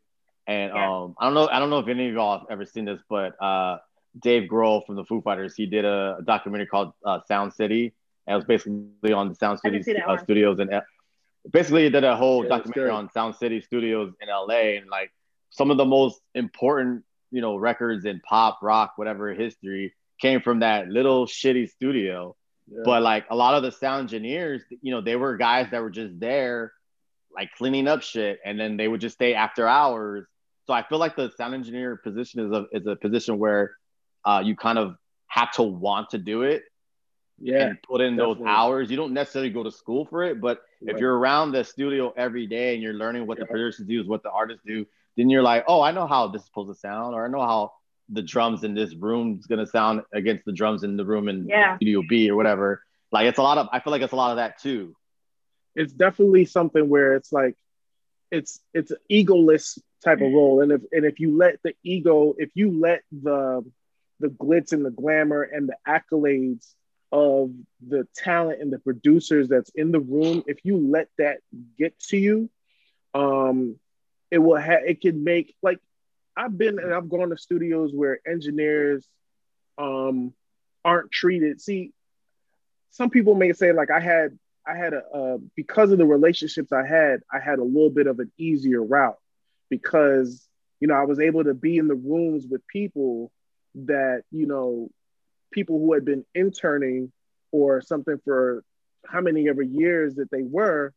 and 0.48 0.72
yeah. 0.74 0.92
um, 0.92 1.16
I 1.20 1.26
don't 1.26 1.34
know. 1.34 1.50
I 1.50 1.60
don't 1.60 1.70
know 1.70 1.80
if 1.80 1.88
any 1.88 2.08
of 2.08 2.14
y'all 2.14 2.40
have 2.40 2.48
ever 2.50 2.66
seen 2.66 2.86
this, 2.86 3.00
but 3.10 3.42
uh, 3.42 3.78
Dave 4.20 4.50
Grohl 4.50 4.86
from 4.86 4.96
the 4.96 5.04
Foo 5.04 5.22
Fighters, 5.22 5.56
he 5.56 5.66
did 5.66 5.86
a, 5.86 6.18
a 6.20 6.22
documentary 6.24 6.68
called 6.68 6.94
uh, 7.04 7.20
Sound 7.28 7.54
City, 7.54 7.94
and 8.28 8.34
it 8.34 8.38
was 8.38 8.46
basically 8.46 9.14
on 9.14 9.30
the 9.30 9.36
Sound 9.36 9.60
City 9.60 9.84
uh, 10.08 10.18
studios 10.18 10.60
and 10.60 10.82
basically 11.52 11.84
he 11.84 11.90
did 11.90 12.04
a 12.04 12.16
whole 12.16 12.44
yeah, 12.44 12.50
documentary 12.50 12.90
on 12.90 13.12
Sound 13.12 13.36
City 13.36 13.62
Studios 13.62 14.14
in 14.22 14.30
LA, 14.30 14.78
and 14.78 14.90
like 14.90 15.12
some 15.50 15.72
of 15.72 15.78
the 15.78 15.86
most 15.86 16.22
important 16.34 17.04
you 17.32 17.42
know 17.42 17.58
records 17.58 18.06
in 18.06 18.22
pop, 18.22 18.60
rock, 18.62 18.94
whatever 18.96 19.34
history 19.34 19.94
came 20.20 20.42
from 20.42 20.60
that 20.60 20.88
little 20.88 21.26
shitty 21.26 21.70
studio 21.70 22.36
but 22.68 23.02
like 23.02 23.26
a 23.30 23.36
lot 23.36 23.56
of 23.56 23.64
the 23.64 23.72
sound 23.72 24.02
engineers, 24.02 24.62
you 24.82 24.92
know, 24.92 25.02
they 25.02 25.16
were 25.16 25.38
guys 25.38 25.68
that 25.72 25.82
were 25.82 25.90
just 25.90 26.20
there, 26.20 26.74
like 27.34 27.52
cleaning 27.58 27.88
up 27.88 28.02
shit, 28.02 28.40
and 28.44 28.60
then 28.60 28.78
they 28.78 28.88
would 28.88 29.02
just 29.02 29.16
stay 29.16 29.34
after 29.34 29.68
hours. 29.68 30.26
So 30.66 30.74
I 30.74 30.84
feel 30.88 30.98
like 30.98 31.16
the 31.16 31.32
sound 31.38 31.54
engineer 31.54 31.96
position 31.96 32.46
is 32.46 32.52
a 32.52 32.66
is 32.72 32.88
a 32.88 32.96
position 32.96 33.38
where 33.38 33.76
uh, 34.24 34.42
you 34.44 34.56
kind 34.56 34.80
of 34.80 34.96
have 35.28 35.52
to 35.54 35.64
want 35.64 36.10
to 36.12 36.18
do 36.18 36.42
it. 36.42 36.64
Yeah. 37.38 37.68
And 37.68 37.82
put 37.84 38.02
in 38.02 38.16
definitely. 38.16 38.46
those 38.46 38.48
hours. 38.48 38.90
You 38.90 38.98
don't 38.98 39.14
necessarily 39.14 39.50
go 39.50 39.62
to 39.62 39.72
school 39.72 40.06
for 40.06 40.24
it, 40.24 40.40
but 40.40 40.62
right. 40.82 40.96
if 40.96 41.02
you're 41.02 41.18
around 41.18 41.52
the 41.52 41.64
studio 41.64 42.14
every 42.16 42.48
day 42.48 42.74
and 42.74 42.82
you're 42.82 42.94
learning 42.94 43.28
what 43.28 43.38
yeah. 43.38 43.44
the 43.44 43.48
producers 43.48 43.86
do, 43.86 44.00
is 44.00 44.08
what 44.08 44.24
the 44.24 44.32
artists 44.32 44.64
do, 44.66 44.86
then 45.18 45.30
you're 45.30 45.44
like, 45.44 45.66
oh, 45.68 45.82
I 45.82 45.92
know 45.92 46.08
how 46.08 46.28
this 46.28 46.42
is 46.42 46.46
supposed 46.48 46.72
to 46.72 46.80
sound, 46.80 47.14
or 47.14 47.26
I 47.26 47.28
know 47.28 47.42
how 47.42 47.74
the 48.10 48.22
drums 48.22 48.64
in 48.64 48.74
this 48.74 48.96
room 48.96 49.38
is 49.40 49.48
gonna 49.48 49.66
sound 49.68 50.02
against 50.14 50.46
the 50.46 50.52
drums 50.52 50.84
in 50.84 50.98
the 50.98 51.06
room 51.06 51.28
in 51.28 51.48
yeah. 51.48 51.76
Studio 51.78 52.04
B 52.08 52.30
or 52.30 52.36
whatever. 52.36 52.82
Like 53.12 53.28
it's 53.28 53.40
a 53.40 53.44
lot 53.44 53.58
of 53.58 53.68
I 53.72 53.80
feel 53.80 53.92
like 53.92 54.02
it's 54.02 54.14
a 54.14 54.18
lot 54.18 54.32
of 54.32 54.38
that 54.38 54.60
too. 54.60 54.96
It's 55.76 55.94
definitely 55.94 56.46
something 56.46 56.88
where 56.88 57.16
it's 57.16 57.32
like 57.32 57.56
it's 58.32 58.60
it's 58.74 58.92
an 58.92 58.98
egoless 59.12 59.80
type 60.04 60.22
of 60.22 60.32
role. 60.32 60.62
And 60.62 60.72
if 60.72 60.82
and 60.92 61.06
if 61.06 61.20
you 61.20 61.36
let 61.36 61.58
the 61.64 61.74
ego, 61.84 62.36
if 62.38 62.50
you 62.54 62.80
let 62.80 63.02
the 63.12 63.64
the 64.20 64.28
glitz 64.28 64.72
and 64.72 64.86
the 64.86 64.92
glamour 64.92 65.42
and 65.42 65.70
the 65.70 65.76
accolades 65.88 66.74
of 67.12 67.52
the 67.86 68.08
talent 68.16 68.62
and 68.62 68.72
the 68.72 68.80
producers 68.80 69.48
that's 69.48 69.72
in 69.76 69.92
the 69.92 70.00
room, 70.00 70.44
if 70.48 70.60
you 70.64 70.78
let 70.78 71.08
that 71.18 71.40
get 71.78 71.98
to 72.00 72.18
you, 72.18 72.50
um, 73.14 73.78
it 74.32 74.40
will 74.40 74.58
have 74.58 74.82
it 74.86 75.02
can 75.02 75.24
make 75.24 75.56
like 75.62 75.80
I've 76.38 76.58
been 76.58 76.80
and 76.80 76.94
I've 76.94 77.10
gone 77.10 77.30
to 77.30 77.38
studios 77.38 77.92
where 77.94 78.20
engineers 78.28 79.08
um 79.78 80.34
aren't 80.84 81.12
treated. 81.12 81.62
See, 81.62 81.92
some 82.92 83.10
people 83.10 83.36
may 83.36 83.54
say 83.54 83.74
like 83.74 83.92
I 83.92 84.00
had 84.00 84.38
I 84.68 84.76
had 84.76 84.94
a 84.94 85.04
uh, 85.14 85.38
because 85.56 85.92
of 85.92 85.98
the 85.98 86.06
relationships 86.06 86.72
I 86.72 86.86
had, 86.86 87.22
I 87.32 87.40
had 87.40 87.60
a 87.60 87.64
little 87.64 87.90
bit 87.90 88.08
of 88.08 88.20
an 88.20 88.32
easier 88.38 88.84
route 88.84 89.18
because 89.70 90.48
you 90.80 90.88
know 90.88 90.96
I 90.96 91.06
was 91.06 91.20
able 91.20 91.44
to 91.44 91.54
be 91.54 91.78
in 91.78 91.88
the 91.88 91.96
rooms 91.96 92.46
with 92.50 92.66
people 92.68 93.32
that 93.76 94.24
you 94.32 94.48
know 94.48 94.90
people 95.52 95.80
who 95.80 95.94
had 95.94 96.06
been 96.06 96.26
interning 96.34 97.12
or 97.52 97.82
something 97.82 98.20
for 98.26 98.64
how 99.06 99.22
many 99.22 99.48
ever 99.48 99.62
years 99.62 100.16
that 100.16 100.32
they 100.32 100.42
were 100.42 100.94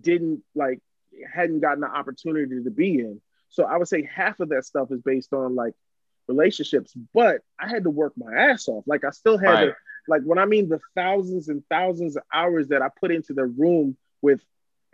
didn't 0.00 0.42
like 0.54 0.80
hadn't 1.32 1.60
gotten 1.60 1.80
the 1.80 1.88
opportunity 1.88 2.62
to 2.62 2.70
be 2.70 3.00
in 3.00 3.20
so 3.50 3.64
I 3.64 3.76
would 3.76 3.88
say 3.88 4.08
half 4.12 4.40
of 4.40 4.48
that 4.50 4.64
stuff 4.64 4.90
is 4.90 5.02
based 5.02 5.32
on 5.32 5.54
like 5.54 5.74
relationships, 6.28 6.94
but 7.12 7.42
I 7.58 7.68
had 7.68 7.84
to 7.84 7.90
work 7.90 8.14
my 8.16 8.32
ass 8.32 8.68
off. 8.68 8.84
Like 8.86 9.04
I 9.04 9.10
still 9.10 9.36
had 9.36 9.50
right. 9.50 9.64
to, 9.66 9.76
like 10.08 10.22
when 10.22 10.38
I 10.38 10.46
mean 10.46 10.68
the 10.68 10.80
thousands 10.94 11.48
and 11.48 11.62
thousands 11.68 12.16
of 12.16 12.22
hours 12.32 12.68
that 12.68 12.80
I 12.80 12.88
put 12.88 13.10
into 13.10 13.34
the 13.34 13.44
room 13.44 13.96
with 14.22 14.40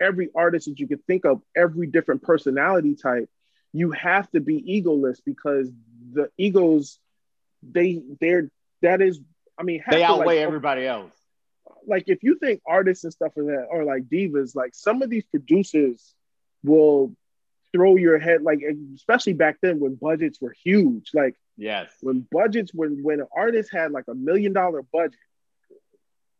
every 0.01 0.29
artist 0.35 0.67
that 0.67 0.79
you 0.79 0.87
could 0.87 1.05
think 1.05 1.25
of, 1.25 1.41
every 1.55 1.87
different 1.87 2.23
personality 2.23 2.95
type, 2.95 3.29
you 3.73 3.91
have 3.91 4.29
to 4.31 4.39
be 4.39 4.81
egoless 4.83 5.19
because 5.23 5.71
the 6.13 6.29
egos, 6.37 6.99
they 7.61 8.01
they're 8.19 8.49
that 8.81 9.01
is, 9.01 9.19
I 9.57 9.63
mean, 9.63 9.83
they 9.89 10.03
outweigh 10.03 10.37
like, 10.37 10.47
everybody 10.47 10.85
else. 10.85 11.11
Like 11.87 12.05
if 12.07 12.23
you 12.23 12.37
think 12.39 12.61
artists 12.65 13.03
and 13.03 13.13
stuff 13.13 13.31
like 13.35 13.47
that 13.47 13.67
are 13.71 13.83
like 13.83 14.03
divas, 14.03 14.55
like 14.55 14.73
some 14.73 15.01
of 15.01 15.09
these 15.09 15.25
producers 15.25 16.13
will 16.63 17.15
throw 17.73 17.95
your 17.95 18.17
head 18.19 18.41
like 18.41 18.61
especially 18.95 19.33
back 19.33 19.57
then 19.61 19.79
when 19.79 19.95
budgets 19.95 20.39
were 20.41 20.55
huge. 20.63 21.11
Like 21.13 21.35
yes. 21.57 21.91
when 22.01 22.25
budgets 22.31 22.71
when 22.73 23.03
when 23.03 23.19
an 23.19 23.27
artist 23.35 23.71
had 23.71 23.91
like 23.91 24.05
a 24.07 24.15
million 24.15 24.53
dollar 24.53 24.81
budget 24.81 25.19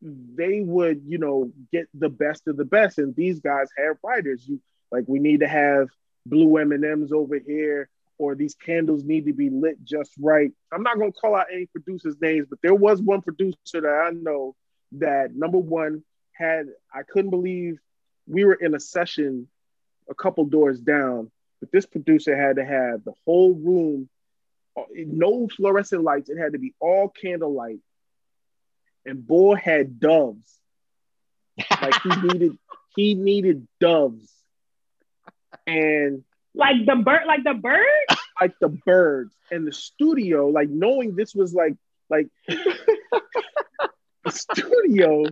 they 0.01 0.61
would 0.61 1.01
you 1.07 1.17
know 1.17 1.51
get 1.71 1.87
the 1.93 2.09
best 2.09 2.47
of 2.47 2.57
the 2.57 2.65
best. 2.65 2.97
And 2.97 3.15
these 3.15 3.39
guys 3.39 3.67
have 3.77 3.97
writers. 4.03 4.47
You 4.47 4.61
like 4.91 5.05
we 5.07 5.19
need 5.19 5.41
to 5.41 5.47
have 5.47 5.89
blue 6.25 6.57
m&ms 6.57 7.11
over 7.11 7.39
here 7.39 7.89
or 8.17 8.35
these 8.35 8.55
candles 8.55 9.03
need 9.03 9.25
to 9.25 9.33
be 9.33 9.49
lit 9.49 9.77
just 9.83 10.11
right. 10.19 10.51
I'm 10.73 10.83
not 10.83 10.97
going 10.97 11.13
to 11.13 11.19
call 11.19 11.35
out 11.35 11.47
any 11.53 11.67
producers 11.67 12.15
names 12.21 12.47
but 12.49 12.59
there 12.61 12.75
was 12.75 13.01
one 13.01 13.21
producer 13.21 13.55
that 13.73 14.03
i 14.07 14.11
know 14.11 14.55
that 14.93 15.33
number 15.35 15.57
one 15.57 16.03
had 16.33 16.67
i 16.93 17.03
couldn't 17.03 17.31
believe 17.31 17.79
we 18.27 18.43
were 18.43 18.55
in 18.55 18.75
a 18.75 18.79
session 18.79 19.47
a 20.09 20.15
couple 20.15 20.45
doors 20.45 20.79
down, 20.79 21.31
but 21.59 21.71
this 21.71 21.85
producer 21.85 22.35
had 22.35 22.57
to 22.57 22.65
have 22.65 23.03
the 23.03 23.13
whole 23.25 23.53
room, 23.53 24.09
uh, 24.77 24.83
no 24.95 25.47
fluorescent 25.47 26.03
lights. 26.03 26.29
It 26.29 26.37
had 26.37 26.53
to 26.53 26.59
be 26.59 26.73
all 26.79 27.09
candlelight. 27.09 27.79
And 29.05 29.25
Bull 29.25 29.55
had 29.55 29.99
doves. 29.99 30.53
Like 31.81 32.01
he 32.01 32.09
needed, 32.23 32.57
he 32.95 33.13
needed 33.15 33.67
doves. 33.79 34.31
And 35.65 36.23
like 36.53 36.85
the 36.85 36.95
bird, 36.95 37.21
like 37.27 37.43
the 37.43 37.53
bird, 37.53 37.85
like 38.39 38.53
the 38.59 38.69
birds. 38.69 39.33
And 39.49 39.65
the 39.65 39.71
studio, 39.71 40.47
like 40.47 40.69
knowing 40.69 41.15
this 41.15 41.33
was 41.33 41.53
like, 41.53 41.75
like 42.09 42.27
the 42.47 43.91
studio, 44.29 45.25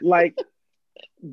like 0.00 0.36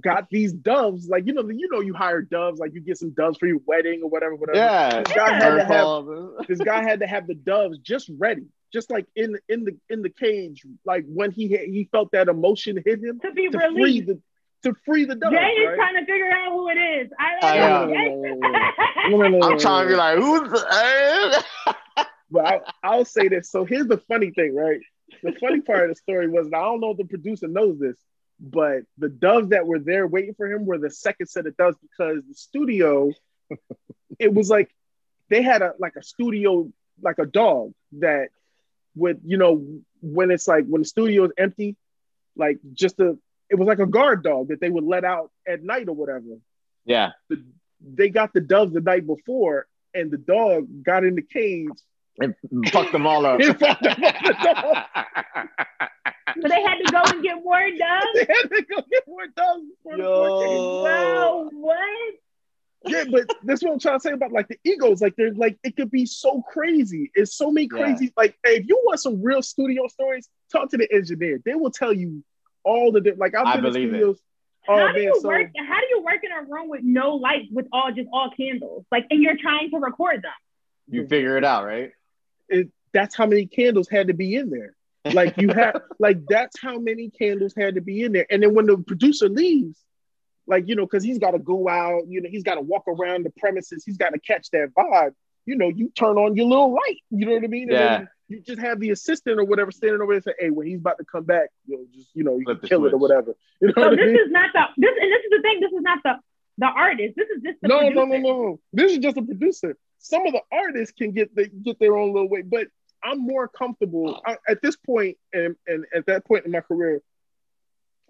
got 0.02 0.30
these 0.30 0.54
doves, 0.54 1.08
like 1.08 1.26
you 1.26 1.34
know, 1.34 1.48
you 1.50 1.68
know, 1.72 1.80
you 1.82 1.94
hire 1.94 2.22
doves, 2.22 2.60
like 2.60 2.74
you 2.74 2.82
get 2.82 2.98
some 2.98 3.12
doves 3.12 3.38
for 3.38 3.48
your 3.48 3.60
wedding 3.66 4.02
or 4.04 4.10
whatever, 4.10 4.36
whatever. 4.36 4.58
Yeah, 4.58 5.04
this 5.04 5.14
guy 5.14 5.34
had 5.34 5.56
to 5.56 5.66
have 5.66 6.48
this 6.48 6.60
guy 6.60 6.82
had 6.84 7.00
to 7.02 7.08
have 7.08 7.28
the 7.28 7.36
doves 7.36 7.78
just 7.80 8.10
ready, 8.18 8.46
just 8.74 8.90
like 8.92 9.06
in 9.16 9.38
in 9.50 9.64
the 9.66 9.78
in 9.90 10.02
the 10.02 10.10
cage, 10.10 10.66
like 10.86 11.06
when 11.08 11.32
he 11.32 11.48
he 11.48 11.88
felt 11.92 12.12
that 12.12 12.28
emotion 12.28 12.82
hit 12.84 13.04
him 13.04 13.20
to 13.22 13.32
be 13.32 13.50
to 13.50 13.58
released. 13.58 13.76
free 13.76 14.02
the 14.02 14.22
to 14.64 14.74
free 14.86 15.06
the 15.06 15.16
doves. 15.16 15.36
Jay 15.36 15.40
is 15.40 15.68
right? 15.70 15.76
trying 15.76 15.96
to 15.96 16.06
figure 16.06 16.32
out 16.32 16.52
who 16.52 16.70
it 16.70 16.78
is. 16.78 17.12
I 17.20 17.38
I 17.42 17.58
don't 17.58 17.92
know. 17.92 19.30
know. 19.30 19.42
I'm 19.42 19.60
trying 19.60 19.86
to 19.86 19.90
be 19.90 19.96
like, 19.96 20.18
who's 20.18 20.50
the 20.50 21.44
but 22.32 22.46
I'll, 22.46 22.62
I'll 22.84 23.06
say 23.06 23.28
this. 23.28 23.50
So 23.50 23.66
here's 23.66 23.88
the 23.88 23.98
funny 24.08 24.32
thing, 24.32 24.56
right? 24.56 24.80
The 25.24 25.32
funny 25.34 25.62
part 25.62 25.84
of 25.84 25.90
the 25.90 25.96
story 25.96 26.28
was, 26.28 26.48
and 26.48 26.56
I 26.56 26.62
don't 26.62 26.82
know 26.82 26.92
if 26.92 26.98
the 26.98 27.06
producer 27.06 27.48
knows 27.48 27.80
this, 27.80 27.96
but 28.40 28.84
the 28.98 29.10
doves 29.10 29.50
that 29.50 29.66
were 29.66 29.80
there 29.80 30.08
waiting 30.08 30.34
for 30.36 30.52
him 30.52 30.66
were 30.66 30.78
the 30.78 30.90
second 30.90 31.28
set 31.28 31.48
of 31.48 31.58
doves 31.58 31.78
because 31.82 32.22
the 32.28 32.36
studio, 32.36 33.12
it 34.20 34.34
was 34.34 34.50
like 34.50 34.70
they 35.30 35.42
had 35.42 35.62
a 35.62 35.74
like 35.80 35.96
a 35.96 36.04
studio 36.04 36.72
like 37.02 37.20
a 37.20 37.26
dog 37.26 37.74
that 38.00 38.30
would 38.96 39.22
you 39.24 39.38
know 39.38 39.66
when 40.02 40.32
it's 40.32 40.48
like 40.48 40.66
when 40.68 40.82
the 40.82 40.88
studio 40.88 41.26
is 41.26 41.32
empty, 41.38 41.76
like 42.36 42.60
just 42.74 43.00
a 43.00 43.18
it 43.50 43.56
was 43.56 43.68
like 43.68 43.80
a 43.80 43.86
guard 43.86 44.24
dog 44.24 44.50
that 44.50 44.60
they 44.60 44.70
would 44.70 44.84
let 44.84 45.04
out 45.04 45.32
at 45.48 45.64
night 45.64 45.88
or 45.88 45.96
whatever. 45.96 46.40
Yeah. 46.86 47.12
The, 47.30 47.44
they 47.82 48.10
got 48.10 48.34
the 48.34 48.42
doves 48.42 48.74
the 48.74 48.82
night 48.82 49.06
before, 49.06 49.68
and 49.94 50.12
the 50.12 50.18
dog 50.18 50.68
got 50.84 51.04
in 51.04 51.16
the 51.16 51.22
cage. 51.22 51.70
And 52.20 52.34
fucked 52.72 52.92
them 52.92 53.06
all 53.06 53.26
up. 53.26 53.42
Fucked 53.60 53.64
up 53.64 53.98
the 53.98 54.84
dog. 56.28 56.36
So 56.42 56.48
they 56.48 56.62
had 56.62 56.76
to 56.86 56.92
go 56.92 57.02
and 57.04 57.24
get 57.24 57.44
more 57.44 57.60
doves. 57.78 58.08
They 58.14 58.20
had 58.28 58.50
to 58.50 58.66
go 58.70 58.82
get 58.92 59.04
more 59.08 59.28
doves 59.28 59.64
before 59.84 59.98
the 59.98 60.04
four 60.14 60.32
came. 60.32 60.50
Yo. 60.50 60.80
Wow, 60.82 61.50
what? 61.52 61.80
Yeah, 62.86 63.06
but 63.12 63.26
that's 63.44 63.64
what 63.64 63.74
I'm 63.74 63.80
trying 63.80 63.98
to 63.98 64.02
say 64.02 64.12
about 64.12 64.32
like 64.32 64.48
the 64.48 64.58
egos. 64.64 65.02
Like 65.02 65.16
there's 65.18 65.36
like 65.38 65.58
it 65.64 65.76
could 65.76 65.92
be 65.92 66.06
so 66.06 66.42
crazy. 66.42 67.12
It's 67.16 67.36
so 67.36 67.52
many 67.52 67.68
Yeah. 67.72 67.78
crazy. 67.84 68.14
Like 68.16 68.38
hey, 68.46 68.58
if 68.58 68.68
you 68.68 68.82
want 68.86 69.00
some 69.00 69.22
real 69.22 69.42
studio 69.42 69.88
stories, 69.88 70.30
talk 70.52 70.70
to 70.72 70.78
the 70.78 70.92
engineer. 70.94 71.42
They 71.44 71.56
will 71.56 71.72
tell 71.72 71.92
you 71.94 72.24
all 72.64 72.92
the 72.92 73.16
like 73.18 73.36
I've 73.36 73.46
I 73.48 73.56
been 73.56 73.66
in 73.66 73.72
believe 73.74 73.90
it. 73.94 73.98
studios. 73.98 74.22
Oh 74.70 74.78
how 74.78 74.88
do 74.90 74.94
man, 75.00 75.04
you 75.04 75.20
so 75.22 75.28
work? 75.28 75.48
How 75.58 75.80
do 75.80 75.88
you 75.90 76.02
work 76.04 76.24
in 76.24 76.32
a 76.32 76.44
room 76.50 76.70
with 76.70 76.82
no 76.84 77.16
lights, 77.16 77.48
with 77.52 77.68
all 77.74 77.92
just 77.92 78.08
all 78.14 78.30
candles? 78.36 78.86
Like, 78.92 79.08
and 79.10 79.22
you're 79.24 79.38
trying 79.38 79.72
to 79.72 79.78
record 79.80 80.22
them. 80.22 80.32
You 80.90 81.08
figure 81.08 81.38
it 81.38 81.44
out, 81.44 81.66
right? 81.66 81.92
it, 82.50 82.70
that's 82.94 83.16
how 83.16 83.26
many 83.26 83.46
candles 83.48 83.90
had 83.90 84.08
to 84.08 84.14
be 84.14 84.36
in 84.36 84.50
there. 84.50 84.77
Like 85.14 85.36
you 85.38 85.50
have, 85.50 85.82
like 86.00 86.26
that's 86.28 86.60
how 86.60 86.80
many 86.80 87.10
candles 87.10 87.54
had 87.58 87.76
to 87.76 87.82
be 87.82 88.04
in 88.04 88.12
there. 88.14 88.26
And 88.30 88.44
then 88.44 88.54
when 88.54 88.66
the 88.66 88.78
producer 88.78 89.30
leaves, 89.30 89.80
like 90.48 90.68
you 90.68 90.76
know, 90.76 90.86
because 90.86 91.04
he's 91.04 91.20
got 91.20 91.32
to 91.32 91.40
go 91.40 91.68
out, 91.70 92.04
you 92.08 92.22
know, 92.22 92.30
he's 92.30 92.44
got 92.44 92.56
to 92.56 92.62
walk 92.62 92.84
around 92.88 93.26
the 93.26 93.32
premises, 93.38 93.84
he's 93.86 93.98
got 93.98 94.14
to 94.14 94.20
catch 94.20 94.50
that 94.52 94.70
vibe. 94.78 95.14
You 95.46 95.56
know, 95.56 95.70
you 95.70 95.90
turn 95.96 96.18
on 96.18 96.36
your 96.36 96.46
little 96.48 96.74
light. 96.74 96.98
You 97.10 97.26
know 97.26 97.34
what 97.34 97.44
I 97.44 97.48
mean? 97.48 97.70
And 97.72 97.80
Yeah. 97.80 97.98
then 97.98 98.10
you 98.30 98.42
just 98.42 98.60
have 98.60 98.80
the 98.80 98.90
assistant 98.92 99.40
or 99.40 99.46
whatever 99.46 99.72
standing 99.72 100.02
over 100.02 100.12
there 100.12 100.16
and 100.18 100.24
say, 100.24 100.34
"Hey, 100.40 100.50
when 100.50 100.68
he's 100.68 100.80
about 100.80 100.98
to 100.98 101.06
come 101.06 101.24
back, 101.24 101.50
you 101.66 101.78
know, 101.78 101.86
just 101.94 102.10
you 102.14 102.24
know, 102.24 102.38
you 102.38 102.44
Flip 102.44 102.58
can 102.58 102.62
the 102.64 102.68
kill 102.68 102.86
it 102.86 102.94
or 102.94 102.98
whatever." 102.98 103.36
You 103.62 103.68
know 103.68 103.74
So 103.78 103.82
what 103.84 103.94
I 103.94 103.96
this 103.96 104.06
mean? 104.06 104.16
is 104.16 104.32
not 104.32 104.50
the 104.54 104.64
this, 104.78 104.92
and 105.00 105.12
this 105.12 105.24
is 105.24 105.30
the 105.32 105.42
thing. 105.42 105.60
This 105.62 105.72
is 105.72 105.82
not 105.82 106.00
the 106.04 106.14
the 106.60 106.66
artist. 106.66 107.16
This 107.16 107.30
is 107.30 107.42
just 107.44 107.62
the 107.62 107.68
No, 107.68 107.80
no, 107.90 108.06
producer. 108.06 108.06
no, 108.06 108.18
no, 108.18 108.42
no. 108.44 108.60
This 108.74 108.92
is 108.92 108.98
just 109.00 109.18
a 109.18 109.22
producer. 109.22 109.78
Some 110.00 110.26
of 110.28 110.34
the 110.34 110.42
artists 110.52 110.94
can 110.98 111.12
get 111.12 111.34
the, 111.36 111.48
get 111.48 111.80
their 111.80 111.96
own 111.98 112.14
little 112.14 112.30
way, 112.30 112.42
but 112.42 112.68
I'm 113.08 113.20
more 113.20 113.48
comfortable 113.48 114.22
I, 114.26 114.38
at 114.50 114.62
this 114.62 114.76
point, 114.76 115.18
and 115.34 115.56
and 115.68 115.86
at 115.96 116.06
that 116.08 116.26
point 116.26 116.46
in 116.46 116.52
my 116.52 116.62
career, 116.62 117.02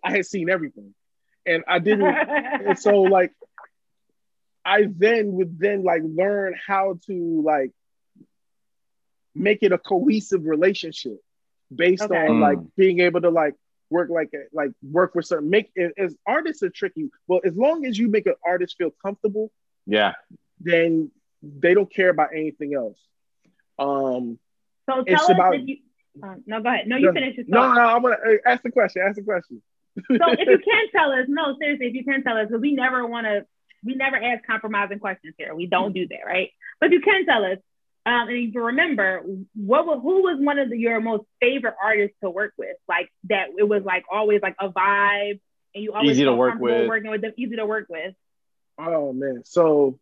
I 0.03 0.11
had 0.11 0.25
seen 0.25 0.49
everything, 0.49 0.93
and 1.45 1.63
I 1.67 1.79
didn't. 1.79 2.19
and 2.65 2.77
so 2.77 3.01
like, 3.17 3.33
I 4.65 4.87
then 4.95 5.33
would 5.33 5.59
then 5.59 5.83
like 5.83 6.01
learn 6.03 6.55
how 6.67 6.99
to 7.07 7.41
like 7.45 7.71
make 9.35 9.59
it 9.61 9.71
a 9.71 9.77
cohesive 9.77 10.45
relationship 10.45 11.19
based 11.73 12.03
Okay. 12.03 12.27
on 12.27 12.39
like 12.39 12.59
Mm. 12.59 12.71
being 12.75 12.99
able 12.99 13.21
to 13.21 13.29
like 13.29 13.55
work 13.89 14.09
like 14.09 14.31
like 14.53 14.71
work 14.81 15.15
with 15.15 15.25
certain 15.25 15.49
make 15.49 15.71
as 15.97 16.15
artists 16.25 16.63
are 16.63 16.69
tricky. 16.69 17.09
Well, 17.27 17.41
as 17.45 17.55
long 17.55 17.85
as 17.85 17.97
you 17.97 18.09
make 18.09 18.25
an 18.27 18.35
artist 18.45 18.75
feel 18.77 18.91
comfortable 19.03 19.51
Yeah. 19.85 20.13
then 20.59 21.11
they 21.41 21.73
don't 21.73 21.91
care 21.93 22.09
about 22.09 22.29
anything 22.33 22.73
else. 22.73 22.99
Um, 23.79 24.39
so 24.89 25.03
it's 25.05 25.09
tell 25.09 25.23
us 25.23 25.29
about- 25.29 25.55
if 25.55 25.67
you. 25.67 25.77
Uh, 26.23 26.33
no, 26.47 26.61
go 26.63 26.69
ahead. 26.69 26.87
No, 26.87 26.97
you 26.97 27.07
no, 27.07 27.13
finish 27.13 27.37
your 27.37 27.45
no, 27.47 27.73
no, 27.73 27.79
I'm 27.79 28.01
gonna 28.01 28.17
ask 28.43 28.63
the 28.63 28.71
question. 28.71 29.03
Ask 29.07 29.17
the 29.17 29.21
question. 29.23 29.61
So 29.95 30.31
if 30.31 30.47
you 30.47 30.57
can 30.65 30.89
tell 30.91 31.11
us, 31.11 31.25
no, 31.27 31.55
seriously, 31.59 31.87
if 31.87 31.93
you 31.93 32.03
can 32.03 32.23
tell 32.23 32.37
us, 32.37 32.47
because 32.47 32.59
we 32.61 32.73
never 32.73 33.05
want 33.05 33.25
to, 33.25 33.45
we 33.83 33.93
never 33.93 34.15
ask 34.15 34.43
compromising 34.47 34.97
questions 34.97 35.35
here. 35.37 35.53
We 35.53 35.67
don't 35.67 35.93
do 35.93 36.07
that, 36.07 36.25
right? 36.25 36.49
But 36.79 36.87
if 36.87 36.93
you 36.93 37.01
can 37.01 37.25
tell 37.27 37.45
us, 37.45 37.59
um, 38.07 38.29
and 38.29 38.37
if 38.37 38.55
you 38.55 38.63
remember, 38.63 39.21
what 39.53 39.83
who 39.99 40.23
was 40.23 40.37
one 40.39 40.57
of 40.59 40.69
the, 40.69 40.77
your 40.77 41.01
most 41.01 41.25
favorite 41.41 41.75
artists 41.81 42.15
to 42.23 42.29
work 42.29 42.53
with? 42.57 42.77
Like 42.87 43.09
that, 43.25 43.49
it 43.57 43.67
was 43.67 43.83
like 43.83 44.05
always 44.09 44.41
like 44.41 44.55
a 44.59 44.69
vibe, 44.69 45.39
and 45.75 45.83
you 45.83 45.93
always 45.93 46.11
Easy 46.11 46.23
to 46.23 46.33
work 46.33 46.59
with. 46.59 46.87
working 46.87 47.11
with 47.11 47.21
them, 47.21 47.33
easy 47.37 47.57
to 47.57 47.65
work 47.65 47.87
with. 47.89 48.15
Oh 48.79 49.11
man, 49.13 49.41
so 49.45 49.99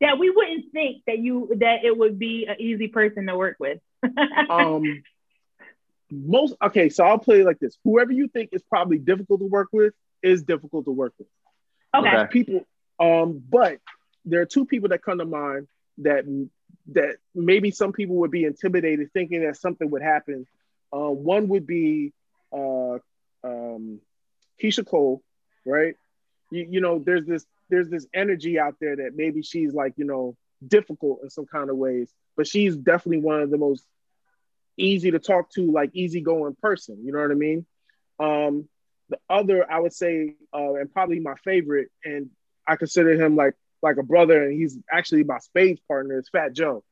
That 0.00 0.18
we 0.18 0.30
wouldn't 0.30 0.72
think 0.72 1.02
that 1.06 1.18
you 1.18 1.52
that 1.58 1.84
it 1.84 1.96
would 1.96 2.18
be 2.18 2.46
an 2.46 2.56
easy 2.58 2.88
person 2.88 3.26
to 3.26 3.36
work 3.36 3.56
with. 3.60 3.78
um, 4.50 5.02
most 6.10 6.54
okay. 6.62 6.88
So 6.88 7.04
I'll 7.04 7.18
play 7.18 7.40
it 7.40 7.46
like 7.46 7.58
this: 7.58 7.78
whoever 7.84 8.12
you 8.12 8.28
think 8.28 8.50
is 8.52 8.62
probably 8.62 8.98
difficult 8.98 9.40
to 9.40 9.46
work 9.46 9.68
with 9.72 9.94
is 10.22 10.42
difficult 10.42 10.86
to 10.86 10.90
work 10.90 11.14
with. 11.18 11.28
okay. 11.94 12.08
Okay. 12.08 12.28
People, 12.30 12.66
um, 12.98 13.42
but 13.48 13.78
there 14.24 14.40
are 14.40 14.46
two 14.46 14.64
people 14.64 14.88
that 14.90 15.02
come 15.02 15.18
to 15.18 15.24
mind 15.24 15.68
that 15.98 16.24
that 16.92 17.16
maybe 17.34 17.70
some 17.70 17.92
people 17.92 18.16
would 18.16 18.30
be 18.30 18.44
intimidated 18.44 19.12
thinking 19.12 19.42
that 19.42 19.56
something 19.56 19.90
would 19.90 20.02
happen. 20.02 20.46
Uh, 20.92 21.10
one 21.10 21.48
would 21.48 21.66
be 21.66 22.12
uh, 22.52 22.98
um, 23.44 24.00
Keyshia 24.62 24.86
Cole, 24.86 25.22
right? 25.64 25.94
You, 26.50 26.66
you 26.68 26.80
know, 26.80 26.98
there's 26.98 27.26
this 27.26 27.46
there's 27.70 27.88
this 27.88 28.06
energy 28.14 28.58
out 28.58 28.74
there 28.80 28.96
that 28.96 29.12
maybe 29.16 29.42
she's 29.42 29.72
like 29.72 29.94
you 29.96 30.04
know 30.04 30.36
difficult 30.66 31.20
in 31.22 31.30
some 31.30 31.46
kind 31.46 31.70
of 31.70 31.76
ways, 31.76 32.12
but 32.36 32.46
she's 32.46 32.76
definitely 32.76 33.22
one 33.22 33.40
of 33.40 33.50
the 33.50 33.58
most 33.58 33.84
easy 34.76 35.10
to 35.10 35.18
talk 35.18 35.50
to, 35.52 35.70
like 35.70 35.90
easygoing 35.94 36.56
person. 36.60 36.98
You 37.04 37.12
know 37.12 37.20
what 37.20 37.30
I 37.30 37.34
mean? 37.34 37.66
Um, 38.18 38.68
the 39.08 39.18
other, 39.28 39.70
I 39.70 39.80
would 39.80 39.92
say, 39.92 40.34
uh, 40.54 40.74
and 40.74 40.92
probably 40.92 41.20
my 41.20 41.34
favorite, 41.44 41.88
and 42.04 42.30
I 42.66 42.76
consider 42.76 43.12
him 43.12 43.36
like 43.36 43.54
like 43.82 43.96
a 43.96 44.02
brother, 44.02 44.44
and 44.44 44.52
he's 44.58 44.78
actually 44.92 45.24
my 45.24 45.38
spades 45.38 45.80
partner. 45.88 46.18
Is 46.18 46.28
Fat 46.28 46.52
Joe. 46.52 46.84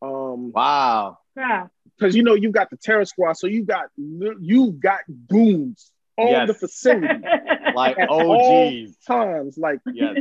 Um, 0.00 0.52
Wow. 0.52 1.18
Yeah. 1.36 1.66
because 1.98 2.14
you 2.16 2.22
know 2.22 2.34
you 2.34 2.50
got 2.50 2.70
the 2.70 2.76
terror 2.76 3.04
squad, 3.04 3.34
so 3.34 3.46
you 3.46 3.64
got 3.64 3.86
you 3.96 4.72
got 4.72 5.00
goons 5.28 5.90
on 6.18 6.28
Yes. 6.28 6.48
the 6.48 6.54
facility 6.54 7.24
Like 7.74 7.98
At 7.98 8.08
all 8.08 8.86
times. 9.06 9.56
Like, 9.56 9.80
Yes. 9.92 10.16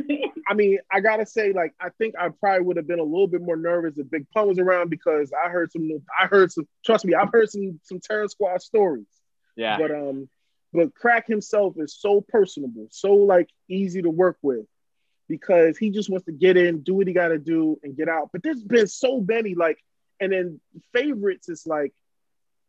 I 0.48 0.54
mean, 0.54 0.78
I 0.92 1.00
gotta 1.02 1.26
say, 1.26 1.52
like, 1.54 1.74
I 1.82 1.90
think 1.98 2.16
I 2.20 2.30
probably 2.30 2.66
would 2.66 2.78
have 2.78 2.88
been 2.88 3.00
a 3.00 3.04
little 3.04 3.28
bit 3.28 3.42
more 3.42 3.58
nervous 3.58 3.98
if 3.98 4.10
Big 4.10 4.30
Pun 4.30 4.48
was 4.48 4.60
around 4.60 4.90
because 4.90 5.32
I 5.34 5.50
heard 5.50 5.72
some, 5.72 5.90
I 6.22 6.28
heard 6.28 6.52
some. 6.52 6.68
Trust 6.86 7.04
me, 7.06 7.14
I've 7.16 7.32
heard 7.32 7.50
some 7.50 7.80
some 7.84 8.00
terror 8.00 8.28
squad 8.30 8.62
stories. 8.62 9.08
Yeah. 9.56 9.78
But 9.78 9.92
um, 9.92 10.30
but 10.72 10.94
Crack 10.94 11.28
himself 11.28 11.74
is 11.78 11.98
so 12.00 12.22
personable, 12.22 12.88
so 12.92 13.14
like 13.16 13.50
easy 13.68 14.02
to 14.04 14.10
work 14.10 14.38
with. 14.42 14.66
because 15.30 15.78
he 15.78 15.90
just 15.90 16.10
wants 16.10 16.26
to 16.26 16.32
get 16.32 16.56
in, 16.56 16.82
do 16.84 16.94
what 16.94 17.08
he 17.08 17.14
got 17.14 17.30
to 17.30 17.40
do, 17.40 17.78
and 17.84 17.98
get 17.98 18.08
out. 18.08 18.30
But 18.32 18.44
there's 18.44 18.64
been 18.64 18.88
so 18.88 19.20
many 19.20 19.56
like, 19.56 19.78
and 20.22 20.32
then 20.32 20.62
favorites 20.94 21.50
is 21.50 21.66
like, 21.68 21.94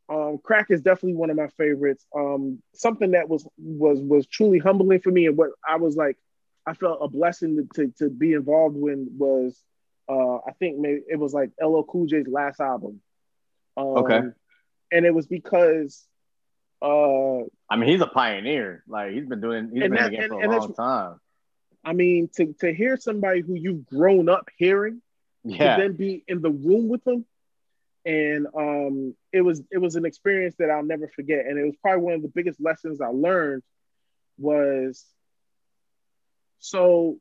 um, 0.08 0.38
crack 0.42 0.66
is 0.70 0.80
definitely 0.80 1.14
one 1.14 1.30
of 1.30 1.36
my 1.36 1.48
favorites. 1.58 2.06
Um, 2.14 2.62
something 2.74 3.10
that 3.12 3.28
was 3.28 3.46
was 3.58 4.00
was 4.00 4.26
truly 4.26 4.58
humbling 4.58 5.00
for 5.00 5.10
me, 5.10 5.26
and 5.26 5.36
what 5.36 5.50
I 5.68 5.76
was 5.76 5.96
like, 5.96 6.16
I 6.66 6.74
felt 6.74 6.98
a 7.02 7.08
blessing 7.08 7.56
to 7.56 7.68
to, 7.86 7.92
to 7.98 8.10
be 8.10 8.32
involved 8.32 8.76
in 8.76 9.08
was, 9.18 9.62
uh, 10.08 10.36
I 10.36 10.52
think 10.58 10.78
maybe 10.78 11.02
it 11.08 11.16
was 11.16 11.34
like 11.34 11.50
LL 11.62 11.82
Cool 11.82 12.06
J's 12.06 12.26
last 12.28 12.60
album. 12.60 13.00
Um, 13.76 13.86
Okay. 13.86 14.20
and 14.92 15.06
it 15.06 15.14
was 15.14 15.26
because, 15.26 16.04
uh, 16.82 17.40
I 17.70 17.76
mean, 17.76 17.90
he's 17.90 18.00
a 18.00 18.06
pioneer. 18.06 18.82
Like 18.88 19.12
he's 19.12 19.26
been 19.26 19.40
doing. 19.40 19.70
He's 19.72 19.82
been 19.82 19.92
that- 19.92 20.06
in 20.06 20.10
the 20.12 20.16
game 20.16 20.22
and- 20.22 20.30
for 20.32 20.40
and 20.42 20.52
a 20.52 20.58
long 20.58 20.74
time. 20.74 21.20
I 21.84 21.92
mean, 21.92 22.28
to 22.36 22.52
to 22.60 22.72
hear 22.72 22.96
somebody 22.96 23.40
who 23.40 23.54
you've 23.54 23.86
grown 23.86 24.28
up 24.28 24.48
hearing 24.56 25.00
Yeah. 25.44 25.76
to 25.76 25.82
then 25.82 25.92
be 25.96 26.24
in 26.26 26.40
the 26.42 26.50
room 26.50 26.88
with 26.88 27.04
them 27.04 27.24
and 28.08 28.46
um 28.56 29.14
it 29.34 29.42
was 29.42 29.62
it 29.70 29.76
was 29.76 29.94
an 29.94 30.06
experience 30.06 30.54
that 30.58 30.70
i'll 30.70 30.82
never 30.82 31.08
forget. 31.08 31.44
And 31.46 31.58
it 31.58 31.64
was 31.64 31.76
probably 31.82 32.02
one 32.02 32.14
of 32.14 32.22
the 32.22 32.32
biggest 32.34 32.58
lessons 32.60 33.00
i 33.00 33.08
learned 33.08 33.62
was 34.38 35.04
so 36.58 37.18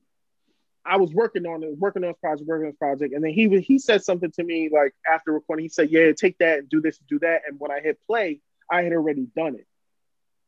i 0.86 0.96
was 0.96 1.14
working 1.14 1.46
on 1.46 1.62
it 1.62 1.78
working 1.78 2.04
on 2.06 2.12
this 2.12 2.20
project 2.22 2.48
working 2.48 2.68
on 2.68 2.72
this 2.72 2.78
project. 2.78 3.14
And 3.14 3.24
then 3.24 3.32
he 3.32 3.60
he 3.60 3.80
said 3.80 4.02
something 4.04 4.32
to 4.32 4.44
me 4.44 4.70
like 4.72 4.94
after 5.12 5.34
recording 5.34 5.66
he 5.66 5.70
said 5.70 5.92
yeah 5.92 6.14
take 6.14 6.38
that 6.38 6.60
and 6.60 6.70
do 6.70 6.80
this 6.82 6.98
and 7.00 7.08
do 7.08 7.20
that. 7.20 7.42
And 7.46 7.60
when 7.60 7.70
i 7.70 7.82
hit 7.82 8.00
play 8.08 8.40
i 8.72 8.82
had 8.84 8.94
already 8.94 9.28
done 9.36 9.56
it. 9.56 9.68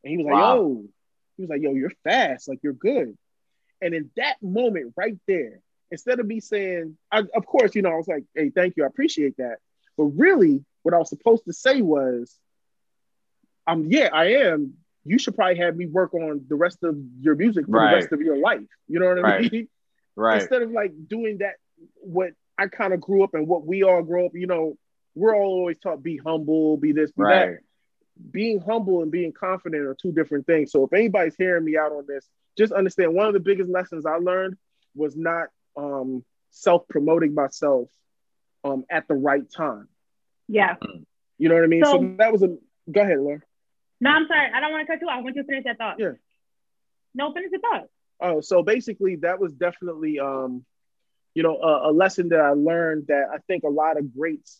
And 0.04 0.12
he 0.12 0.18
was 0.18 0.26
like 0.26 0.36
Wow. 0.36 0.56
yo 0.56 0.84
he 1.36 1.44
was 1.44 1.50
like 1.50 1.62
yo 1.62 1.74
you're 1.74 1.92
fast 2.06 2.48
like 2.48 2.60
you're 2.64 2.74
good. 2.74 3.18
And 3.82 3.94
in 3.94 4.10
that 4.16 4.38
moment 4.42 4.94
right 4.96 5.18
there 5.28 5.62
instead 5.92 6.20
of 6.20 6.28
me 6.28 6.40
saying, 6.40 6.96
I, 7.12 7.24
of 7.36 7.48
course, 7.48 7.74
you 7.74 7.82
know, 7.82 7.90
I 7.90 7.96
was 7.96 8.08
like, 8.08 8.24
hey, 8.36 8.52
thank 8.52 8.78
you, 8.78 8.84
I 8.84 8.88
appreciate 8.88 9.38
that. 9.38 9.58
But 10.00 10.06
really, 10.06 10.64
what 10.84 10.96
I 10.96 10.98
was 10.98 11.10
supposed 11.10 11.44
to 11.46 11.54
say 11.54 11.82
was, 11.82 12.40
um, 13.68 13.88
yeah, 13.90 14.10
I 14.14 14.28
am. 14.48 14.76
You 15.04 15.20
should 15.20 15.36
probably 15.36 15.58
have 15.58 15.76
me 15.76 15.88
work 15.88 16.14
on 16.14 16.46
the 16.48 16.56
rest 16.56 16.80
of 16.84 16.98
your 17.20 17.36
music 17.36 17.66
for 17.66 17.74
Right. 17.74 17.90
the 17.90 17.96
rest 17.98 18.14
of 18.14 18.22
your 18.22 18.38
life. 18.38 18.62
You 18.88 19.00
know 19.02 19.08
what 19.10 19.20
I 19.20 19.22
Right. 19.24 19.52
mean? 19.52 19.68
Right. 20.16 20.42
Instead 20.42 20.62
of 20.62 20.72
like 20.72 20.94
doing 21.08 21.38
that, 21.40 21.56
what 21.96 22.32
I 22.58 22.68
kind 22.68 22.94
of 22.94 23.02
grew 23.02 23.24
up 23.24 23.34
and 23.34 23.48
what 23.48 23.66
we 23.66 23.84
all 23.84 24.02
grew 24.04 24.26
up, 24.26 24.32
you 24.36 24.48
know, 24.48 24.78
we're 25.16 25.36
all 25.36 25.54
always 25.60 25.80
taught 25.80 26.02
be 26.02 26.18
humble, 26.18 26.78
be 26.78 26.92
this, 26.94 27.12
be 27.12 27.24
Right. 27.24 27.52
that. 27.56 27.60
Being 28.32 28.60
humble 28.60 29.02
and 29.02 29.12
being 29.12 29.32
confident 29.34 29.84
are 29.86 29.96
two 29.96 30.12
different 30.12 30.46
things. 30.46 30.72
So 30.72 30.86
if 30.86 30.94
anybody's 30.94 31.36
hearing 31.38 31.64
me 31.66 31.78
out 31.78 31.92
on 31.92 32.06
this, 32.08 32.28
just 32.58 32.72
understand 32.74 33.14
one 33.14 33.28
of 33.28 33.34
the 33.34 33.40
biggest 33.40 33.70
lessons 33.70 34.06
I 34.06 34.16
learned 34.18 34.58
was 34.96 35.16
not 35.16 35.48
um, 35.78 36.24
self-promoting 36.52 37.34
myself 37.34 37.90
um, 38.64 38.86
at 38.90 39.08
the 39.08 39.14
right 39.16 39.50
time. 39.50 39.88
Yeah. 40.48 40.76
You 41.38 41.50
know 41.50 41.56
what 41.56 41.64
I 41.64 41.68
mean? 41.68 41.84
So, 41.84 41.92
So- 41.92 42.16
that 42.18 42.32
was 42.32 42.44
a 42.44 42.58
go 42.92 43.02
ahead, 43.02 43.20
Laura. 43.20 43.42
No, 44.02 44.12
I'm 44.12 44.28
sorry. 44.28 44.50
I 44.54 44.60
don't 44.62 44.72
want 44.72 44.88
to 44.88 44.94
cut 44.94 45.02
you 45.02 45.08
off. 45.08 45.18
I 45.18 45.22
want 45.22 45.36
you 45.36 45.44
to 45.44 45.48
finish 45.48 45.66
that 45.66 45.78
thought. 45.78 46.00
Yeah. 46.00 46.14
No, 47.14 47.34
finish 47.34 47.52
the 47.52 47.60
thought. 47.60 47.88
Oh, 48.22 48.42
so 48.42 48.64
basically 48.64 49.18
that 49.18 49.40
was 49.40 49.54
definitely 49.54 50.20
um, 50.20 50.66
you 51.34 51.44
know, 51.44 51.58
a, 51.58 51.90
a 51.90 51.92
lesson 51.92 52.30
that 52.30 52.40
I 52.40 52.52
learned 52.52 53.08
that 53.08 53.26
I 53.34 53.38
think 53.48 53.64
a 53.64 53.70
lot 53.70 53.98
of 53.98 54.14
greats 54.14 54.60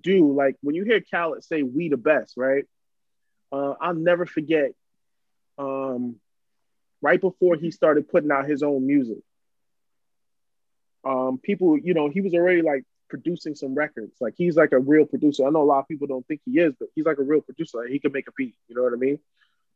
do. 0.00 0.32
Like 0.32 0.56
when 0.60 0.74
you 0.74 0.84
hear 0.84 1.00
Khaled 1.00 1.44
say 1.44 1.62
we 1.62 1.88
the 1.88 1.96
best, 1.96 2.34
right? 2.36 2.64
Uh, 3.50 3.74
I'll 3.80 3.94
never 3.94 4.26
forget 4.26 4.72
um 5.58 6.16
right 7.02 7.20
before 7.20 7.56
he 7.56 7.70
started 7.70 8.08
putting 8.08 8.30
out 8.30 8.46
his 8.46 8.62
own 8.62 8.86
music. 8.86 9.18
Um, 11.04 11.38
people, 11.38 11.78
you 11.78 11.94
know, 11.94 12.08
he 12.08 12.20
was 12.20 12.34
already 12.34 12.62
like 12.62 12.84
producing 13.08 13.54
some 13.54 13.74
records. 13.74 14.16
Like 14.20 14.34
he's 14.36 14.56
like 14.56 14.72
a 14.72 14.78
real 14.78 15.04
producer. 15.04 15.46
I 15.46 15.50
know 15.50 15.62
a 15.62 15.64
lot 15.64 15.80
of 15.80 15.88
people 15.88 16.06
don't 16.06 16.26
think 16.26 16.40
he 16.44 16.58
is, 16.58 16.74
but 16.78 16.88
he's 16.94 17.04
like 17.04 17.18
a 17.18 17.22
real 17.22 17.40
producer. 17.40 17.78
Like, 17.78 17.90
he 17.90 17.98
can 17.98 18.12
make 18.12 18.28
a 18.28 18.32
beat. 18.36 18.54
You 18.68 18.76
know 18.76 18.82
what 18.82 18.92
I 18.92 18.96
mean? 18.96 19.18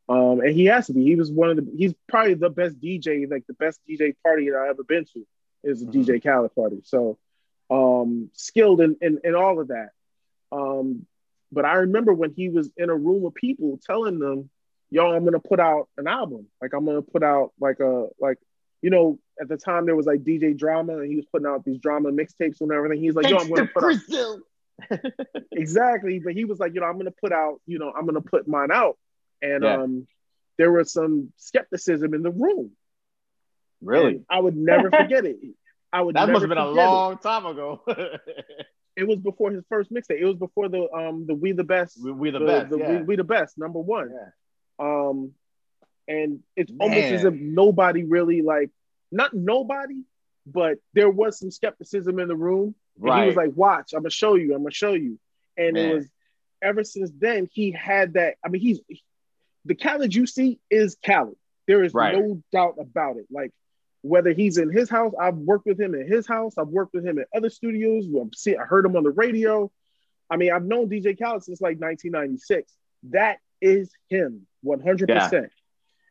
Um, 0.08 0.40
and 0.40 0.50
he 0.50 0.66
has 0.66 0.86
to 0.86 0.92
be. 0.92 1.04
He 1.04 1.16
was 1.16 1.30
one 1.30 1.50
of 1.50 1.56
the. 1.56 1.70
He's 1.76 1.94
probably 2.08 2.34
the 2.34 2.50
best 2.50 2.80
DJ, 2.80 3.28
like 3.30 3.46
the 3.46 3.54
best 3.54 3.80
DJ 3.88 4.14
party 4.22 4.50
that 4.50 4.56
I 4.56 4.68
ever 4.68 4.84
been 4.84 5.04
to, 5.14 5.26
is 5.64 5.82
a 5.82 5.86
Mhm. 5.86 5.92
DJ 5.92 6.20
Khaled 6.22 6.54
party. 6.54 6.80
So, 6.84 7.18
um, 7.70 8.30
skilled 8.32 8.80
in, 8.80 8.96
in 9.00 9.20
in 9.24 9.34
all 9.34 9.58
of 9.60 9.68
that. 9.68 9.90
Um, 10.52 11.06
but 11.50 11.64
I 11.64 11.74
remember 11.74 12.12
when 12.14 12.32
he 12.32 12.48
was 12.48 12.70
in 12.76 12.88
a 12.90 12.94
room 12.96 13.24
of 13.26 13.34
people 13.34 13.80
telling 13.84 14.20
them, 14.20 14.48
"Yo, 14.90 15.10
I'm 15.10 15.24
gonna 15.24 15.40
put 15.40 15.58
out 15.58 15.88
an 15.96 16.06
album. 16.06 16.46
Like 16.62 16.72
I'm 16.72 16.84
gonna 16.84 17.02
put 17.02 17.22
out 17.22 17.52
like 17.60 17.80
a 17.80 18.08
like." 18.20 18.38
You 18.82 18.90
know, 18.90 19.18
at 19.40 19.48
the 19.48 19.56
time 19.56 19.86
there 19.86 19.96
was 19.96 20.06
like 20.06 20.22
DJ 20.24 20.56
Drama, 20.56 20.98
and 20.98 21.10
he 21.10 21.16
was 21.16 21.26
putting 21.26 21.46
out 21.46 21.64
these 21.64 21.78
drama 21.78 22.10
mixtapes 22.10 22.60
and 22.60 22.72
everything. 22.72 23.00
He's 23.00 23.14
like, 23.14 23.28
"Yo, 23.28 23.36
I'm 23.36 23.48
gonna 23.48 23.66
put 23.66 23.84
out 23.84 23.90
Brazil. 24.06 24.40
exactly 25.52 26.18
but 26.18 26.34
he 26.34 26.44
was 26.44 26.58
like 26.58 26.74
you 26.74 26.80
know 26.80 26.86
i'm 26.86 26.98
gonna 26.98 27.10
put 27.10 27.32
out 27.32 27.60
you 27.66 27.78
know 27.78 27.90
i'm 27.96 28.04
gonna 28.04 28.20
put 28.20 28.46
mine 28.46 28.70
out 28.70 28.98
and 29.42 29.64
Yeah. 29.64 29.82
um 29.82 30.06
there 30.58 30.70
was 30.70 30.92
some 30.92 31.32
skepticism 31.36 32.14
in 32.14 32.22
the 32.22 32.30
room 32.30 32.72
Really? 33.82 34.16
And 34.16 34.24
i 34.28 34.38
would 34.38 34.56
never 34.56 34.90
forget 34.90 35.24
it 35.24 35.38
i 35.92 36.00
would 36.02 36.14
That 36.14 36.28
must 36.28 36.42
have 36.42 36.48
been 36.50 36.58
a 36.58 36.68
forget 36.68 36.84
it. 36.84 36.88
long 36.90 37.18
time 37.18 37.46
ago. 37.46 37.82
it. 38.96 39.08
was 39.08 39.18
before 39.18 39.50
his 39.50 39.64
first 39.68 39.90
mixtape 39.92 40.20
it 40.20 40.24
was 40.26 40.36
before 40.36 40.68
the 40.68 40.90
um 40.92 41.26
the 41.26 41.34
we 41.34 41.52
the 41.52 41.64
best 41.64 41.98
we, 42.02 42.12
we 42.12 42.30
the, 42.30 42.40
best. 42.40 42.70
the 42.70 42.78
yeah. 42.78 42.90
we, 42.98 43.02
we 43.02 43.16
the 43.16 43.24
best 43.24 43.56
number 43.58 43.78
one 43.80 44.10
Yeah. 44.12 44.28
um 45.08 45.32
and 46.08 46.40
it's 46.54 46.72
almost 46.78 47.00
as 47.00 47.24
if 47.24 47.34
nobody 47.34 48.04
really 48.04 48.42
like 48.42 48.70
not 49.12 49.34
nobody 49.34 50.02
but 50.48 50.78
there 50.94 51.10
was 51.10 51.38
some 51.38 51.50
skepticism 51.50 52.18
in 52.20 52.28
the 52.28 52.36
room 52.36 52.74
And 52.96 53.04
Right. 53.04 53.22
he 53.22 53.26
was 53.26 53.36
like, 53.36 53.54
"Watch, 53.56 53.92
I'm 53.92 54.02
gonna 54.02 54.10
show 54.10 54.36
you. 54.36 54.54
I'm 54.54 54.62
gonna 54.62 54.70
show 54.70 54.92
you." 54.92 55.18
And 55.56 55.74
Man. 55.74 55.90
it 55.90 55.94
was 55.94 56.10
ever 56.62 56.82
since 56.84 57.10
then 57.18 57.48
he 57.52 57.70
had 57.72 58.14
that. 58.14 58.36
I 58.44 58.48
mean, 58.48 58.62
he's 58.62 58.80
the 59.66 59.74
Khaled 59.74 60.14
you 60.14 60.26
see 60.26 60.58
is 60.70 60.96
Khaled. 61.04 61.36
There 61.66 61.82
is 61.84 61.92
Right. 61.92 62.14
no 62.16 62.42
doubt 62.52 62.76
about 62.78 63.16
it. 63.16 63.26
Like 63.30 63.52
whether 64.02 64.32
he's 64.32 64.56
in 64.56 64.70
his 64.70 64.88
house, 64.88 65.12
I've 65.20 65.36
worked 65.36 65.66
with 65.66 65.80
him 65.80 65.94
in 65.94 66.06
his 66.06 66.26
house. 66.28 66.56
I've 66.56 66.68
worked 66.68 66.94
with 66.94 67.04
him 67.04 67.18
in 67.18 67.24
other 67.34 67.50
studios. 67.50 68.06
I've 68.06 68.34
seen, 68.34 68.56
I 68.58 68.64
heard 68.64 68.86
him 68.86 68.94
on 68.96 69.02
the 69.02 69.10
radio. 69.10 69.70
I 70.30 70.36
mean, 70.36 70.52
I've 70.52 70.64
known 70.64 70.88
DJ 70.88 71.18
Khaled 71.18 71.42
since 71.42 71.60
like 71.60 71.78
1996. 71.80 72.72
That 73.10 73.40
is 73.60 73.90
him, 74.08 74.46
100. 74.62 75.08
percent 75.08 75.50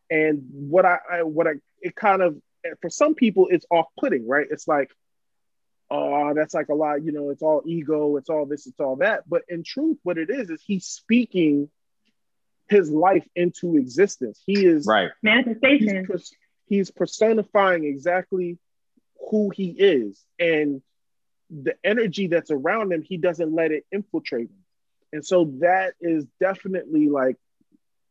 And 0.09 0.45
what 0.51 0.85
I, 0.85 0.99
I 1.09 1.23
what 1.23 1.47
I 1.47 1.53
it 1.81 1.95
kind 1.95 2.21
of 2.21 2.39
for 2.81 2.89
some 2.89 3.15
people 3.15 3.47
it's 3.49 3.65
off 3.71 3.87
putting, 3.97 4.27
right? 4.27 4.47
It's 4.49 4.67
like 4.67 4.91
oh, 5.91 6.33
that's 6.33 6.53
like 6.53 6.69
a 6.69 6.73
lot, 6.73 7.03
you 7.03 7.11
know, 7.11 7.29
it's 7.29 7.41
all 7.41 7.61
ego, 7.65 8.17
it's 8.17 8.29
all 8.29 8.45
this, 8.45 8.67
it's 8.67 8.79
all 8.79 8.97
that. 8.97 9.27
But 9.27 9.43
in 9.47 9.63
truth, 9.63 9.97
what 10.03 10.17
it 10.17 10.29
is, 10.29 10.49
is 10.49 10.61
he's 10.65 10.85
speaking 10.85 11.69
his 12.67 12.89
life 12.89 13.27
into 13.35 13.77
existence. 13.77 14.41
He 14.45 14.65
is, 14.65 14.85
right. 14.87 15.11
Manifestation. 15.21 16.05
pers- 16.05 16.33
he's 16.67 16.89
personifying 16.89 17.85
exactly 17.85 18.57
who 19.29 19.51
he 19.51 19.69
is. 19.69 20.23
And 20.39 20.81
the 21.49 21.75
energy 21.83 22.27
that's 22.27 22.51
around 22.51 22.91
him, 22.91 23.03
he 23.03 23.17
doesn't 23.17 23.53
let 23.53 23.71
it 23.71 23.85
infiltrate 23.91 24.49
him. 24.49 24.63
And 25.13 25.25
so 25.25 25.53
that 25.59 25.93
is 26.01 26.25
definitely 26.39 27.07
like 27.07 27.37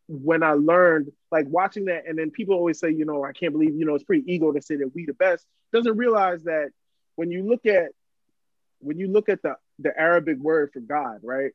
when 0.09 0.43
I 0.43 0.53
learned, 0.53 1.11
like 1.31 1.47
watching 1.49 1.87
that, 1.87 2.07
and 2.07 2.19
then 2.19 2.31
people 2.31 2.55
always 2.55 2.79
say, 2.79 2.91
you 2.91 3.05
know, 3.05 3.25
I 3.25 3.33
can't 3.33 3.53
believe, 3.53 3.75
you 3.75 3.87
know, 3.87 3.95
it's 3.95 4.05
pretty 4.05 4.31
ego 4.33 4.53
to 4.53 4.61
say 4.63 4.77
that 4.77 4.95
we 4.95 5.07
the 5.07 5.15
best. 5.15 5.47
Doesn't 5.73 5.97
realize 5.97 6.45
that 6.45 6.71
when 7.17 7.31
you 7.31 7.45
look 7.49 7.67
at 7.67 7.91
when 8.81 8.99
you 8.99 9.09
look 9.09 9.29
at 9.29 9.43
the 9.43 9.57
the 9.79 9.99
Arabic 9.99 10.39
word 10.39 10.71
for 10.73 10.81
God, 10.81 11.21
right? 11.23 11.53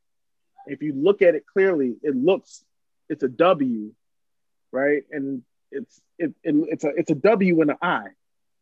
If 0.66 0.82
you 0.82 0.93
look 0.93 1.22
at 1.22 1.36
it 1.36 1.45
clearly, 1.45 1.95
it 2.02 2.16
looks 2.16 2.64
it's 3.08 3.24
a 3.24 3.28
W, 3.30 3.93
right? 4.72 5.04
And 5.12 5.43
it's 5.72 6.02
it, 6.18 6.34
it 6.43 6.56
it's 6.70 6.84
a 6.84 6.89
it's 6.89 7.12
a 7.12 7.16
W 7.16 7.62
and 7.62 7.72
an 7.72 7.78
I. 7.82 8.08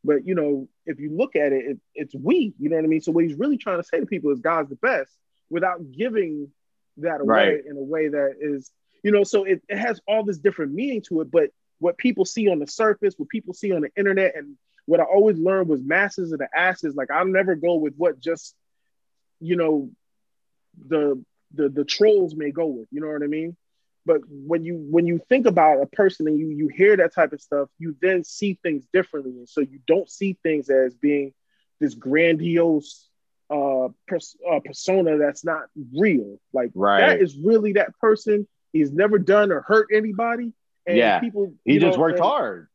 But 0.03 0.25
you 0.27 0.35
know, 0.35 0.67
if 0.85 0.99
you 0.99 1.15
look 1.15 1.35
at 1.35 1.51
it, 1.53 1.65
it, 1.65 1.77
it's 1.95 2.15
we. 2.15 2.53
You 2.59 2.69
know 2.69 2.75
what 2.75 2.85
I 2.85 2.87
mean? 2.87 3.01
So 3.01 3.11
what 3.11 3.23
he's 3.23 3.37
really 3.37 3.57
trying 3.57 3.81
to 3.81 3.87
say 3.87 3.99
to 3.99 4.05
people 4.05 4.31
is 4.31 4.39
God's 4.39 4.69
the 4.69 4.75
best, 4.75 5.11
without 5.49 5.91
giving 5.91 6.49
that 6.97 7.21
away 7.21 7.55
Right. 7.55 7.65
in 7.65 7.77
a 7.77 7.81
way 7.83 8.07
that 8.09 8.35
is, 8.39 8.71
you 9.07 9.13
know. 9.13 9.23
So 9.23 9.45
it, 9.45 9.61
it 9.69 9.77
has 9.77 10.01
all 10.05 10.25
this 10.25 10.37
different 10.37 10.73
meaning 10.73 11.01
to 11.07 11.21
it. 11.21 11.31
But 11.31 11.51
what 11.79 11.97
people 11.97 12.25
see 12.25 12.49
on 12.49 12.59
the 12.59 12.67
surface, 12.67 13.15
what 13.17 13.29
people 13.29 13.53
see 13.53 13.71
on 13.71 13.81
the 13.81 13.89
internet, 13.95 14.35
and 14.35 14.57
what 14.85 14.99
I 14.99 15.03
always 15.03 15.37
learned 15.37 15.69
was 15.69 15.81
masses 15.81 16.33
of 16.33 16.39
the 16.39 16.49
asses. 16.53 16.93
Like 16.93 17.09
I'll 17.09 17.25
never 17.25 17.55
go 17.55 17.75
with 17.75 17.93
what 17.95 18.19
just, 18.19 18.53
you 19.39 19.55
know, 19.55 19.89
the 20.89 21.23
the 21.53 21.69
the 21.69 21.85
trolls 21.85 22.35
may 22.35 22.51
go 22.51 22.65
with. 22.65 22.87
You 22.91 22.99
know 22.99 23.07
what 23.07 23.23
I 23.23 23.27
mean? 23.27 23.55
But 24.05 24.21
when 24.27 24.65
you 24.65 24.75
when 24.89 25.07
you 25.07 25.21
think 25.29 25.45
about 25.45 25.81
a 25.81 25.85
person 25.85 26.27
and 26.27 26.37
you 26.37 26.49
you 26.49 26.67
hear 26.67 26.97
that 26.97 27.13
type 27.13 27.31
of 27.31 27.41
stuff, 27.41 27.69
you 27.79 27.95
then 28.01 28.25
see 28.25 28.59
things 28.61 28.83
differently, 28.91 29.31
and 29.31 29.47
so 29.47 29.61
you 29.61 29.79
don't 29.87 30.09
see 30.09 30.37
things 30.43 30.69
as 30.69 30.95
being 30.95 31.33
this 31.79 31.93
grandiose 31.95 33.07
uh, 33.49 33.87
pers- 34.07 34.35
uh 34.51 34.59
persona 34.59 35.17
that's 35.17 35.45
not 35.45 35.63
real. 35.97 36.39
Like 36.51 36.71
Right. 36.75 36.99
that 36.99 37.21
is 37.21 37.37
really 37.37 37.73
that 37.73 37.97
person. 37.99 38.47
He's 38.77 38.91
never 38.91 39.19
done 39.19 39.51
or 39.51 39.61
hurt 39.61 39.87
anybody. 39.93 40.53
And 40.85 40.97
Yeah. 40.97 41.19
people 41.19 41.53
He 41.65 41.79
just 41.79 41.97
know, 41.97 42.01
worked 42.01 42.19
and- 42.19 42.25
hard. 42.25 42.67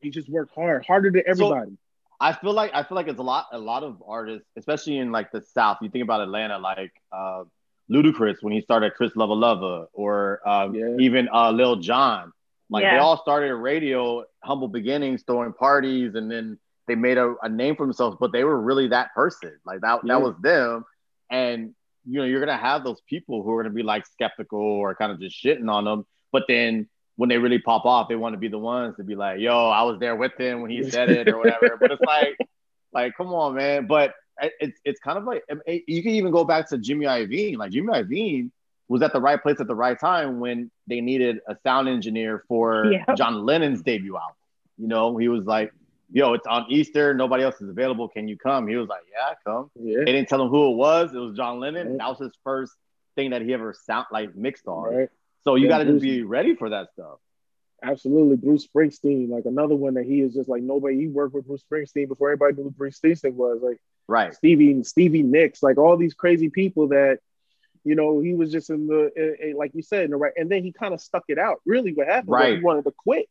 He 0.00 0.10
just 0.10 0.28
worked 0.28 0.54
hard, 0.54 0.84
harder 0.84 1.10
than 1.10 1.22
everybody. 1.26 1.70
So, 1.70 1.76
I 2.20 2.32
feel 2.32 2.52
like 2.52 2.70
I 2.72 2.84
feel 2.84 2.94
like 2.94 3.08
it's 3.08 3.18
a 3.18 3.22
lot 3.22 3.46
a 3.52 3.58
lot 3.58 3.82
of 3.82 4.02
artists, 4.06 4.48
especially 4.56 4.98
in 4.98 5.10
like 5.10 5.32
the 5.32 5.42
South. 5.42 5.78
You 5.82 5.90
think 5.90 6.04
about 6.04 6.20
Atlanta, 6.20 6.58
like 6.58 6.92
uh, 7.10 7.42
Ludacris 7.90 8.36
when 8.42 8.52
he 8.52 8.60
started 8.60 8.94
Chris 8.94 9.12
Lova 9.14 9.36
Lova, 9.36 9.86
or 9.92 10.40
um, 10.48 10.74
yeah. 10.74 10.96
even 11.00 11.28
uh, 11.32 11.50
Lil 11.50 11.76
Jon. 11.76 12.32
Like 12.70 12.82
yeah. 12.82 12.94
they 12.94 12.98
all 13.00 13.20
started 13.20 13.50
a 13.50 13.56
radio, 13.56 14.24
humble 14.42 14.68
beginnings, 14.68 15.24
throwing 15.26 15.52
parties, 15.52 16.14
and 16.14 16.30
then 16.30 16.58
they 16.86 16.94
made 16.94 17.18
a, 17.18 17.34
a, 17.42 17.48
name 17.48 17.76
for 17.76 17.84
themselves. 17.84 18.16
But 18.18 18.32
they 18.32 18.44
were 18.44 18.58
really 18.60 18.88
that 18.88 19.12
person. 19.14 19.58
Like 19.66 19.80
that 19.80 20.00
yeah. 20.04 20.14
that 20.14 20.22
was 20.22 20.34
them. 20.40 20.84
And 21.28 21.74
you 22.06 22.18
know, 22.18 22.24
you're 22.24 22.40
gonna 22.40 22.56
have 22.56 22.84
those 22.84 23.00
people 23.02 23.42
who 23.42 23.52
are 23.52 23.62
gonna 23.62 23.74
be 23.74 23.82
like 23.82 24.06
skeptical 24.06 24.60
or 24.60 24.94
kind 24.94 25.12
of 25.12 25.20
just 25.20 25.42
shitting 25.42 25.70
on 25.70 25.84
them. 25.84 26.06
But 26.30 26.44
then 26.48 26.88
when 27.16 27.28
they 27.28 27.38
really 27.38 27.58
pop 27.58 27.84
off, 27.84 28.08
they 28.08 28.16
want 28.16 28.34
to 28.34 28.38
be 28.38 28.48
the 28.48 28.58
ones 28.58 28.96
to 28.96 29.04
be 29.04 29.14
like, 29.14 29.40
"Yo, 29.40 29.68
I 29.68 29.82
was 29.82 29.98
there 29.98 30.16
with 30.16 30.32
him 30.38 30.60
when 30.60 30.70
he 30.70 30.88
said 30.88 31.10
it" 31.10 31.28
or 31.28 31.38
whatever. 31.38 31.76
but 31.80 31.92
it's 31.92 32.02
like, 32.06 32.36
like, 32.92 33.16
come 33.16 33.28
on, 33.28 33.54
man. 33.54 33.86
But 33.86 34.14
it's 34.60 34.80
it's 34.84 35.00
kind 35.00 35.18
of 35.18 35.24
like 35.24 35.44
you 35.66 36.02
can 36.02 36.12
even 36.12 36.32
go 36.32 36.44
back 36.44 36.68
to 36.70 36.78
Jimmy 36.78 37.06
Iovine. 37.06 37.56
Like 37.56 37.70
Jimmy 37.70 37.88
Iovine 37.88 38.50
was 38.88 39.02
at 39.02 39.12
the 39.12 39.20
right 39.20 39.40
place 39.40 39.60
at 39.60 39.66
the 39.66 39.74
right 39.74 39.98
time 39.98 40.40
when 40.40 40.70
they 40.86 41.00
needed 41.00 41.40
a 41.46 41.56
sound 41.62 41.88
engineer 41.88 42.44
for. 42.48 42.90
John 43.16 43.44
Lennon's 43.44 43.82
debut 43.82 44.16
album. 44.16 44.36
You 44.78 44.88
know, 44.88 45.16
he 45.16 45.28
was 45.28 45.44
like, 45.44 45.72
"Yo, 46.12 46.34
it's 46.34 46.46
on 46.46 46.66
Easter. 46.68 47.14
Nobody 47.14 47.42
else 47.42 47.60
is 47.60 47.68
available. 47.68 48.08
Can 48.08 48.28
you 48.28 48.36
come?" 48.36 48.68
He 48.68 48.76
was 48.76 48.88
like, 48.88 49.02
"Yeah, 49.10 49.34
come." 49.44 49.70
Yeah. 49.74 49.98
They 49.98 50.12
didn't 50.12 50.28
tell 50.28 50.42
him 50.42 50.48
who 50.48 50.72
it 50.72 50.76
was. 50.76 51.12
It 51.14 51.18
was 51.18 51.36
John 51.36 51.60
Lennon. 51.60 51.88
Right. 51.88 51.98
That 51.98 52.08
was 52.08 52.18
his 52.18 52.32
first 52.44 52.72
thing 53.16 53.30
that 53.30 53.42
he 53.42 53.52
ever 53.52 53.74
sound 53.86 54.06
like 54.12 54.34
mixed 54.34 54.66
on. 54.66 54.94
Right. 54.94 55.08
So 55.44 55.56
you 55.56 55.64
yeah, 55.64 55.68
got 55.70 55.78
to 55.78 55.84
just 55.84 56.02
be 56.02 56.22
ready 56.22 56.54
for 56.54 56.70
that 56.70 56.88
stuff. 56.92 57.18
Absolutely, 57.82 58.36
Bruce 58.36 58.66
Springsteen, 58.66 59.28
like 59.28 59.44
another 59.44 59.74
one 59.74 59.94
that 59.94 60.04
he 60.04 60.20
is 60.20 60.34
just 60.34 60.48
like 60.48 60.62
nobody. 60.62 61.00
He 61.00 61.08
worked 61.08 61.34
with 61.34 61.46
Bruce 61.46 61.64
Springsteen 61.70 62.06
before 62.06 62.30
everybody 62.30 62.54
knew 62.54 62.64
who 62.64 62.70
Bruce 62.70 63.00
Springsteen 63.00 63.34
was. 63.34 63.60
Like 63.60 63.78
right, 64.06 64.32
Stevie 64.32 64.84
Stevie 64.84 65.24
Nicks, 65.24 65.62
like 65.62 65.78
all 65.78 65.96
these 65.96 66.14
crazy 66.14 66.48
people 66.48 66.88
that 66.88 67.18
you 67.82 67.96
know 67.96 68.20
he 68.20 68.34
was 68.34 68.52
just 68.52 68.70
in 68.70 68.86
the 68.86 69.10
in, 69.16 69.50
in, 69.50 69.56
like 69.56 69.72
you 69.74 69.82
said 69.82 70.04
in 70.04 70.12
the 70.12 70.16
right, 70.16 70.32
and 70.36 70.48
then 70.48 70.62
he 70.62 70.70
kind 70.70 70.94
of 70.94 71.00
stuck 71.00 71.24
it 71.26 71.38
out. 71.38 71.56
Really, 71.66 71.92
what 71.92 72.06
happened? 72.06 72.30
Right, 72.30 72.58
he 72.58 72.62
wanted 72.62 72.84
to 72.84 72.92
quit. 72.96 73.28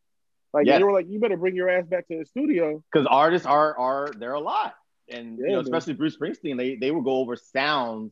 Like 0.53 0.65
yes. 0.65 0.79
they 0.79 0.83
were 0.83 0.91
like, 0.91 1.07
you 1.09 1.19
better 1.19 1.37
bring 1.37 1.55
your 1.55 1.69
ass 1.69 1.85
back 1.85 2.07
to 2.07 2.17
the 2.19 2.25
studio 2.25 2.83
because 2.91 3.07
artists 3.09 3.47
are 3.47 3.77
are 3.77 4.11
they're 4.17 4.33
a 4.33 4.39
lot, 4.39 4.75
and 5.09 5.37
yeah, 5.39 5.47
you 5.47 5.51
know 5.53 5.59
especially 5.59 5.93
Bruce 5.93 6.17
Springsteen, 6.17 6.57
they 6.57 6.75
they 6.75 6.91
will 6.91 7.01
go 7.01 7.17
over 7.17 7.35
sounds 7.35 8.11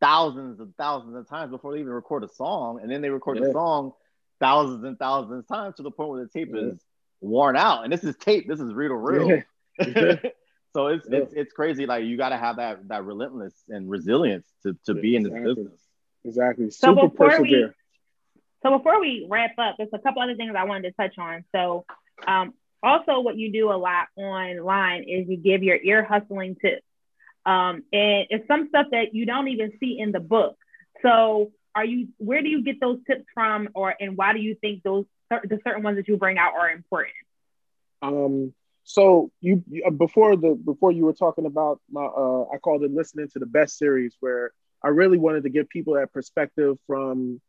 thousands 0.00 0.60
and 0.60 0.76
thousands 0.76 1.14
of 1.16 1.28
times 1.28 1.50
before 1.50 1.72
they 1.72 1.80
even 1.80 1.92
record 1.92 2.24
a 2.24 2.28
song, 2.28 2.80
and 2.82 2.90
then 2.90 3.00
they 3.00 3.10
record 3.10 3.38
yeah. 3.38 3.46
the 3.46 3.52
song 3.52 3.92
thousands 4.40 4.84
and 4.84 4.98
thousands 4.98 5.38
of 5.38 5.48
times 5.48 5.76
to 5.76 5.82
the 5.82 5.90
point 5.90 6.10
where 6.10 6.24
the 6.24 6.28
tape 6.28 6.50
yeah. 6.52 6.72
is 6.72 6.80
worn 7.20 7.56
out. 7.56 7.84
And 7.84 7.92
this 7.92 8.04
is 8.04 8.16
tape. 8.16 8.48
This 8.48 8.60
is 8.60 8.74
reel 8.74 8.90
to 8.90 8.96
reel. 8.96 9.42
So 10.76 10.88
it's 10.88 11.06
it's 11.08 11.32
it's 11.32 11.52
crazy. 11.54 11.86
Like 11.86 12.04
you 12.04 12.18
got 12.18 12.28
to 12.28 12.36
have 12.36 12.56
that 12.56 12.86
that 12.88 13.02
relentless 13.02 13.54
and 13.70 13.88
resilience 13.88 14.46
to 14.62 14.76
to 14.84 14.92
be 14.92 15.16
in 15.16 15.22
this 15.22 15.32
business. 15.32 15.80
Exactly. 16.22 16.70
So 16.70 16.88
Super 16.88 17.08
before 17.08 17.30
persevere. 17.30 17.68
we 17.68 17.72
so 18.66 18.78
before 18.78 19.00
we 19.00 19.26
wrap 19.30 19.52
up, 19.58 19.76
there's 19.78 19.90
a 19.92 19.98
couple 19.98 20.22
other 20.22 20.34
things 20.34 20.54
I 20.56 20.64
wanted 20.64 20.90
to 20.90 20.96
touch 20.96 21.16
on. 21.18 21.44
So 21.54 21.84
um, 22.26 22.52
also 22.82 23.20
what 23.20 23.36
you 23.36 23.52
do 23.52 23.70
a 23.70 23.78
lot 23.78 24.08
online 24.16 25.04
is 25.04 25.28
you 25.28 25.36
give 25.36 25.62
your 25.62 25.76
ear 25.76 26.04
hustling 26.04 26.56
tips. 26.56 26.82
Um, 27.44 27.84
and 27.92 28.26
it's 28.28 28.48
some 28.48 28.68
stuff 28.68 28.88
that 28.90 29.14
you 29.14 29.24
don't 29.24 29.46
even 29.48 29.72
see 29.78 29.98
in 30.00 30.10
the 30.10 30.18
book. 30.18 30.56
So 31.02 31.52
are 31.76 31.84
you 31.84 32.08
where 32.16 32.42
do 32.42 32.48
you 32.48 32.64
get 32.64 32.80
those 32.80 32.98
tips 33.06 33.26
from 33.34 33.68
or 33.74 33.94
and 34.00 34.16
why 34.16 34.32
do 34.32 34.40
you 34.40 34.56
think 34.60 34.82
those 34.82 35.04
the 35.30 35.60
certain 35.62 35.82
ones 35.82 35.96
that 35.98 36.08
you 36.08 36.16
bring 36.16 36.38
out 36.38 36.54
are 36.54 36.70
important 36.70 37.14
um 38.00 38.52
so 38.84 39.30
you 39.40 39.62
uh, 39.86 39.90
before 39.90 40.36
the 40.36 40.58
before 40.64 40.90
you 40.90 41.04
were 41.04 41.12
talking 41.12 41.44
about 41.44 41.80
my 41.90 42.02
uh 42.02 42.44
i 42.52 42.56
called 42.56 42.82
it 42.82 42.90
listening 42.90 43.28
to 43.28 43.38
the 43.38 43.46
best 43.46 43.76
series 43.76 44.16
where 44.20 44.52
i 44.82 44.88
really 44.88 45.18
wanted 45.18 45.42
to 45.42 45.50
give 45.50 45.68
people 45.68 45.94
that 45.94 46.10
perspective 46.12 46.78
from 46.86 47.40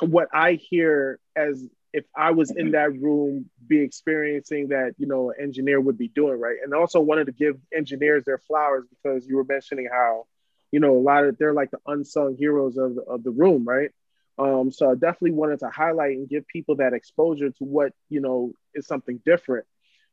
what 0.00 0.28
i 0.32 0.52
hear 0.54 1.18
as 1.36 1.64
if 1.92 2.04
i 2.16 2.30
was 2.30 2.50
in 2.50 2.72
that 2.72 2.92
room 2.92 3.50
be 3.66 3.80
experiencing 3.80 4.68
that 4.68 4.94
you 4.98 5.06
know 5.06 5.30
an 5.30 5.36
engineer 5.40 5.80
would 5.80 5.98
be 5.98 6.08
doing 6.08 6.38
right 6.38 6.56
and 6.62 6.72
also 6.74 7.00
wanted 7.00 7.26
to 7.26 7.32
give 7.32 7.58
engineers 7.74 8.24
their 8.24 8.38
flowers 8.38 8.84
because 8.90 9.26
you 9.26 9.36
were 9.36 9.44
mentioning 9.44 9.88
how 9.90 10.24
you 10.72 10.80
know, 10.80 10.96
a 10.96 11.00
lot 11.00 11.24
of 11.24 11.38
they're 11.38 11.54
like 11.54 11.70
the 11.70 11.80
unsung 11.86 12.36
heroes 12.36 12.76
of 12.76 12.94
the, 12.94 13.02
of 13.02 13.22
the 13.24 13.30
room, 13.30 13.64
right? 13.64 13.90
Um, 14.38 14.70
so 14.70 14.90
I 14.90 14.94
definitely 14.94 15.32
wanted 15.32 15.60
to 15.60 15.68
highlight 15.68 16.16
and 16.16 16.28
give 16.28 16.46
people 16.46 16.76
that 16.76 16.94
exposure 16.94 17.50
to 17.50 17.64
what 17.64 17.92
you 18.08 18.20
know 18.20 18.52
is 18.74 18.86
something 18.86 19.20
different. 19.24 19.66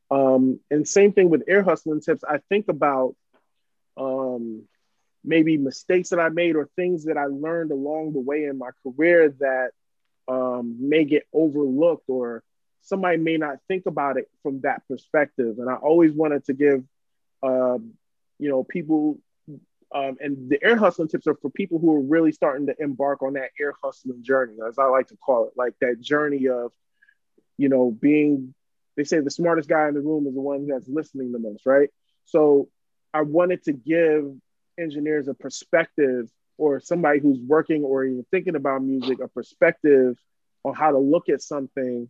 Um, 0.10 0.60
and 0.72 0.88
same 0.88 1.14
thing 1.14 1.30
with 1.30 1.44
air 1.48 1.64
hustling 1.64 2.02
tips. 2.02 2.24
I 2.28 2.40
think 2.50 2.68
about 2.70 3.16
um, 3.98 4.64
maybe 5.28 5.58
mistakes 5.58 6.10
that 6.10 6.20
I 6.20 6.30
made 6.30 6.56
or 6.56 6.70
things 6.76 7.06
that 7.06 7.18
I 7.18 7.26
learned 7.26 7.72
along 7.72 8.14
the 8.14 8.20
way 8.20 8.46
in 8.46 8.58
my 8.58 8.70
career 8.82 9.30
that 9.40 9.72
um, 10.28 10.78
may 10.80 11.04
get 11.04 11.28
overlooked 11.34 12.10
or 12.10 12.44
somebody 12.82 13.18
may 13.18 13.38
not 13.38 13.58
think 13.68 13.86
about 13.86 14.18
it 14.18 14.30
from 14.42 14.62
that 14.62 14.88
perspective. 14.88 15.60
And 15.60 15.70
I 15.70 15.76
always 15.76 16.14
wanted 16.14 16.46
to 16.46 16.54
give, 16.54 16.84
um, 17.44 17.94
you 18.40 18.50
know, 18.50 18.64
people 18.64 19.20
um, 19.94 20.18
and 20.20 20.50
the 20.50 20.62
air 20.64 20.76
hustling 20.76 21.08
tips 21.08 21.28
are 21.28 21.36
for 21.36 21.50
people 21.50 21.80
who 21.80 21.94
are 21.96 22.02
really 22.02 22.32
starting 22.32 22.68
to 22.68 22.76
embark 22.80 23.22
on 23.22 23.34
that 23.34 23.52
air 23.60 23.74
hustling 23.84 24.24
journey, 24.24 24.56
as 24.68 24.78
I 24.78 24.86
like 24.86 25.08
to 25.08 25.18
call 25.18 25.48
it, 25.48 25.54
like 25.56 25.74
that 25.82 26.02
journey 26.02 26.48
of, 26.48 26.72
you 27.58 27.70
know, 27.70 27.92
being, 27.92 28.54
they 28.96 29.06
say 29.06 29.20
the 29.20 29.32
smartest 29.32 29.70
guy 29.70 29.88
in 29.88 29.94
the 29.94 30.02
room 30.02 30.28
is 30.28 30.34
the 30.34 30.42
one 30.42 30.68
that's 30.68 30.90
listening 30.90 31.32
the 31.32 31.40
most, 31.40 31.66
right? 31.66 31.90
So 32.26 32.70
I 33.14 33.22
wanted 33.22 33.64
to 33.64 33.74
give 33.74 34.36
engineers 34.78 35.28
a 35.28 35.34
perspective 35.34 36.30
or 36.58 36.80
somebody 36.80 37.20
who's 37.20 37.40
working 37.40 37.84
or 37.84 38.04
even 38.04 38.26
thinking 38.32 38.56
about 38.56 38.84
music, 38.84 39.20
a 39.20 39.28
perspective 39.28 40.18
on 40.64 40.74
how 40.74 40.92
to 40.92 40.98
look 40.98 41.30
at 41.30 41.42
something 41.42 42.10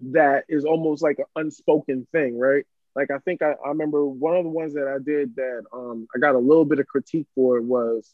that 0.00 0.44
is 0.48 0.64
almost 0.64 1.02
like 1.02 1.18
an 1.18 1.26
unspoken 1.36 2.06
thing, 2.12 2.38
right? 2.38 2.64
like 2.94 3.10
I 3.10 3.18
think 3.18 3.42
I, 3.42 3.52
I 3.64 3.68
remember 3.68 4.04
one 4.04 4.36
of 4.36 4.44
the 4.44 4.50
ones 4.50 4.74
that 4.74 4.88
I 4.88 5.02
did 5.02 5.36
that 5.36 5.64
um, 5.72 6.06
I 6.14 6.18
got 6.18 6.34
a 6.34 6.38
little 6.38 6.64
bit 6.64 6.78
of 6.78 6.86
critique 6.86 7.26
for 7.34 7.60
was, 7.60 8.12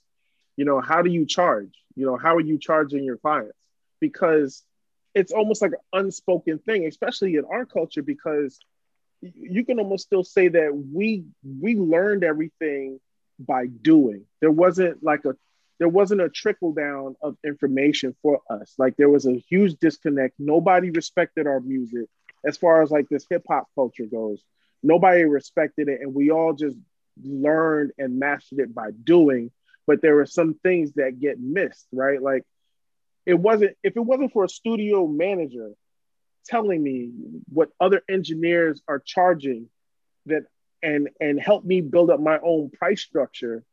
you 0.56 0.64
know, 0.64 0.80
how 0.80 1.02
do 1.02 1.10
you 1.10 1.26
charge? 1.26 1.72
You 1.96 2.06
know, 2.06 2.16
how 2.16 2.36
are 2.36 2.40
you 2.40 2.58
charging 2.58 3.04
your 3.04 3.16
clients? 3.16 3.56
Because 4.00 4.64
it's 5.14 5.32
almost 5.32 5.62
like 5.62 5.72
an 5.72 6.00
unspoken 6.04 6.58
thing, 6.58 6.86
especially 6.86 7.36
in 7.36 7.44
our 7.44 7.64
culture, 7.64 8.02
because 8.02 8.58
you 9.20 9.64
can 9.64 9.80
almost 9.80 10.04
still 10.04 10.22
say 10.22 10.48
that 10.48 10.70
we 10.94 11.24
we 11.60 11.74
learned 11.74 12.22
everything 12.22 13.00
by 13.38 13.66
doing. 13.66 14.24
There 14.40 14.50
wasn't 14.50 15.02
like 15.02 15.24
a 15.24 15.34
there 15.78 15.88
wasn't 15.88 16.20
a 16.20 16.28
trickle 16.28 16.72
down 16.72 17.14
of 17.22 17.36
information 17.44 18.16
for 18.20 18.40
us. 18.50 18.74
Like 18.78 18.96
there 18.96 19.08
was 19.08 19.26
a 19.26 19.38
huge 19.48 19.76
disconnect. 19.80 20.34
Nobody 20.38 20.90
respected 20.90 21.46
our 21.46 21.60
music 21.60 22.06
as 22.44 22.56
far 22.56 22.82
as 22.82 22.90
like 22.90 23.08
this 23.08 23.26
hip 23.30 23.44
hop 23.48 23.68
culture 23.74 24.06
goes 24.06 24.42
nobody 24.82 25.24
respected 25.24 25.88
it 25.88 26.00
and 26.00 26.14
we 26.14 26.30
all 26.30 26.52
just 26.52 26.76
learned 27.22 27.92
and 27.98 28.18
mastered 28.18 28.60
it 28.60 28.74
by 28.74 28.90
doing 29.04 29.50
but 29.86 30.02
there 30.02 30.14
were 30.14 30.26
some 30.26 30.54
things 30.62 30.92
that 30.94 31.18
get 31.18 31.40
missed 31.40 31.86
right 31.92 32.22
like 32.22 32.44
it 33.26 33.34
wasn't 33.34 33.76
if 33.82 33.96
it 33.96 34.00
wasn't 34.00 34.32
for 34.32 34.44
a 34.44 34.48
studio 34.48 35.06
manager 35.06 35.72
telling 36.46 36.82
me 36.82 37.10
what 37.52 37.70
other 37.80 38.02
engineers 38.08 38.80
are 38.88 39.02
charging 39.04 39.68
that 40.26 40.44
and 40.82 41.08
and 41.20 41.40
help 41.40 41.64
me 41.64 41.80
build 41.80 42.10
up 42.10 42.20
my 42.20 42.38
own 42.42 42.70
price 42.70 43.00
structure 43.00 43.64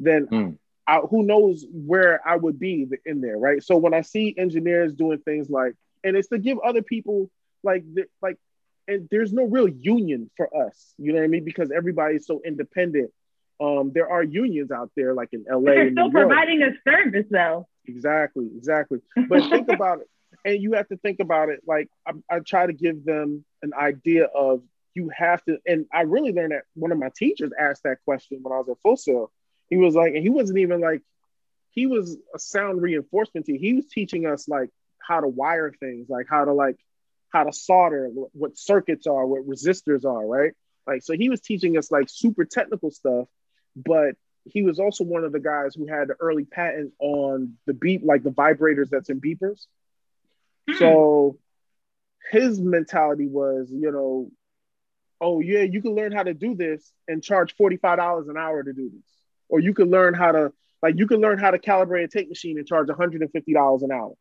then 0.00 0.26
mm. 0.26 0.58
I, 0.86 0.98
who 0.98 1.22
knows 1.22 1.64
where 1.70 2.26
i 2.26 2.36
would 2.36 2.58
be 2.58 2.88
in 3.04 3.20
there 3.20 3.38
right 3.38 3.62
so 3.62 3.76
when 3.76 3.94
i 3.94 4.00
see 4.00 4.34
engineers 4.36 4.92
doing 4.92 5.18
things 5.18 5.48
like 5.48 5.74
and 6.04 6.16
it's 6.16 6.28
to 6.28 6.38
give 6.38 6.58
other 6.58 6.82
people 6.82 7.30
like 7.62 7.84
the, 7.94 8.06
like 8.20 8.38
and 8.88 9.08
there's 9.10 9.32
no 9.32 9.44
real 9.44 9.68
union 9.68 10.30
for 10.36 10.66
us. 10.66 10.94
You 10.98 11.12
know 11.12 11.18
what 11.18 11.24
I 11.24 11.28
mean? 11.28 11.44
Because 11.44 11.70
everybody's 11.70 12.26
so 12.26 12.40
independent. 12.44 13.10
Um, 13.60 13.92
there 13.94 14.10
are 14.10 14.22
unions 14.22 14.70
out 14.70 14.90
there, 14.96 15.14
like 15.14 15.28
in 15.32 15.44
LA. 15.48 15.60
But 15.60 15.74
they're 15.74 15.92
still 15.92 16.10
providing 16.10 16.62
a 16.62 16.70
service, 16.88 17.26
though. 17.30 17.68
Exactly, 17.86 18.50
exactly. 18.56 19.00
But 19.28 19.48
think 19.50 19.68
about 19.72 20.00
it, 20.00 20.08
and 20.44 20.60
you 20.60 20.72
have 20.72 20.88
to 20.88 20.96
think 20.96 21.20
about 21.20 21.48
it. 21.48 21.60
Like 21.66 21.88
I, 22.06 22.12
I 22.30 22.38
try 22.40 22.66
to 22.66 22.72
give 22.72 23.04
them 23.04 23.44
an 23.62 23.72
idea 23.74 24.24
of 24.24 24.62
you 24.94 25.10
have 25.16 25.42
to, 25.44 25.58
and 25.66 25.86
I 25.92 26.02
really 26.02 26.32
learned 26.32 26.52
that 26.52 26.64
one 26.74 26.92
of 26.92 26.98
my 26.98 27.10
teachers 27.16 27.50
asked 27.58 27.82
that 27.84 27.98
question 28.04 28.40
when 28.42 28.52
I 28.52 28.58
was 28.58 28.68
at 28.68 28.76
Full 28.82 28.96
Sail. 28.96 29.32
He 29.70 29.76
was 29.76 29.94
like, 29.94 30.14
and 30.14 30.22
he 30.22 30.28
wasn't 30.28 30.58
even 30.58 30.80
like, 30.80 31.02
he 31.70 31.86
was 31.86 32.18
a 32.34 32.38
sound 32.38 32.82
reinforcement 32.82 33.46
teacher. 33.46 33.58
He 33.58 33.74
was 33.74 33.86
teaching 33.86 34.26
us 34.26 34.46
like 34.48 34.68
how 34.98 35.20
to 35.20 35.28
wire 35.28 35.72
things, 35.72 36.08
like 36.10 36.26
how 36.28 36.44
to 36.44 36.52
like 36.52 36.76
how 37.30 37.44
to 37.44 37.52
solder, 37.52 38.08
what 38.08 38.58
circuits 38.58 39.06
are, 39.06 39.26
what 39.26 39.48
resistors 39.48 40.04
are, 40.04 40.26
right? 40.26 40.52
Like, 40.86 41.02
so 41.02 41.14
he 41.14 41.30
was 41.30 41.40
teaching 41.40 41.78
us 41.78 41.90
like 41.90 42.08
super 42.10 42.44
technical 42.44 42.90
stuff, 42.90 43.26
but 43.74 44.16
he 44.44 44.62
was 44.62 44.78
also 44.78 45.04
one 45.04 45.24
of 45.24 45.32
the 45.32 45.40
guys 45.40 45.74
who 45.74 45.86
had 45.86 46.08
the 46.08 46.14
early 46.20 46.44
patent 46.44 46.92
on 46.98 47.54
the 47.66 47.72
beep, 47.72 48.02
like 48.04 48.22
the 48.22 48.30
vibrators 48.30 48.90
that's 48.90 49.08
in 49.08 49.20
beepers. 49.20 49.66
Mm. 50.68 50.78
So 50.78 51.38
his 52.30 52.60
mentality 52.60 53.28
was, 53.28 53.70
you 53.72 53.90
know, 53.90 54.30
oh 55.22 55.40
yeah, 55.40 55.62
you 55.62 55.80
can 55.80 55.94
learn 55.94 56.12
how 56.12 56.24
to 56.24 56.34
do 56.34 56.54
this 56.54 56.92
and 57.08 57.22
charge 57.22 57.56
$45 57.56 58.28
an 58.28 58.36
hour 58.36 58.62
to 58.62 58.72
do 58.72 58.90
this. 58.92 59.08
Or 59.48 59.60
you 59.60 59.72
can 59.72 59.90
learn 59.90 60.14
how 60.14 60.32
to 60.32 60.52
like 60.82 60.98
you 60.98 61.06
can 61.06 61.20
learn 61.20 61.38
how 61.38 61.52
to 61.52 61.58
calibrate 61.58 62.04
a 62.04 62.08
tape 62.08 62.28
machine 62.28 62.58
and 62.58 62.66
charge 62.66 62.88
$150 62.88 63.82
an 63.82 63.92
hour. 63.92 64.12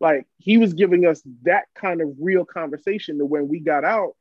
Like 0.00 0.26
he 0.38 0.58
was 0.58 0.74
giving 0.74 1.06
us 1.06 1.22
that 1.44 1.66
kind 1.76 2.02
of 2.02 2.08
real 2.20 2.44
conversation 2.44 3.18
to 3.18 3.24
when 3.24 3.48
we 3.48 3.60
got 3.60 3.84
out, 3.84 4.16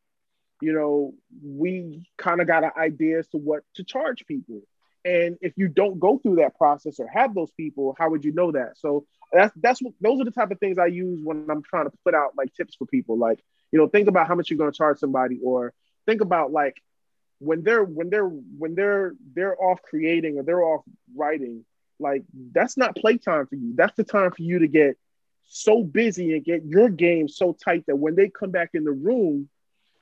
you 0.62 0.74
know, 0.74 1.14
we 1.44 2.08
kind 2.18 2.40
of 2.40 2.46
got 2.46 2.64
an 2.64 2.72
idea 2.78 3.18
as 3.18 3.28
to 3.30 3.38
what 3.38 3.64
to 3.76 3.84
charge 3.84 4.26
people. 4.28 4.62
And 5.04 5.38
if 5.42 5.54
you 5.58 5.68
don't 5.68 6.00
go 6.00 6.20
through 6.20 6.36
that 6.36 6.56
process 6.56 7.00
or 7.00 7.08
have 7.08 7.34
those 7.34 7.50
people, 7.52 7.96
how 7.98 8.12
would 8.12 8.24
you 8.24 8.32
know 8.32 8.52
that? 8.52 8.78
So 8.78 9.08
that's 9.34 9.54
that's 9.56 9.82
what 9.82 9.94
those 10.02 10.22
are 10.22 10.26
the 10.26 10.32
type 10.32 10.52
of 10.52 10.60
things 10.60 10.78
I 10.78 10.86
use 10.86 11.22
when 11.24 11.48
I'm 11.50 11.64
trying 11.64 11.90
to 11.90 11.98
put 12.06 12.14
out 12.14 12.34
like 12.38 12.54
tips 12.54 12.76
for 12.76 12.86
people. 12.86 13.18
Like, 13.18 13.44
you 13.72 13.80
know, 13.80 13.88
think 13.88 14.08
about 14.08 14.28
how 14.28 14.36
much 14.36 14.52
you're 14.52 14.60
gonna 14.60 14.72
charge 14.72 15.00
somebody, 15.00 15.40
or 15.44 15.74
think 16.06 16.22
about 16.22 16.52
like 16.52 16.82
when 17.40 17.64
they're 17.64 17.84
when 17.84 18.10
they're 18.10 18.28
when 18.28 18.76
they're 18.76 19.14
they're 19.34 19.62
off 19.62 19.82
creating 19.82 20.38
or 20.38 20.44
they're 20.44 20.64
off 20.64 20.84
writing, 21.16 21.66
like 22.00 22.24
that's 22.52 22.78
not 22.78 22.96
playtime 22.96 23.48
for 23.48 23.56
you. 23.56 23.74
That's 23.76 23.96
the 23.96 24.04
time 24.04 24.32
for 24.32 24.42
you 24.42 24.60
to 24.60 24.68
get 24.68 24.98
so 25.44 25.84
busy 25.84 26.34
and 26.34 26.46
get 26.46 26.66
your 26.66 26.90
game 26.90 27.28
so 27.28 27.54
tight 27.54 27.86
that 27.88 27.98
when 27.98 28.16
they 28.16 28.30
come 28.30 28.52
back 28.52 28.72
in 28.74 28.84
the 28.84 28.92
room, 28.92 29.50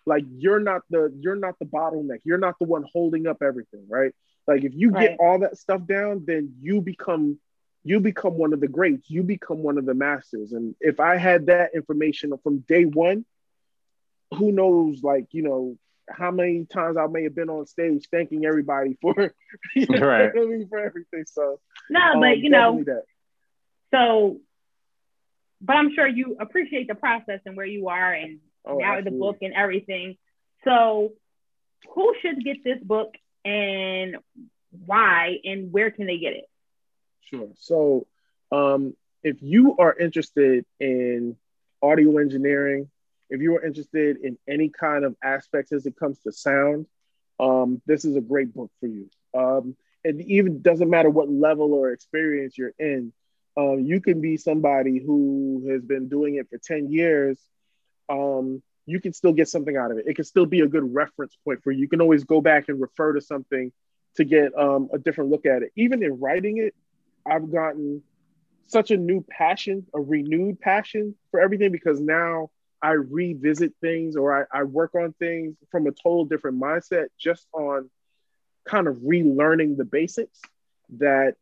like 0.05 0.23
you're 0.37 0.59
not 0.59 0.81
the 0.89 1.13
you're 1.19 1.35
not 1.35 1.57
the 1.59 1.65
bottleneck. 1.65 2.19
You're 2.23 2.37
not 2.37 2.59
the 2.59 2.65
one 2.65 2.85
holding 2.91 3.27
up 3.27 3.41
everything, 3.41 3.85
right? 3.89 4.13
Like 4.47 4.63
if 4.63 4.73
you 4.75 4.91
right. 4.91 5.09
get 5.09 5.19
all 5.19 5.39
that 5.39 5.57
stuff 5.57 5.85
down, 5.85 6.23
then 6.25 6.55
you 6.61 6.81
become 6.81 7.39
you 7.83 7.99
become 7.99 8.33
one 8.33 8.53
of 8.53 8.59
the 8.59 8.67
greats. 8.67 9.09
You 9.09 9.23
become 9.23 9.59
one 9.59 9.77
of 9.77 9.85
the 9.85 9.93
masters. 9.93 10.51
And 10.51 10.75
if 10.79 10.99
I 10.99 11.17
had 11.17 11.47
that 11.47 11.71
information 11.73 12.33
from 12.43 12.59
day 12.59 12.83
one, 12.85 13.25
who 14.35 14.51
knows, 14.51 15.01
like, 15.01 15.27
you 15.31 15.41
know, 15.41 15.77
how 16.09 16.31
many 16.31 16.65
times 16.65 16.97
I 16.97 17.07
may 17.07 17.23
have 17.23 17.35
been 17.35 17.49
on 17.49 17.65
stage 17.65 18.07
thanking 18.11 18.45
everybody 18.45 18.97
for, 19.01 19.33
you 19.75 19.87
know, 19.87 20.05
right. 20.05 20.31
I 20.35 20.45
mean, 20.45 20.67
for 20.67 20.79
everything. 20.79 21.25
So 21.25 21.59
no, 21.89 21.99
um, 21.99 22.19
but 22.19 22.39
you 22.39 22.49
know, 22.49 22.83
that. 22.85 23.03
so, 23.91 24.37
but 25.61 25.75
I'm 25.75 25.93
sure 25.93 26.07
you 26.07 26.37
appreciate 26.39 26.87
the 26.87 26.95
process 26.95 27.41
and 27.45 27.55
where 27.57 27.65
you 27.65 27.89
are 27.89 28.13
and 28.13 28.39
oh, 28.65 28.77
now 28.77 28.97
absolutely. 28.97 29.11
the 29.11 29.17
book 29.19 29.37
and 29.41 29.53
everything. 29.53 30.17
So, 30.63 31.13
who 31.93 32.13
should 32.21 32.43
get 32.43 32.63
this 32.63 32.79
book 32.81 33.13
and 33.45 34.17
why 34.85 35.37
and 35.43 35.71
where 35.71 35.91
can 35.91 36.05
they 36.05 36.17
get 36.17 36.33
it? 36.33 36.49
Sure. 37.21 37.49
So, 37.57 38.07
um, 38.51 38.95
if 39.23 39.37
you 39.41 39.75
are 39.77 39.93
interested 39.93 40.65
in 40.79 41.35
audio 41.81 42.17
engineering, 42.17 42.89
if 43.29 43.41
you 43.41 43.55
are 43.55 43.65
interested 43.65 44.17
in 44.23 44.37
any 44.47 44.69
kind 44.69 45.05
of 45.05 45.15
aspects 45.23 45.71
as 45.71 45.85
it 45.85 45.95
comes 45.95 46.19
to 46.19 46.31
sound, 46.31 46.85
um, 47.39 47.81
this 47.85 48.05
is 48.05 48.15
a 48.15 48.21
great 48.21 48.53
book 48.53 48.71
for 48.79 48.87
you. 48.87 49.09
Um, 49.33 49.75
it 50.03 50.19
even 50.21 50.61
doesn't 50.61 50.89
matter 50.89 51.09
what 51.09 51.29
level 51.29 51.73
or 51.73 51.91
experience 51.91 52.57
you're 52.57 52.73
in. 52.79 53.13
Um, 53.57 53.85
you 53.85 54.01
can 54.01 54.21
be 54.21 54.37
somebody 54.37 54.99
who 54.99 55.67
has 55.69 55.83
been 55.83 56.07
doing 56.07 56.35
it 56.35 56.49
for 56.49 56.57
10 56.57 56.91
years. 56.91 57.39
Um, 58.07 58.63
you 58.85 58.99
can 58.99 59.13
still 59.13 59.33
get 59.33 59.47
something 59.47 59.75
out 59.75 59.91
of 59.91 59.97
it. 59.97 60.05
It 60.07 60.15
can 60.15 60.25
still 60.25 60.45
be 60.45 60.61
a 60.61 60.67
good 60.67 60.93
reference 60.93 61.37
point 61.45 61.61
for 61.63 61.71
you. 61.71 61.81
You 61.81 61.89
can 61.89 62.01
always 62.01 62.23
go 62.23 62.41
back 62.41 62.69
and 62.69 62.81
refer 62.81 63.13
to 63.13 63.21
something 63.21 63.71
to 64.15 64.23
get 64.23 64.57
um, 64.57 64.89
a 64.93 64.97
different 64.97 65.29
look 65.29 65.45
at 65.45 65.61
it. 65.61 65.71
Even 65.75 66.01
in 66.03 66.19
writing 66.19 66.57
it, 66.57 66.73
I've 67.25 67.51
gotten 67.51 68.01
such 68.67 68.91
a 68.91 68.97
new 68.97 69.23
passion, 69.29 69.85
a 69.93 69.99
renewed 69.99 70.59
passion 70.59 71.15
for 71.31 71.39
everything 71.39 71.71
because 71.71 71.99
now 71.99 72.49
I 72.81 72.91
revisit 72.91 73.73
things 73.81 74.15
or 74.15 74.47
I, 74.53 74.59
I 74.59 74.63
work 74.63 74.95
on 74.95 75.13
things 75.19 75.55
from 75.71 75.87
a 75.87 75.91
total 75.91 76.25
different 76.25 76.61
mindset 76.61 77.07
just 77.19 77.47
on 77.53 77.89
kind 78.65 78.87
of 78.87 78.97
relearning 78.97 79.77
the 79.77 79.85
basics 79.85 80.39
that 80.97 81.35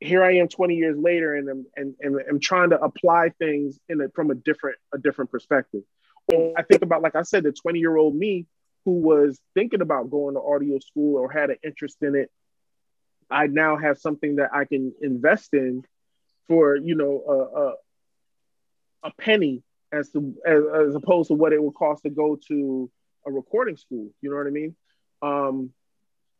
here 0.00 0.22
I 0.22 0.36
am 0.36 0.48
20 0.48 0.74
years 0.74 0.96
later 0.96 1.34
and 1.34 1.48
I'm, 1.48 1.66
and, 1.76 1.94
and 2.00 2.20
I'm 2.28 2.40
trying 2.40 2.70
to 2.70 2.80
apply 2.80 3.30
things 3.38 3.78
in 3.88 4.00
a, 4.00 4.08
from 4.10 4.30
a 4.30 4.34
different, 4.34 4.78
a 4.92 4.98
different 4.98 5.30
perspective. 5.30 5.82
Well, 6.28 6.52
I 6.56 6.62
think 6.62 6.82
about, 6.82 7.02
like 7.02 7.16
I 7.16 7.22
said, 7.22 7.44
the 7.44 7.52
20 7.52 7.78
year 7.78 7.96
old 7.96 8.14
me 8.14 8.46
who 8.84 8.92
was 8.94 9.40
thinking 9.54 9.80
about 9.80 10.10
going 10.10 10.34
to 10.34 10.40
audio 10.40 10.78
school 10.80 11.16
or 11.16 11.30
had 11.30 11.50
an 11.50 11.56
interest 11.64 11.96
in 12.02 12.14
it 12.16 12.30
I 13.32 13.46
now 13.46 13.76
have 13.76 13.98
something 13.98 14.36
that 14.36 14.50
I 14.52 14.66
can 14.66 14.92
invest 15.00 15.54
in 15.54 15.84
for 16.48 16.76
you 16.76 16.94
know 16.94 17.22
a, 17.26 17.60
a, 17.60 19.08
a 19.08 19.12
penny 19.18 19.62
as 19.92 20.10
to 20.10 20.34
as, 20.46 20.88
as, 20.88 20.94
opposed 20.94 21.28
to 21.28 21.34
what 21.34 21.52
it 21.52 21.62
would 21.62 21.74
cost 21.74 22.02
to 22.04 22.10
go 22.10 22.38
to 22.48 22.90
a 23.26 23.30
recording 23.30 23.76
school. 23.76 24.10
You 24.20 24.30
know 24.30 24.36
what 24.36 24.46
I 24.46 24.50
mean? 24.50 24.74
Um, 25.20 25.70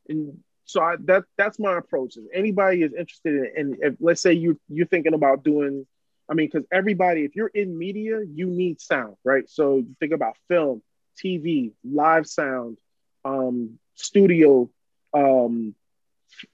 and 0.08 0.38
so 0.64 0.82
I, 0.82 0.96
that 1.04 1.24
that's 1.36 1.58
my 1.58 1.76
approach. 1.76 2.16
If 2.16 2.24
anybody 2.34 2.82
is 2.82 2.92
interested 2.92 3.34
in, 3.34 3.52
and 3.56 3.76
if 3.80 3.94
let's 4.00 4.20
say 4.20 4.32
you 4.32 4.58
you're 4.68 4.86
thinking 4.86 5.14
about 5.14 5.44
doing, 5.44 5.86
I 6.28 6.34
mean, 6.34 6.48
because 6.52 6.66
everybody, 6.72 7.24
if 7.24 7.36
you're 7.36 7.48
in 7.48 7.78
media, 7.78 8.20
you 8.22 8.46
need 8.46 8.80
sound, 8.80 9.16
right? 9.24 9.48
So 9.48 9.84
think 10.00 10.12
about 10.12 10.36
film, 10.48 10.82
TV, 11.22 11.72
live 11.84 12.26
sound, 12.26 12.78
um, 13.24 13.78
studio, 13.94 14.70
um, 15.12 15.74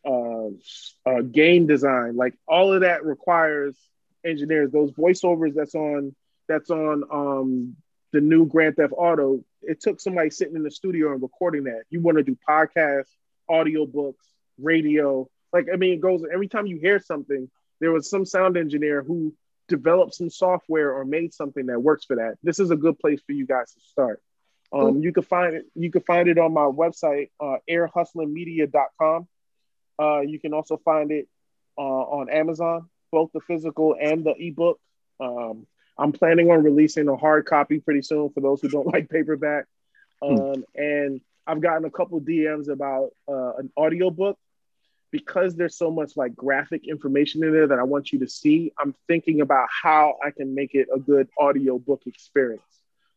uh, 0.05 0.49
uh, 1.07 1.21
game 1.23 1.67
design, 1.67 2.17
like 2.17 2.35
all 2.47 2.73
of 2.73 2.81
that 2.81 3.05
requires 3.05 3.77
engineers. 4.25 4.73
Those 4.73 4.91
voiceovers 4.93 5.55
that's 5.55 5.75
on 5.75 6.15
that's 6.49 6.71
on 6.71 7.05
um, 7.11 7.77
the 8.13 8.21
new 8.21 8.47
Grand 8.47 8.77
Theft 8.77 8.95
Auto. 8.97 9.45
It 9.63 9.81
took 9.81 10.01
somebody 10.01 10.31
sitting 10.31 10.57
in 10.57 10.63
the 10.63 10.71
studio 10.71 11.13
and 11.13 11.23
recording 11.23 11.65
that. 11.65 11.83
You 11.91 12.01
want 12.01 12.19
to 12.19 12.25
do 12.25 12.37
podcasts, 12.49 13.11
audio 13.49 13.87
books, 13.87 14.27
radio. 14.61 15.29
Like 15.53 15.67
I 15.73 15.77
mean, 15.77 15.95
it 15.95 16.01
goes 16.01 16.23
every 16.33 16.49
time 16.49 16.67
you 16.67 16.79
hear 16.79 16.99
something. 17.01 17.51
There 17.81 17.93
was 17.93 18.11
some 18.11 18.25
sound 18.25 18.57
engineer 18.57 19.03
who 19.03 19.35
developed 19.69 20.15
some 20.15 20.31
software 20.31 20.93
or 20.93 21.05
made 21.05 21.33
something 21.33 21.67
that 21.67 21.81
works 21.81 22.05
for 22.07 22.17
that. 22.17 22.37
This 22.43 22.59
is 22.59 22.71
a 22.71 22.77
good 22.77 22.99
place 22.99 23.21
for 23.25 23.33
you 23.33 23.47
guys 23.47 23.73
to 23.75 23.81
start. 23.81 24.23
Um, 24.73 25.01
you 25.03 25.13
can 25.13 25.23
find 25.23 25.55
it. 25.55 25.65
You 25.75 25.91
can 25.91 26.03
find 26.03 26.29
it 26.29 26.39
on 26.39 26.53
my 26.53 26.63
website, 26.63 27.31
uh, 27.41 27.57
airhustlingmedia.com. 27.71 29.29
Uh, 30.01 30.21
you 30.21 30.39
can 30.39 30.53
also 30.53 30.77
find 30.85 31.11
it 31.11 31.29
uh, 31.77 31.81
on 31.81 32.29
Amazon, 32.31 32.89
both 33.11 33.31
the 33.33 33.41
physical 33.41 33.97
and 34.01 34.25
the 34.25 34.35
ebook. 34.39 34.79
Um, 35.21 35.67
I'm 35.99 36.13
planning 36.13 36.51
on 36.51 36.63
releasing 36.63 37.09
a 37.09 37.17
hard 37.17 37.47
copy 37.47 37.81
pretty 37.81 38.03
soon 38.03 38.31
for 38.31 38.41
those 38.41 38.61
who 38.61 38.69
don't 38.69 38.87
like 38.93 39.09
paperback. 39.09 39.67
Hmm. 40.23 40.41
Um, 40.41 40.65
and 40.75 41.21
I've 41.47 41.61
gotten 41.61 41.85
a 41.85 41.91
couple 41.91 42.21
DMs 42.21 42.69
about 42.69 43.11
uh, 43.29 43.55
an 43.57 43.71
audiobook 43.77 44.39
because 45.11 45.57
there's 45.57 45.77
so 45.77 45.91
much 45.91 46.17
like 46.17 46.37
graphic 46.37 46.87
information 46.87 47.43
in 47.43 47.53
there 47.53 47.67
that 47.67 47.79
I 47.79 47.85
want 47.85 48.13
you 48.13 48.19
to 48.21 48.29
see. 48.29 48.73
I'm 48.79 48.95
thinking 49.07 49.41
about 49.41 49.69
how 49.83 50.17
I 50.25 50.31
can 50.31 50.55
make 50.55 50.75
it 50.75 50.89
a 50.95 50.99
good 50.99 51.29
audiobook 51.41 52.03
experience. 52.07 52.63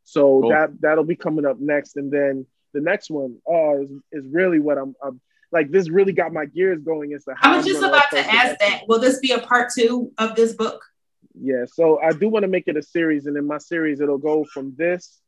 So 0.03 0.41
cool. 0.41 0.49
that 0.49 0.69
that'll 0.81 1.03
be 1.03 1.15
coming 1.15 1.45
up 1.45 1.59
next, 1.59 1.97
and 1.97 2.11
then 2.11 2.45
the 2.73 2.81
next 2.81 3.09
one 3.11 3.37
oh, 3.47 3.83
is, 3.83 3.91
is 4.11 4.25
really 4.31 4.59
what 4.59 4.77
I'm, 4.77 4.95
I'm 5.03 5.21
like 5.51 5.69
this 5.69 5.89
really 5.89 6.13
got 6.13 6.33
my 6.33 6.45
gears 6.45 6.81
going 6.81 7.11
into 7.11 7.35
how 7.35 7.53
I 7.53 7.57
was 7.57 7.65
just 7.65 7.83
about 7.83 8.09
to 8.11 8.19
ask 8.19 8.57
that. 8.59 8.83
Will 8.87 8.99
this 8.99 9.19
be 9.19 9.31
a 9.31 9.39
part 9.39 9.71
two 9.75 10.11
of 10.17 10.35
this 10.35 10.53
book? 10.53 10.83
Yeah, 11.33 11.65
so 11.65 11.99
I 11.99 12.11
do 12.11 12.29
want 12.29 12.43
to 12.43 12.47
make 12.49 12.67
it 12.67 12.77
a 12.77 12.83
series, 12.83 13.25
and 13.25 13.37
in 13.37 13.47
my 13.47 13.57
series, 13.57 13.99
it'll 14.01 14.17
go 14.17 14.43
from 14.43 14.75
this 14.77 15.19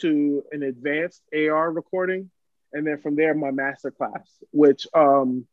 to 0.00 0.42
an 0.52 0.62
advanced 0.62 1.22
AR 1.34 1.70
recording, 1.70 2.30
and 2.72 2.86
then 2.86 2.98
from 2.98 3.16
there, 3.16 3.34
my 3.34 3.50
master 3.50 3.90
class, 3.90 4.28
which 4.52 4.86
um, 4.94 5.46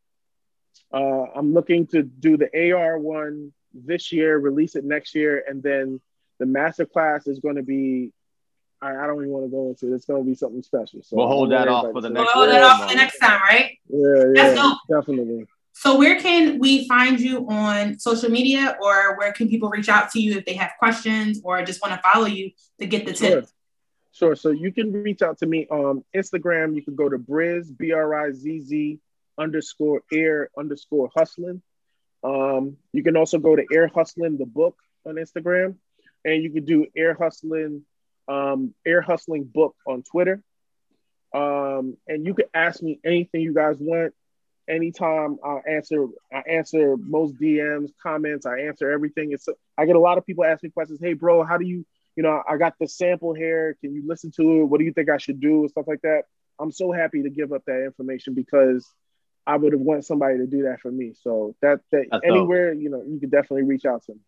uh, 0.92 1.24
I'm 1.34 1.52
looking 1.52 1.86
to 1.88 2.02
do 2.02 2.36
the 2.36 2.72
AR 2.72 2.98
one 2.98 3.52
this 3.74 4.12
year, 4.12 4.38
release 4.38 4.76
it 4.76 4.84
next 4.84 5.14
year, 5.14 5.44
and 5.46 5.62
then 5.62 6.00
the 6.38 6.46
master 6.46 6.86
class 6.86 7.26
is 7.26 7.40
going 7.40 7.56
to 7.56 7.62
be 7.62 8.12
I, 8.80 8.90
I, 8.90 9.06
don't 9.06 9.16
even 9.16 9.30
want 9.30 9.44
to 9.46 9.50
go 9.50 9.68
into 9.68 9.92
it. 9.92 9.96
It's 9.96 10.04
going 10.04 10.22
to 10.22 10.28
be 10.28 10.36
something 10.36 10.62
special. 10.62 11.02
So 11.02 11.16
we'll 11.16 11.26
hold 11.26 11.50
that 11.50 11.66
off 11.66 11.90
for 11.92 12.00
the 12.00 12.10
next. 12.10 12.26
We'll 12.26 12.46
hold 12.46 12.48
that 12.50 12.62
off 12.62 12.82
for 12.82 12.88
the 12.88 12.94
next 12.94 13.18
time, 13.18 13.40
right? 13.40 13.76
Yeah, 13.88 14.24
yeah, 14.34 14.74
definitely. 14.88 15.46
So, 15.80 15.96
where 15.96 16.20
can 16.20 16.58
we 16.58 16.88
find 16.88 17.20
you 17.20 17.48
on 17.48 18.00
social 18.00 18.30
media, 18.30 18.76
or 18.82 19.16
where 19.16 19.32
can 19.32 19.48
people 19.48 19.70
reach 19.70 19.88
out 19.88 20.10
to 20.10 20.20
you 20.20 20.36
if 20.36 20.44
they 20.44 20.54
have 20.54 20.72
questions 20.76 21.40
or 21.44 21.62
just 21.62 21.80
want 21.80 21.94
to 21.94 22.00
follow 22.10 22.26
you 22.26 22.50
to 22.80 22.86
get 22.86 23.06
the 23.06 23.14
sure. 23.14 23.42
tips? 23.42 23.52
Sure. 24.10 24.34
So 24.34 24.50
you 24.50 24.72
can 24.72 24.92
reach 24.92 25.22
out 25.22 25.38
to 25.38 25.46
me 25.46 25.68
on 25.70 26.02
Instagram. 26.16 26.74
You 26.74 26.82
can 26.82 26.96
go 26.96 27.08
to 27.08 27.16
Brizz 27.16 27.78
B 27.78 27.92
R 27.92 28.12
I 28.12 28.32
Z 28.32 28.60
Z 28.62 28.98
underscore 29.38 30.02
air 30.12 30.50
underscore 30.58 31.10
hustling. 31.16 31.62
Um, 32.24 32.78
you 32.92 33.04
can 33.04 33.16
also 33.16 33.38
go 33.38 33.54
to 33.54 33.64
Air 33.72 33.86
Hustling 33.86 34.36
the 34.36 34.46
book 34.46 34.76
on 35.06 35.14
Instagram, 35.14 35.76
and 36.24 36.42
you 36.42 36.50
can 36.50 36.64
do 36.64 36.88
Air 36.96 37.14
Hustling 37.14 37.82
um, 38.26 38.74
Air 38.84 39.00
Hustling 39.00 39.44
Book 39.44 39.76
on 39.86 40.02
Twitter. 40.02 40.42
Um, 41.32 41.96
and 42.08 42.26
you 42.26 42.34
can 42.34 42.46
ask 42.52 42.82
me 42.82 42.98
anything 43.04 43.42
you 43.42 43.54
guys 43.54 43.76
want. 43.78 44.12
Anytime 44.68 45.38
I 45.44 45.60
answer, 45.68 46.06
I 46.32 46.40
answer 46.40 46.96
most 46.96 47.36
DMs, 47.40 47.90
comments. 48.02 48.46
I 48.46 48.60
answer 48.60 48.90
everything. 48.90 49.32
It's 49.32 49.48
I 49.76 49.86
get 49.86 49.96
a 49.96 50.00
lot 50.00 50.18
of 50.18 50.26
people 50.26 50.44
ask 50.44 50.62
me 50.62 50.70
questions. 50.70 51.00
Hey, 51.00 51.14
bro, 51.14 51.42
how 51.42 51.56
do 51.56 51.66
you, 51.66 51.86
you 52.16 52.22
know, 52.22 52.42
I 52.48 52.56
got 52.56 52.74
the 52.78 52.86
sample 52.86 53.34
here. 53.34 53.76
Can 53.80 53.94
you 53.94 54.02
listen 54.06 54.30
to 54.32 54.60
it? 54.60 54.64
What 54.64 54.78
do 54.78 54.84
you 54.84 54.92
think 54.92 55.08
I 55.08 55.18
should 55.18 55.40
do? 55.40 55.60
And 55.60 55.70
stuff 55.70 55.86
like 55.88 56.02
that. 56.02 56.24
I'm 56.60 56.72
so 56.72 56.92
happy 56.92 57.22
to 57.22 57.30
give 57.30 57.52
up 57.52 57.64
that 57.66 57.84
information 57.84 58.34
because 58.34 58.86
I 59.46 59.56
would 59.56 59.72
have 59.72 59.80
want 59.80 60.04
somebody 60.04 60.38
to 60.38 60.46
do 60.46 60.64
that 60.64 60.80
for 60.80 60.90
me. 60.90 61.14
So 61.22 61.54
that 61.62 61.80
that 61.90 62.06
That's 62.10 62.24
anywhere, 62.24 62.74
dope. 62.74 62.82
you 62.82 62.90
know, 62.90 63.02
you 63.06 63.18
could 63.18 63.30
definitely 63.30 63.62
reach 63.62 63.86
out 63.86 64.04
to 64.04 64.12
me. 64.12 64.20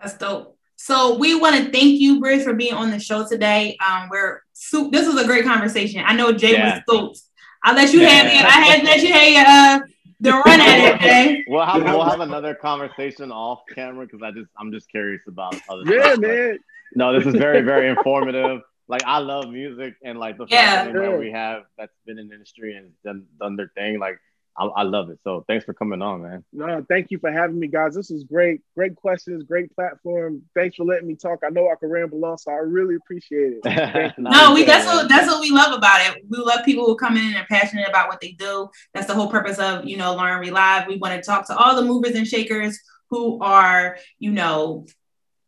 That's 0.00 0.14
dope. 0.14 0.58
So 0.80 1.16
we 1.16 1.34
want 1.34 1.56
to 1.56 1.72
thank 1.72 2.00
you, 2.00 2.20
Brizz, 2.20 2.44
for 2.44 2.54
being 2.54 2.74
on 2.74 2.90
the 2.90 3.00
show 3.00 3.26
today. 3.26 3.76
Um, 3.84 4.08
we're 4.08 4.42
so, 4.52 4.88
this 4.90 5.06
was 5.06 5.20
a 5.20 5.26
great 5.26 5.44
conversation. 5.44 6.02
I 6.06 6.14
know 6.14 6.32
Jay 6.32 6.52
yeah. 6.52 6.74
was 6.74 6.82
stoked. 6.88 7.20
I'll 7.62 7.74
let 7.74 7.92
you 7.92 8.00
yeah. 8.00 8.08
have 8.08 8.26
it. 8.26 8.44
I 8.44 8.60
had 8.66 8.84
let 8.84 9.02
you 9.02 9.12
have 9.12 9.82
uh, 9.82 9.86
the 10.20 10.32
run 10.32 10.60
at 10.60 10.94
it, 10.94 11.00
Jay. 11.00 11.44
We'll 11.48 11.64
have 11.64 11.82
we'll 11.82 12.04
have 12.04 12.20
another 12.20 12.54
conversation 12.54 13.32
off 13.32 13.62
camera 13.74 14.06
because 14.06 14.22
I 14.22 14.30
just 14.30 14.50
I'm 14.58 14.72
just 14.72 14.90
curious 14.90 15.22
about 15.26 15.54
other 15.68 15.82
yeah, 15.86 16.14
stuff. 16.14 16.18
man. 16.20 16.58
no, 16.94 17.18
this 17.18 17.26
is 17.26 17.34
very 17.34 17.62
very 17.62 17.88
informative. 17.88 18.60
Like 18.88 19.02
I 19.04 19.18
love 19.18 19.48
music 19.50 19.94
and 20.02 20.18
like 20.18 20.38
the 20.38 20.46
yeah. 20.48 20.84
family 20.84 21.06
that 21.06 21.18
we 21.18 21.30
have 21.32 21.64
that's 21.76 21.92
been 22.06 22.18
in 22.18 22.28
the 22.28 22.34
industry 22.34 22.76
and 22.76 22.92
done 23.04 23.26
done 23.38 23.56
their 23.56 23.70
thing. 23.74 23.98
Like 23.98 24.18
I, 24.58 24.64
I, 24.64 24.82
love 24.82 25.10
it. 25.10 25.18
So 25.22 25.44
thanks 25.46 25.64
for 25.64 25.72
coming 25.72 26.02
on, 26.02 26.22
man. 26.22 26.44
No, 26.52 26.84
thank 26.88 27.10
you 27.10 27.18
for 27.18 27.30
having 27.30 27.58
me, 27.58 27.68
guys. 27.68 27.94
This 27.94 28.10
is 28.10 28.24
great. 28.24 28.60
Great 28.76 28.96
questions, 28.96 29.44
great 29.44 29.74
platform. 29.74 30.42
Thanks 30.54 30.76
for 30.76 30.84
letting 30.84 31.06
me 31.06 31.14
talk. 31.14 31.40
I 31.46 31.50
know 31.50 31.68
I 31.68 31.74
can 31.78 31.88
ramble 31.88 32.24
on, 32.24 32.38
so 32.38 32.50
I 32.50 32.56
really 32.56 32.96
appreciate 32.96 33.60
it. 33.64 34.14
no, 34.18 34.52
we 34.54 34.64
that's 34.64 34.86
what 34.86 35.08
that's 35.08 35.28
what 35.28 35.40
we 35.40 35.50
love 35.50 35.72
about 35.72 36.00
it. 36.00 36.24
We 36.28 36.38
love 36.38 36.64
people 36.64 36.86
who 36.86 36.96
come 36.96 37.16
in 37.16 37.24
and 37.24 37.36
are 37.36 37.46
passionate 37.48 37.88
about 37.88 38.08
what 38.08 38.20
they 38.20 38.32
do. 38.32 38.68
That's 38.94 39.06
the 39.06 39.14
whole 39.14 39.30
purpose 39.30 39.58
of 39.58 39.84
you 39.84 39.96
know 39.96 40.16
Learn 40.16 40.40
Relive. 40.40 40.86
We 40.88 40.96
want 40.96 41.14
to 41.14 41.22
talk 41.22 41.46
to 41.46 41.56
all 41.56 41.76
the 41.76 41.82
movers 41.82 42.14
and 42.14 42.26
shakers 42.26 42.78
who 43.10 43.40
are 43.40 43.96
you 44.18 44.32
know 44.32 44.86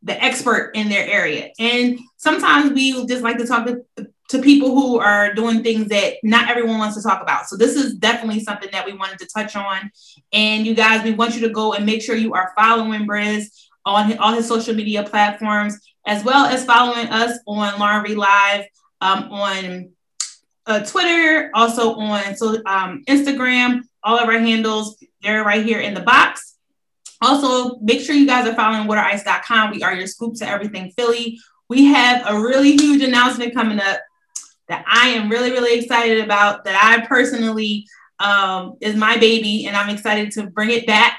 the 0.03 0.23
expert 0.23 0.73
in 0.75 0.89
their 0.89 1.07
area. 1.07 1.51
And 1.59 1.99
sometimes 2.17 2.73
we 2.73 3.07
just 3.07 3.23
like 3.23 3.39
to 3.39 3.47
talk 3.47 3.67
to 3.67 3.85
to 4.31 4.41
people 4.41 4.71
who 4.71 5.01
are 5.01 5.35
doing 5.35 5.63
things 5.63 5.89
that 5.89 6.15
not 6.23 6.49
everyone 6.49 6.79
wants 6.79 6.97
to 6.97 7.03
talk 7.03 7.21
about. 7.21 7.47
So 7.47 7.57
this 7.57 7.75
is 7.75 7.97
definitely 7.97 8.41
something 8.41 8.69
that 8.71 8.87
we 8.87 8.93
wanted 8.93 9.19
to 9.19 9.27
touch 9.27 9.57
on. 9.57 9.91
And 10.33 10.65
you 10.65 10.75
guys, 10.75 11.03
we 11.03 11.13
want 11.13 11.35
you 11.35 11.41
to 11.43 11.49
go 11.49 11.73
and 11.73 11.85
make 11.85 12.01
sure 12.01 12.15
you 12.15 12.33
are 12.35 12.53
following 12.57 13.09
Brizz 13.09 13.47
on 13.85 14.17
all 14.19 14.33
his 14.33 14.47
social 14.47 14.73
media 14.73 15.03
platforms, 15.03 15.77
as 16.07 16.23
well 16.23 16.47
as 16.47 16.65
following 16.65 17.09
us 17.09 17.41
on 17.49 17.81
Learn 17.81 18.17
Live 18.17 18.67
um, 19.01 19.25
on 19.33 19.91
uh, 20.67 20.85
Twitter, 20.85 21.51
also 21.53 21.95
on 21.95 22.37
so 22.37 22.63
um, 22.67 23.03
Instagram. 23.09 23.81
All 24.05 24.17
of 24.17 24.29
our 24.29 24.39
handles, 24.39 24.97
they're 25.23 25.43
right 25.43 25.65
here 25.67 25.81
in 25.81 25.93
the 25.93 26.03
box. 26.03 26.57
Also, 27.21 27.79
make 27.81 28.01
sure 28.01 28.15
you 28.15 28.29
guys 28.29 28.47
are 28.47 28.55
following 28.55 28.87
waterice.com. 28.87 29.73
We 29.73 29.83
are 29.83 29.93
your 29.93 30.07
scoop 30.07 30.37
to 30.37 30.49
everything 30.49 30.93
Philly. 30.93 31.41
We 31.69 31.87
have 31.87 32.25
a 32.29 32.41
really 32.41 32.73
huge 32.77 33.03
announcement 33.03 33.55
coming 33.55 33.81
up 33.81 34.01
that 34.71 34.85
I 34.87 35.09
am 35.09 35.29
really, 35.29 35.51
really 35.51 35.79
excited 35.81 36.25
about, 36.25 36.65
that 36.65 36.81
I 36.83 37.05
personally 37.05 37.87
um, 38.21 38.77
is 38.81 38.95
my 38.95 39.17
baby, 39.17 39.67
and 39.67 39.77
I'm 39.77 39.91
excited 39.91 40.31
to 40.33 40.47
bring 40.47 40.71
it 40.71 40.87
back. 40.87 41.19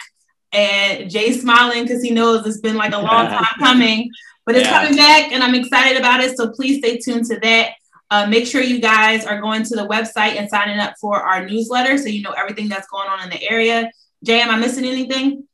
And 0.53 1.09
Jay's 1.09 1.41
smiling 1.41 1.83
because 1.83 2.01
he 2.01 2.11
knows 2.11 2.47
it's 2.47 2.61
been 2.61 2.77
like 2.77 2.93
a 2.93 2.97
long 2.97 3.27
time 3.27 3.45
coming, 3.59 4.09
but 4.45 4.55
it's 4.55 4.67
yeah. 4.67 4.81
coming 4.81 4.97
back, 4.97 5.33
and 5.33 5.43
I'm 5.43 5.53
excited 5.53 5.97
about 5.97 6.21
it. 6.21 6.37
So 6.37 6.49
please 6.51 6.77
stay 6.77 6.97
tuned 6.97 7.25
to 7.25 7.39
that. 7.41 7.73
Uh, 8.09 8.25
make 8.25 8.47
sure 8.47 8.61
you 8.61 8.79
guys 8.79 9.25
are 9.25 9.39
going 9.39 9.63
to 9.63 9.75
the 9.75 9.87
website 9.87 10.37
and 10.37 10.49
signing 10.49 10.79
up 10.79 10.93
for 10.99 11.21
our 11.21 11.45
newsletter 11.47 11.97
so 11.97 12.07
you 12.07 12.21
know 12.21 12.31
everything 12.31 12.67
that's 12.67 12.87
going 12.87 13.07
on 13.07 13.21
in 13.23 13.29
the 13.29 13.49
area. 13.49 13.89
Jay, 14.23 14.41
am 14.41 14.49
I 14.49 14.57
missing 14.57 14.85
anything? 14.85 15.47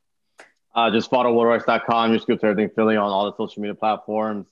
Uh, 0.73 0.91
just 0.91 1.09
follow 1.09 1.33
waterice.com, 1.33 2.11
your 2.11 2.19
scoop 2.19 2.39
to 2.41 2.47
everything 2.47 2.71
Philly 2.75 2.95
on 2.95 3.09
all 3.09 3.25
the 3.25 3.37
social 3.37 3.61
media 3.61 3.75
platforms. 3.75 4.45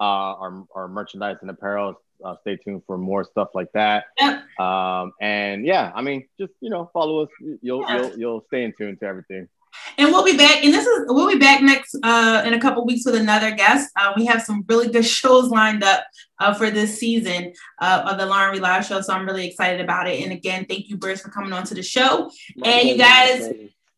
Uh, 0.00 0.02
our, 0.02 0.64
our 0.74 0.88
merchandise 0.88 1.38
and 1.40 1.50
apparel 1.50 2.00
uh, 2.24 2.36
stay 2.42 2.56
tuned 2.56 2.82
for 2.86 2.98
more 2.98 3.24
stuff 3.24 3.48
like 3.54 3.70
that. 3.74 4.04
Yep. 4.18 4.60
Um, 4.60 5.12
and 5.20 5.64
yeah, 5.64 5.92
I 5.94 6.02
mean, 6.02 6.26
just 6.38 6.52
you 6.60 6.70
know, 6.70 6.90
follow 6.92 7.24
us. 7.24 7.28
You'll 7.62 7.82
yeah. 7.82 7.96
you'll 7.96 8.18
you'll 8.18 8.44
stay 8.48 8.64
in 8.64 8.72
tune 8.76 8.96
to 8.98 9.06
everything. 9.06 9.48
And 9.96 10.10
we'll 10.10 10.24
be 10.24 10.36
back. 10.36 10.64
And 10.64 10.72
this 10.72 10.86
is 10.86 11.06
we'll 11.08 11.28
be 11.28 11.38
back 11.38 11.62
next 11.62 11.96
uh, 12.02 12.42
in 12.46 12.54
a 12.54 12.60
couple 12.60 12.84
weeks 12.84 13.04
with 13.04 13.14
another 13.14 13.50
guest. 13.50 13.90
Uh, 13.96 14.12
we 14.16 14.26
have 14.26 14.42
some 14.42 14.64
really 14.68 14.88
good 14.88 15.04
shows 15.06 15.50
lined 15.50 15.84
up 15.84 16.04
uh, 16.38 16.54
for 16.54 16.70
this 16.70 16.98
season 16.98 17.52
uh, 17.80 18.06
of 18.10 18.18
the 18.18 18.26
Learn 18.26 18.52
Relive 18.52 18.84
show. 18.84 19.00
So 19.00 19.12
I'm 19.12 19.26
really 19.26 19.46
excited 19.46 19.80
about 19.80 20.08
it. 20.08 20.22
And 20.22 20.32
again, 20.32 20.66
thank 20.68 20.88
you, 20.88 20.96
Brizz, 20.96 21.20
for 21.20 21.30
coming 21.30 21.52
on 21.52 21.64
to 21.64 21.74
the 21.74 21.82
show. 21.82 22.30
My 22.56 22.68
and 22.68 22.88
you 22.88 22.96
guys, 22.96 23.52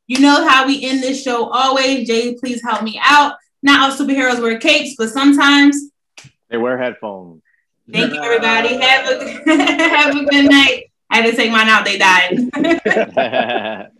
you 0.06 0.20
know 0.20 0.46
how 0.48 0.66
we 0.66 0.84
end 0.84 1.02
this 1.02 1.22
show 1.22 1.48
always. 1.50 2.06
Jay, 2.06 2.34
please 2.34 2.62
help 2.62 2.82
me 2.82 3.00
out. 3.04 3.34
Not 3.62 3.90
all 3.90 3.96
superheroes 3.96 4.40
wear 4.40 4.58
capes, 4.58 4.94
but 4.96 5.10
sometimes 5.10 5.90
they 6.48 6.56
wear 6.56 6.76
headphones. 6.76 7.42
Thank 7.90 8.14
you, 8.14 8.22
everybody. 8.22 8.80
Have 8.80 9.08
a 9.08 9.24
have 9.94 10.16
a 10.16 10.24
good 10.24 10.48
night. 10.50 10.90
I 11.10 11.16
had 11.16 11.30
to 11.30 11.36
take 11.36 11.50
mine 11.50 11.68
out. 11.68 11.84
They 11.84 11.98
died. 11.98 12.38